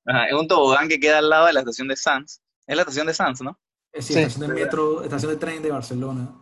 Ajá, 0.06 0.28
es 0.28 0.34
un 0.34 0.48
tobogán 0.48 0.88
que 0.88 1.00
queda 1.00 1.18
al 1.18 1.30
lado 1.30 1.48
de 1.48 1.54
la 1.54 1.62
estación 1.62 1.88
de 1.90 1.96
Sanz. 1.98 2.42
Es 2.68 2.76
la 2.76 2.82
estación 2.82 3.08
de 3.08 3.14
Sanz, 3.14 3.42
¿no? 3.42 3.60
Es 3.92 4.06
sí, 4.06 4.14
Sí. 4.14 4.20
estación 4.20 4.50
de 4.50 4.56
metro, 4.64 5.04
estación 5.04 5.32
de 5.32 5.38
tren 5.38 5.62
de 5.62 5.72
Barcelona, 5.72 6.36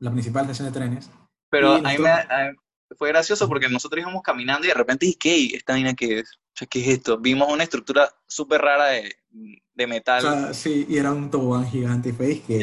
la 0.00 0.10
principal 0.10 0.42
estación 0.42 0.68
de 0.68 0.78
trenes. 0.78 1.10
Pero 1.50 1.74
a 1.74 1.78
mí 1.80 1.98
me- 1.98 2.08
a 2.08 2.52
fue 2.98 3.08
gracioso 3.08 3.48
porque 3.48 3.70
nosotros 3.70 4.02
íbamos 4.02 4.22
caminando 4.22 4.66
y 4.66 4.68
de 4.68 4.74
repente 4.74 5.06
dije, 5.06 5.18
¿qué? 5.18 5.46
¿Esta 5.56 5.72
vaina 5.72 5.94
qué 5.94 6.18
es? 6.18 6.34
O 6.34 6.52
sea, 6.54 6.68
¿qué 6.68 6.80
es 6.82 6.88
esto? 6.88 7.16
Vimos 7.18 7.50
una 7.50 7.62
estructura 7.62 8.10
súper 8.26 8.60
rara 8.60 8.86
de, 8.88 9.16
de 9.30 9.84
O 9.84 9.88
metal. 9.88 10.20
sea, 10.20 10.52
sí, 10.54 10.84
y 10.88 10.98
era 10.98 11.10
un 11.12 11.30
tobogán 11.30 11.66
gigante 11.66 12.10
y 12.10 12.12
fue 12.12 12.40
que 12.46 12.58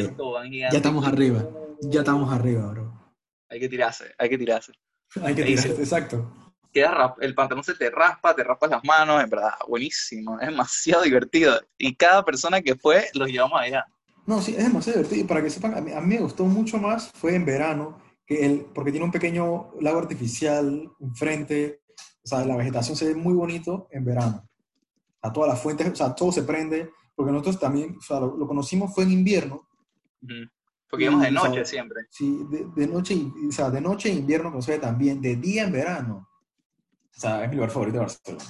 ya 0.52 0.68
estamos 0.78 1.08
arriba, 1.08 1.50
ya 1.82 2.02
estamos 2.02 2.32
arriba, 2.32 2.68
bro. 2.68 2.94
Hay 3.50 3.60
que 3.60 3.70
tirarse, 3.70 4.14
hay 4.20 4.30
que 4.30 4.38
tirarse. 4.38 4.72
Hay 5.24 5.34
que 5.34 5.44
tirarse, 5.44 5.70
exacto. 5.70 6.32
Queda 6.72 6.92
rap- 6.92 7.18
el 7.22 7.34
pantalón 7.34 7.64
se 7.64 7.74
te 7.74 7.90
raspa, 7.90 8.36
te 8.36 8.44
raspas 8.44 8.70
las 8.70 8.84
manos, 8.84 9.24
en 9.24 9.30
verdad, 9.30 9.54
buenísimo, 9.68 10.40
es 10.40 10.48
demasiado 10.48 11.04
divertido. 11.04 11.60
Y 11.78 11.96
cada 11.96 12.24
persona 12.24 12.62
que 12.62 12.76
fue, 12.76 13.10
los 13.14 13.28
llevamos 13.28 13.60
allá. 13.60 13.86
No, 14.28 14.40
sí, 14.42 14.52
es 14.56 14.64
demasiado 14.64 15.00
divertido. 15.00 15.22
Y 15.26 15.28
para 15.28 15.42
que 15.42 15.50
sepan, 15.50 15.76
a 15.76 15.82
mí, 15.82 15.92
a 15.92 16.00
mí 16.00 16.16
me 16.16 16.22
gustó 16.22 16.46
mucho 16.46 16.78
más, 16.78 17.12
fue 17.16 17.34
en 17.36 17.46
verano, 17.46 18.00
que 18.28 18.46
el, 18.46 18.66
porque 18.74 18.92
tiene 18.92 19.06
un 19.06 19.12
pequeño 19.12 19.72
lago 19.82 19.98
artificial 19.98 20.88
enfrente, 21.00 21.82
o 22.24 22.28
sea, 22.28 22.46
la 22.46 22.56
vegetación 22.56 22.96
se 22.96 23.08
ve 23.08 23.16
muy 23.16 23.34
bonito 23.34 23.88
en 23.90 24.06
verano. 24.06 24.48
A 25.22 25.34
todas 25.34 25.50
las 25.50 25.60
fuentes, 25.62 25.90
o 25.92 25.96
sea, 25.96 26.14
todo 26.14 26.32
se 26.32 26.44
prende, 26.44 26.92
porque 27.16 27.32
nosotros 27.32 27.60
también, 27.60 27.98
o 27.98 28.02
sea, 28.02 28.20
lo, 28.20 28.38
lo 28.38 28.48
conocimos 28.48 28.94
fue 28.94 29.04
en 29.06 29.12
invierno. 29.12 29.68
Porque 30.90 31.06
íbamos 31.06 31.24
de 31.24 31.32
Y, 31.32 31.36
o 31.36 31.40
sea, 31.40 31.50
noche 31.50 31.66
siempre. 31.66 32.02
Sí, 32.10 32.46
de, 32.52 32.68
de 32.76 32.88
noche, 32.88 33.16
o 33.48 33.52
sea, 33.52 33.70
de 33.72 33.82
noche 33.82 34.12
en 34.12 34.20
invierno, 34.20 34.52
pero 34.52 34.62
se 34.62 34.74
ve 34.74 34.80
también, 34.80 35.20
de 35.22 35.36
día 35.36 35.64
en 35.64 35.72
verano. 35.72 36.28
O 37.20 37.22
sea, 37.22 37.44
es 37.44 37.50
mi 37.50 37.56
lugar 37.58 37.70
favorito 37.70 37.98
de 37.98 38.06
Barcelona. 38.06 38.46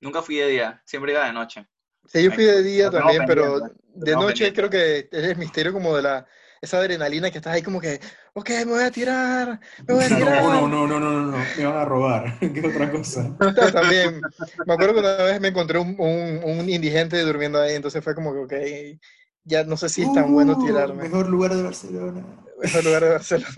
Nunca 0.00 0.22
fui 0.22 0.36
de 0.36 0.48
día, 0.48 0.82
siempre 0.86 1.12
iba 1.12 1.26
de 1.26 1.32
noche. 1.34 1.66
Sí, 2.06 2.22
yo 2.22 2.32
fui 2.32 2.44
de 2.44 2.62
día 2.62 2.90
también, 2.90 3.24
pero 3.26 3.60
de 3.60 4.12
noche 4.12 4.46
pendiente. 4.46 4.54
creo 4.54 4.70
que 4.70 5.08
es 5.12 5.24
el 5.24 5.36
misterio 5.36 5.74
como 5.74 5.94
de 5.94 6.00
la, 6.00 6.26
esa 6.62 6.78
adrenalina 6.78 7.30
que 7.30 7.36
estás 7.36 7.52
ahí 7.52 7.60
como 7.60 7.78
que, 7.78 8.00
ok, 8.32 8.48
me 8.48 8.64
voy 8.64 8.82
a 8.82 8.90
tirar, 8.90 9.60
me 9.86 9.94
voy 9.94 10.04
a 10.04 10.08
tirar. 10.16 10.42
No, 10.42 10.66
no, 10.66 10.86
no, 10.86 10.86
no, 10.86 11.00
no, 11.00 11.20
no, 11.32 11.44
me 11.58 11.66
van 11.66 11.76
a 11.76 11.84
robar, 11.84 12.38
que 12.40 12.60
es 12.60 12.64
otra 12.64 12.90
cosa. 12.90 13.36
También, 13.74 14.22
me 14.64 14.72
acuerdo 14.72 14.94
que 14.94 15.00
una 15.00 15.16
vez 15.16 15.38
me 15.38 15.48
encontré 15.48 15.78
un, 15.78 15.96
un, 15.98 16.40
un 16.44 16.70
indigente 16.70 17.20
durmiendo 17.20 17.60
ahí, 17.60 17.74
entonces 17.74 18.02
fue 18.02 18.14
como 18.14 18.32
que, 18.32 18.94
ok, 18.96 19.00
ya 19.44 19.64
no 19.64 19.76
sé 19.76 19.90
si 19.90 20.00
es 20.02 20.12
tan 20.14 20.32
bueno 20.32 20.54
Uh, 20.54 20.64
tirarme. 20.64 21.02
Mejor 21.02 21.28
lugar 21.28 21.54
de 21.54 21.62
Barcelona. 21.62 22.24
Mejor 22.58 22.84
lugar 22.84 23.04
de 23.04 23.10
Barcelona. 23.10 23.54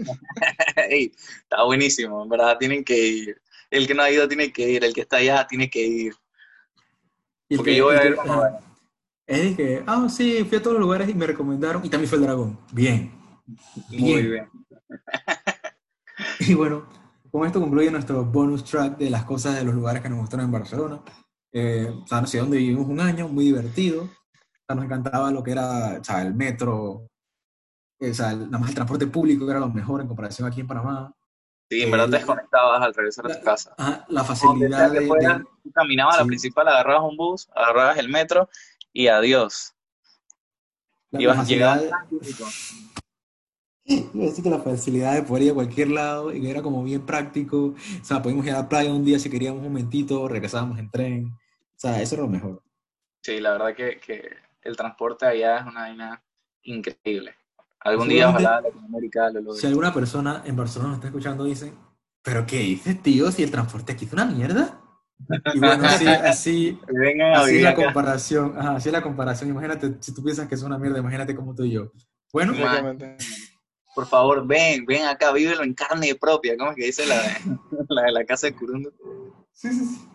Ey, 0.91 1.12
está 1.43 1.62
buenísimo, 1.62 2.25
en 2.25 2.29
verdad, 2.29 2.59
tienen 2.59 2.83
que 2.83 2.99
ir. 2.99 3.41
El 3.71 3.87
que 3.87 3.95
no 3.95 4.03
ha 4.03 4.11
ido 4.11 4.27
tiene 4.29 4.53
que 4.53 4.69
ir, 4.71 4.85
el 4.85 4.93
que 4.95 5.03
está 5.03 5.19
allá 5.19 5.47
tiene 5.47 5.69
que 5.69 5.87
ir. 5.87 6.14
Y 7.49 7.57
Porque 7.57 7.73
que- 7.73 7.77
yo 7.77 7.85
voy 7.87 7.97
a 7.97 8.01
que- 8.03 8.09
ver 8.11 8.16
cómo 8.16 8.39
va. 8.39 8.61
Es 9.27 9.57
que, 9.57 9.83
ah, 9.87 10.09
sí, 10.09 10.45
fui 10.49 10.57
a 10.59 10.62
todos 10.62 10.75
los 10.79 10.83
lugares 10.83 11.09
y 11.09 11.14
me 11.14 11.27
recomendaron, 11.27 11.85
y 11.85 11.91
también 11.91 12.09
fue 12.09 12.19
el 12.19 12.25
dragón. 12.25 12.59
Bien. 12.73 13.12
Muy 13.91 14.23
bien. 14.23 14.49
Y 16.41 16.55
bueno, 16.55 16.89
con 17.31 17.47
esto 17.47 17.61
concluye 17.61 17.91
nuestro 17.91 18.25
bonus 18.25 18.64
track 18.64 18.97
de 18.99 19.11
las 19.11 19.25
cosas 19.25 19.55
de 19.57 19.64
los 19.64 19.75
lugares 19.75 20.03
que 20.03 20.09
nos 20.09 20.19
gustaron 20.21 20.47
en 20.47 20.53
Barcelona. 20.53 21.01
Eh, 21.53 21.89
o 21.91 22.07
sea, 22.07 22.21
no 22.21 22.27
sé, 22.27 22.39
donde 22.39 22.59
vivimos 22.59 22.87
un 22.89 23.01
año, 23.01 23.29
muy 23.29 23.45
divertido. 23.45 24.05
O 24.05 24.09
sea, 24.66 24.75
nos 24.77 24.85
encantaba 24.85 25.31
lo 25.31 25.43
que 25.43 25.53
era, 25.53 25.99
o 26.01 26.05
sea, 26.05 26.23
el 26.23 26.35
metro, 26.35 26.75
o 28.01 28.12
sea, 28.12 28.31
el- 28.33 28.47
nada 28.51 28.59
más 28.59 28.71
el 28.71 28.75
transporte 28.75 29.07
público 29.07 29.45
que 29.45 29.51
era 29.51 29.61
lo 29.61 29.69
mejor 29.69 30.01
en 30.01 30.09
comparación 30.09 30.49
aquí 30.49 30.61
en 30.61 30.66
Panamá. 30.66 31.14
Sí, 31.71 31.83
en 31.83 31.91
verdad 31.91 32.07
te 32.09 32.16
Eh, 32.16 32.19
desconectabas 32.19 32.83
al 32.83 32.95
regresar 32.95 33.31
a 33.31 33.39
tu 33.39 33.45
casa. 33.45 33.75
Ajá, 33.77 34.07
la 34.09 34.25
facilidad 34.25 34.91
de, 34.91 35.07
fueras, 35.07 35.39
de- 35.41 35.45
tú 35.62 35.73
caminabas 35.73 36.16
a 36.16 36.23
la 36.23 36.27
principal, 36.27 36.69
agarrabas 36.69 37.03
un 37.11 37.16
bus, 37.16 37.49
agarrabas 37.55 37.99
el 37.99 38.09
metro 38.09 38.49
y 38.93 39.09
adiós. 39.09 39.75
la, 41.11 41.21
Ibas, 41.21 41.39
a 41.39 41.43
decir 44.14 44.45
que 44.45 44.51
la 44.51 44.59
facilidad 44.61 45.14
de 45.14 45.23
poder 45.23 45.45
ir 45.45 45.51
a 45.51 45.55
cualquier 45.55 45.89
lado 45.89 46.33
y 46.33 46.41
que 46.41 46.51
era 46.51 46.62
como 46.62 46.83
bien 46.85 47.05
práctico. 47.07 47.75
O 48.01 48.05
sea, 48.05 48.23
podíamos 48.23 48.45
ir 48.47 48.53
a 48.53 48.61
la 48.62 48.69
playa 48.69 48.93
un 48.93 49.05
día 49.05 49.19
si 49.19 49.31
queríamos 49.31 49.59
un 49.59 49.69
momentito, 49.69 50.29
regresábamos 50.29 50.79
en 50.79 50.91
tren. 50.91 51.27
O 51.27 51.81
sea, 51.81 52.01
eso 52.03 52.14
era 52.16 52.23
lo 52.25 52.29
mejor. 52.31 52.62
Sí, 53.23 53.41
la 53.41 53.53
verdad 53.53 53.75
que, 53.75 53.99
que 54.01 54.37
el 54.62 54.77
transporte 54.77 55.27
allá 55.27 55.59
es 55.59 55.66
una 55.66 55.81
vaina 55.83 56.23
increíble. 56.62 57.35
Algún 57.81 58.09
día 58.09 58.29
ojalá 58.29 58.61
Latinoamérica 58.61 59.31
lo 59.31 59.41
logre. 59.41 59.61
Si 59.61 59.66
alguna 59.66 59.93
persona 59.95 60.43
en 60.45 60.57
Barcelona 60.57 60.89
nos 60.91 60.99
está 60.99 61.09
escuchando, 61.09 61.45
dice, 61.45 61.72
¿pero 62.22 62.45
qué 62.47 62.59
dices, 62.59 63.03
tío? 63.03 63.31
Si 63.31 63.43
el 63.43 63.51
transporte 63.51 63.93
aquí 63.93 64.05
es 64.05 64.12
una 64.12 64.24
mierda. 64.26 64.81
Y 65.55 65.59
bueno, 65.59 65.85
así, 65.85 66.07
así, 66.07 66.81
así 67.35 67.59
la 67.61 67.70
acá. 67.70 67.85
comparación. 67.87 68.55
Ajá, 68.57 68.76
así 68.76 68.89
es 68.89 68.93
la 68.93 69.03
comparación. 69.03 69.51
Imagínate, 69.51 69.97
si 70.01 70.14
tú 70.14 70.22
piensas 70.22 70.47
que 70.49 70.55
es 70.55 70.62
una 70.62 70.79
mierda, 70.79 70.99
imagínate 71.01 71.35
como 71.35 71.55
tú 71.57 71.64
y 71.64 71.72
yo. 71.72 71.91
Bueno, 72.33 72.53
Ma- 72.53 72.59
Exactamente. 72.59 73.16
Por 73.97 74.07
favor, 74.07 74.47
ven, 74.47 74.87
ven 74.87 75.07
acá, 75.07 75.33
vívelo 75.33 75.64
en 75.64 75.74
carne 75.74 76.14
propia. 76.14 76.57
¿Cómo 76.57 76.70
es 76.70 76.76
que 76.76 76.85
dice 76.87 77.05
la 77.05 77.20
de 77.20 77.31
la, 77.89 78.03
de 78.03 78.12
la 78.12 78.24
casa 78.24 78.47
de 78.47 78.55
Curundo? 78.55 78.93
sí, 79.53 79.72
sí, 79.72 79.85
sí. 79.87 80.09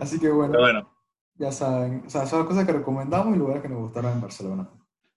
Así 0.00 0.18
que 0.18 0.28
bueno, 0.30 0.90
ya 1.36 1.52
saben. 1.52 2.02
O 2.06 2.10
sea, 2.10 2.26
son 2.26 2.40
las 2.40 2.48
cosas 2.48 2.66
que 2.66 2.72
recomendamos 2.72 3.36
y 3.36 3.38
lugares 3.38 3.62
que 3.62 3.68
nos 3.68 3.78
gustaron 3.78 4.12
en 4.12 4.20
Barcelona. 4.20 4.68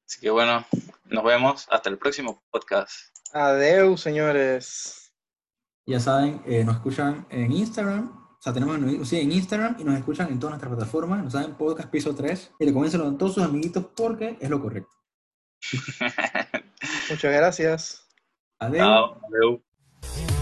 Así 0.06 0.22
que 0.22 0.30
bueno, 0.30 0.66
nos 1.06 1.24
vemos 1.24 1.68
hasta 1.70 1.90
el 1.90 1.98
próximo 1.98 2.44
podcast. 2.52 2.92
Adeu, 3.34 3.98
señores. 3.98 5.14
Ya 5.86 6.00
saben, 6.00 6.42
eh, 6.46 6.64
nos 6.64 6.76
escuchan 6.76 7.28
en 7.30 7.52
Instagram. 7.52 8.24
O 8.38 8.42
sea, 8.42 8.54
tenemos 8.54 8.80
nos 8.80 9.08
siguen 9.08 9.32
en 9.32 9.38
Instagram 9.38 9.76
y 9.80 9.84
nos 9.84 9.98
escuchan 9.98 10.30
en 10.30 10.40
todas 10.40 10.52
nuestras 10.52 10.74
plataformas. 10.74 11.24
Nos 11.24 11.34
saben 11.34 11.56
Podcast 11.56 11.90
Piso 11.90 12.14
3. 12.14 12.52
Y 12.60 12.66
recomiéndenselo 12.66 13.08
a 13.08 13.18
todos 13.18 13.36
sus 13.36 13.44
amiguitos 13.44 13.86
porque 13.96 14.38
es 14.40 14.50
lo 14.50 14.62
correcto. 14.62 14.92
Muchas 17.10 17.34
gracias. 17.34 18.08
Chao, 18.60 19.20
adiós. 19.22 20.33